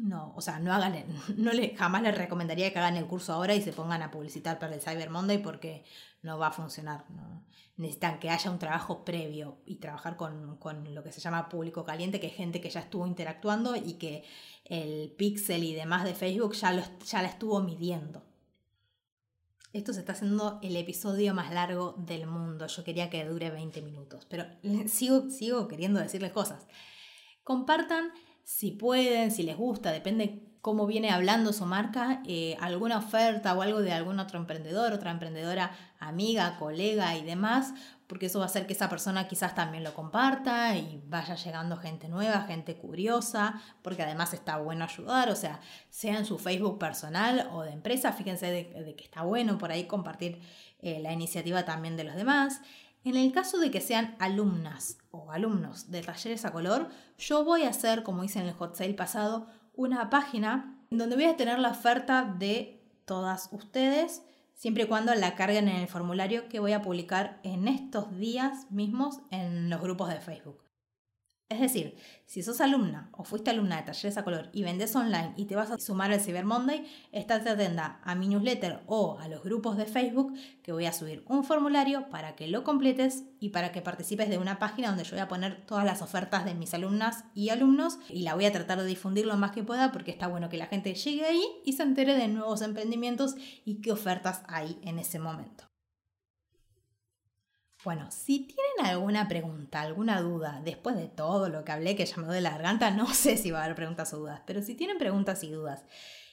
no, 0.00 0.32
o 0.34 0.40
sea, 0.40 0.58
no 0.58 0.72
hagan, 0.72 1.04
no 1.36 1.52
le, 1.52 1.76
jamás 1.76 2.02
les 2.02 2.16
recomendaría 2.16 2.72
que 2.72 2.78
hagan 2.78 2.96
el 2.96 3.06
curso 3.06 3.32
ahora 3.32 3.54
y 3.54 3.62
se 3.62 3.72
pongan 3.72 4.02
a 4.02 4.10
publicitar 4.10 4.58
para 4.58 4.74
el 4.74 4.80
Cyber 4.80 5.10
Monday 5.10 5.38
porque 5.38 5.84
no 6.22 6.38
va 6.38 6.48
a 6.48 6.52
funcionar. 6.52 7.04
Necesitan 7.76 8.18
que 8.18 8.30
haya 8.30 8.50
un 8.50 8.58
trabajo 8.58 9.04
previo 9.04 9.62
y 9.64 9.76
trabajar 9.76 10.16
con, 10.16 10.56
con, 10.56 10.94
lo 10.94 11.02
que 11.02 11.12
se 11.12 11.20
llama 11.20 11.48
público 11.48 11.84
caliente, 11.84 12.20
que 12.20 12.26
es 12.28 12.34
gente 12.34 12.60
que 12.60 12.70
ya 12.70 12.80
estuvo 12.80 13.06
interactuando 13.06 13.76
y 13.76 13.94
que 13.94 14.24
el 14.64 15.12
pixel 15.16 15.64
y 15.64 15.74
demás 15.74 16.04
de 16.04 16.14
Facebook 16.14 16.54
ya, 16.54 16.72
lo, 16.72 16.82
ya 17.04 17.22
la 17.22 17.28
estuvo 17.28 17.60
midiendo. 17.60 18.22
Esto 19.72 19.92
se 19.92 20.00
está 20.00 20.12
haciendo 20.12 20.58
el 20.62 20.76
episodio 20.76 21.32
más 21.32 21.52
largo 21.52 21.94
del 21.98 22.26
mundo. 22.26 22.66
Yo 22.66 22.84
quería 22.84 23.08
que 23.08 23.24
dure 23.24 23.50
20 23.50 23.82
minutos, 23.82 24.26
pero 24.28 24.44
sigo, 24.88 25.30
sigo 25.30 25.68
queriendo 25.68 26.00
decirles 26.00 26.32
cosas. 26.32 26.66
Compartan 27.44 28.12
si 28.44 28.72
pueden, 28.72 29.30
si 29.30 29.42
les 29.42 29.56
gusta, 29.56 29.92
depende 29.92 30.50
cómo 30.60 30.86
viene 30.86 31.10
hablando 31.10 31.52
su 31.52 31.64
marca, 31.64 32.22
eh, 32.26 32.56
alguna 32.60 32.98
oferta 32.98 33.54
o 33.54 33.62
algo 33.62 33.80
de 33.80 33.92
algún 33.92 34.20
otro 34.20 34.38
emprendedor, 34.38 34.92
otra 34.92 35.10
emprendedora 35.10 35.70
amiga, 35.98 36.56
colega 36.58 37.16
y 37.16 37.24
demás, 37.24 37.72
porque 38.06 38.26
eso 38.26 38.40
va 38.40 38.46
a 38.46 38.48
hacer 38.48 38.66
que 38.66 38.72
esa 38.72 38.88
persona 38.88 39.28
quizás 39.28 39.54
también 39.54 39.84
lo 39.84 39.94
comparta 39.94 40.76
y 40.76 41.00
vaya 41.06 41.34
llegando 41.36 41.76
gente 41.76 42.08
nueva, 42.08 42.42
gente 42.42 42.76
curiosa, 42.76 43.62
porque 43.82 44.02
además 44.02 44.34
está 44.34 44.58
bueno 44.58 44.84
ayudar, 44.84 45.30
o 45.30 45.36
sea, 45.36 45.60
sea 45.88 46.18
en 46.18 46.26
su 46.26 46.38
Facebook 46.38 46.78
personal 46.78 47.48
o 47.52 47.62
de 47.62 47.70
empresa, 47.70 48.12
fíjense 48.12 48.50
de, 48.50 48.94
que 48.96 49.04
está 49.04 49.22
bueno 49.22 49.56
por 49.58 49.70
ahí 49.70 49.84
compartir 49.84 50.40
eh, 50.80 50.98
la 51.00 51.12
iniciativa 51.12 51.64
también 51.64 51.96
de 51.96 52.04
los 52.04 52.16
demás. 52.16 52.60
En 53.04 53.16
el 53.16 53.32
caso 53.32 53.58
de 53.58 53.70
que 53.70 53.80
sean 53.80 54.16
alumnas 54.18 54.98
o 55.10 55.30
alumnos 55.30 55.90
de 55.90 56.02
talleres 56.02 56.44
a 56.44 56.52
color, 56.52 56.88
yo 57.18 57.44
voy 57.44 57.62
a 57.64 57.70
hacer, 57.70 58.02
como 58.02 58.24
hice 58.24 58.40
en 58.40 58.46
el 58.46 58.54
hot 58.54 58.76
sale 58.76 58.94
pasado, 58.94 59.46
una 59.74 60.10
página 60.10 60.78
donde 60.90 61.16
voy 61.16 61.24
a 61.24 61.36
tener 61.36 61.58
la 61.58 61.70
oferta 61.70 62.24
de 62.38 62.82
todas 63.04 63.48
ustedes, 63.52 64.22
siempre 64.54 64.84
y 64.84 64.86
cuando 64.86 65.14
la 65.14 65.34
carguen 65.34 65.68
en 65.68 65.76
el 65.76 65.88
formulario 65.88 66.48
que 66.48 66.60
voy 66.60 66.72
a 66.72 66.82
publicar 66.82 67.40
en 67.42 67.68
estos 67.68 68.16
días 68.16 68.70
mismos 68.70 69.20
en 69.30 69.70
los 69.70 69.80
grupos 69.80 70.08
de 70.08 70.20
Facebook. 70.20 70.69
Es 71.50 71.58
decir, 71.58 71.96
si 72.26 72.44
sos 72.44 72.60
alumna 72.60 73.10
o 73.10 73.24
fuiste 73.24 73.50
alumna 73.50 73.78
de 73.78 73.82
talleres 73.82 74.16
a 74.16 74.22
color 74.22 74.50
y 74.52 74.62
vendes 74.62 74.94
online 74.94 75.34
y 75.36 75.46
te 75.46 75.56
vas 75.56 75.72
a 75.72 75.80
sumar 75.80 76.12
al 76.12 76.20
Cyber 76.20 76.44
Monday, 76.44 76.86
estate 77.10 77.50
atenta 77.50 77.98
a 78.04 78.14
mi 78.14 78.28
newsletter 78.28 78.84
o 78.86 79.18
a 79.18 79.26
los 79.26 79.42
grupos 79.42 79.76
de 79.76 79.86
Facebook 79.86 80.32
que 80.62 80.70
voy 80.70 80.86
a 80.86 80.92
subir 80.92 81.24
un 81.26 81.42
formulario 81.42 82.08
para 82.08 82.36
que 82.36 82.46
lo 82.46 82.62
completes 82.62 83.24
y 83.40 83.48
para 83.48 83.72
que 83.72 83.82
participes 83.82 84.30
de 84.30 84.38
una 84.38 84.60
página 84.60 84.90
donde 84.90 85.02
yo 85.02 85.10
voy 85.10 85.20
a 85.22 85.26
poner 85.26 85.66
todas 85.66 85.84
las 85.84 86.02
ofertas 86.02 86.44
de 86.44 86.54
mis 86.54 86.72
alumnas 86.72 87.24
y 87.34 87.48
alumnos 87.48 87.98
y 88.08 88.22
la 88.22 88.36
voy 88.36 88.44
a 88.44 88.52
tratar 88.52 88.78
de 88.78 88.86
difundir 88.86 89.26
lo 89.26 89.36
más 89.36 89.50
que 89.50 89.64
pueda 89.64 89.90
porque 89.90 90.12
está 90.12 90.28
bueno 90.28 90.48
que 90.48 90.56
la 90.56 90.66
gente 90.66 90.94
llegue 90.94 91.24
ahí 91.24 91.44
y 91.64 91.72
se 91.72 91.82
entere 91.82 92.14
de 92.14 92.28
nuevos 92.28 92.62
emprendimientos 92.62 93.34
y 93.64 93.80
qué 93.80 93.90
ofertas 93.90 94.42
hay 94.46 94.78
en 94.82 95.00
ese 95.00 95.18
momento. 95.18 95.69
Bueno, 97.82 98.10
si 98.10 98.40
tienen 98.40 98.92
alguna 98.92 99.26
pregunta, 99.26 99.80
alguna 99.80 100.20
duda, 100.20 100.60
después 100.62 100.96
de 100.96 101.08
todo 101.08 101.48
lo 101.48 101.64
que 101.64 101.72
hablé, 101.72 101.96
que 101.96 102.04
ya 102.04 102.16
me 102.18 102.26
doy 102.26 102.42
la 102.42 102.50
garganta, 102.50 102.90
no 102.90 103.12
sé 103.14 103.38
si 103.38 103.50
va 103.50 103.60
a 103.60 103.64
haber 103.64 103.76
preguntas 103.76 104.12
o 104.12 104.18
dudas, 104.18 104.42
pero 104.46 104.62
si 104.62 104.74
tienen 104.74 104.98
preguntas 104.98 105.42
y 105.44 105.50
dudas 105.50 105.84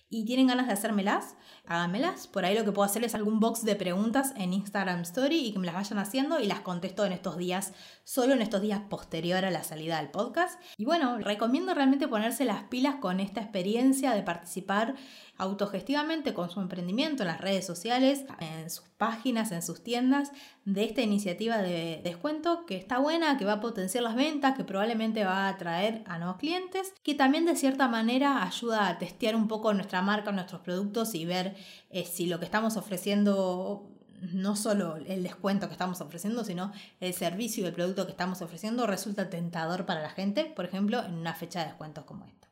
y 0.10 0.24
tienen 0.24 0.48
ganas 0.48 0.68
de 0.68 0.74
hacérmelas, 0.74 1.36
háganmelas. 1.66 2.28
Por 2.28 2.46
ahí 2.46 2.58
lo 2.58 2.64
que 2.64 2.72
puedo 2.72 2.86
hacer 2.86 3.04
es 3.04 3.14
algún 3.14 3.42
box 3.42 3.66
de 3.66 3.76
preguntas 3.76 4.34
en 4.38 4.54
Instagram 4.54 5.02
Story 5.02 5.48
y 5.48 5.52
que 5.52 5.60
me 5.60 5.66
las 5.66 5.76
vayan 5.76 6.00
haciendo 6.00 6.40
y 6.40 6.48
las 6.48 6.62
contesto 6.62 7.06
en 7.06 7.12
estos 7.12 7.36
días, 7.36 7.74
solo 8.06 8.34
en 8.34 8.42
estos 8.42 8.62
días 8.62 8.80
posterior 8.90 9.44
a 9.44 9.52
la 9.52 9.64
salida 9.64 9.98
del 9.98 10.10
podcast. 10.10 10.62
Y 10.78 10.86
bueno, 10.86 11.18
recomiendo 11.18 11.74
realmente 11.74 12.08
ponerse 12.08 12.46
las 12.46 12.64
pilas 12.64 12.96
con 12.96 13.20
esta 13.20 13.42
experiencia 13.42 14.14
de 14.14 14.24
participar 14.24 14.96
autogestivamente 15.38 16.34
con 16.34 16.50
su 16.50 16.60
emprendimiento 16.60 17.24
en 17.24 17.28
las 17.28 17.42
redes 17.42 17.66
sociales, 17.66 18.26
en 18.40 18.70
sus 18.70 18.86
páginas, 18.98 19.52
en 19.52 19.62
sus 19.62 19.84
tiendas, 19.84 20.32
de 20.66 20.84
esta 20.84 21.02
iniciativa 21.02 21.58
de 21.58 22.02
descuento 22.04 22.66
que 22.66 22.76
está 22.76 23.00
buena, 23.00 23.38
que 23.38 23.46
va 23.46 23.54
a 23.54 23.62
potenciar 23.62 24.04
las 24.04 24.16
ventas, 24.16 24.56
que 24.56 24.64
probablemente 24.64 25.24
va 25.24 25.46
a 25.46 25.50
atraer 25.50 26.04
a 26.08 26.18
nuevos 26.18 26.38
clientes, 26.38 26.94
que 27.04 27.16
también 27.16 27.46
de 27.46 27.56
cierta 27.56 27.88
manera 27.88 28.44
ayuda 28.44 28.88
a 28.88 28.98
testear 28.98 29.36
un 29.36 29.48
poco 29.48 29.74
nuestra 29.74 30.02
marca, 30.02 30.32
nuestros 30.32 30.62
productos 30.62 31.14
y 31.16 31.26
ver 31.26 31.56
eh, 31.90 32.06
si 32.06 32.26
lo 32.26 32.40
que 32.40 32.46
estamos 32.46 32.78
ofreciendo 32.78 33.90
no 34.22 34.56
solo 34.56 34.98
el 34.98 35.24
descuento 35.24 35.68
que 35.68 35.74
estamos 35.74 36.02
ofreciendo, 36.02 36.44
sino 36.44 36.72
el 37.00 37.14
servicio 37.14 37.64
y 37.64 37.68
el 37.68 37.74
producto 37.74 38.06
que 38.06 38.12
estamos 38.12 38.42
ofreciendo 38.42 38.88
resulta 38.88 39.30
tentador 39.30 39.86
para 39.86 40.02
la 40.02 40.10
gente, 40.10 40.46
por 40.46 40.66
ejemplo, 40.66 41.04
en 41.04 41.14
una 41.14 41.34
fecha 41.34 41.60
de 41.60 41.68
descuentos 41.68 42.06
como 42.06 42.26
esta. 42.26 42.47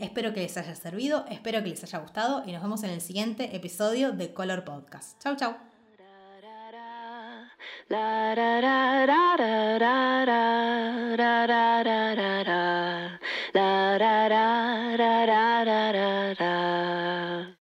Espero 0.00 0.32
que 0.32 0.40
les 0.40 0.56
haya 0.56 0.74
servido, 0.74 1.26
espero 1.28 1.62
que 1.62 1.68
les 1.68 1.84
haya 1.84 1.98
gustado 1.98 2.42
y 2.46 2.52
nos 2.52 2.62
vemos 2.62 2.82
en 2.84 2.90
el 2.90 3.02
siguiente 3.02 3.54
episodio 3.54 4.12
de 4.12 4.32
Color 4.32 4.64
Podcast. 4.64 5.22
Chau, 5.22 5.36
chau. 5.36 5.56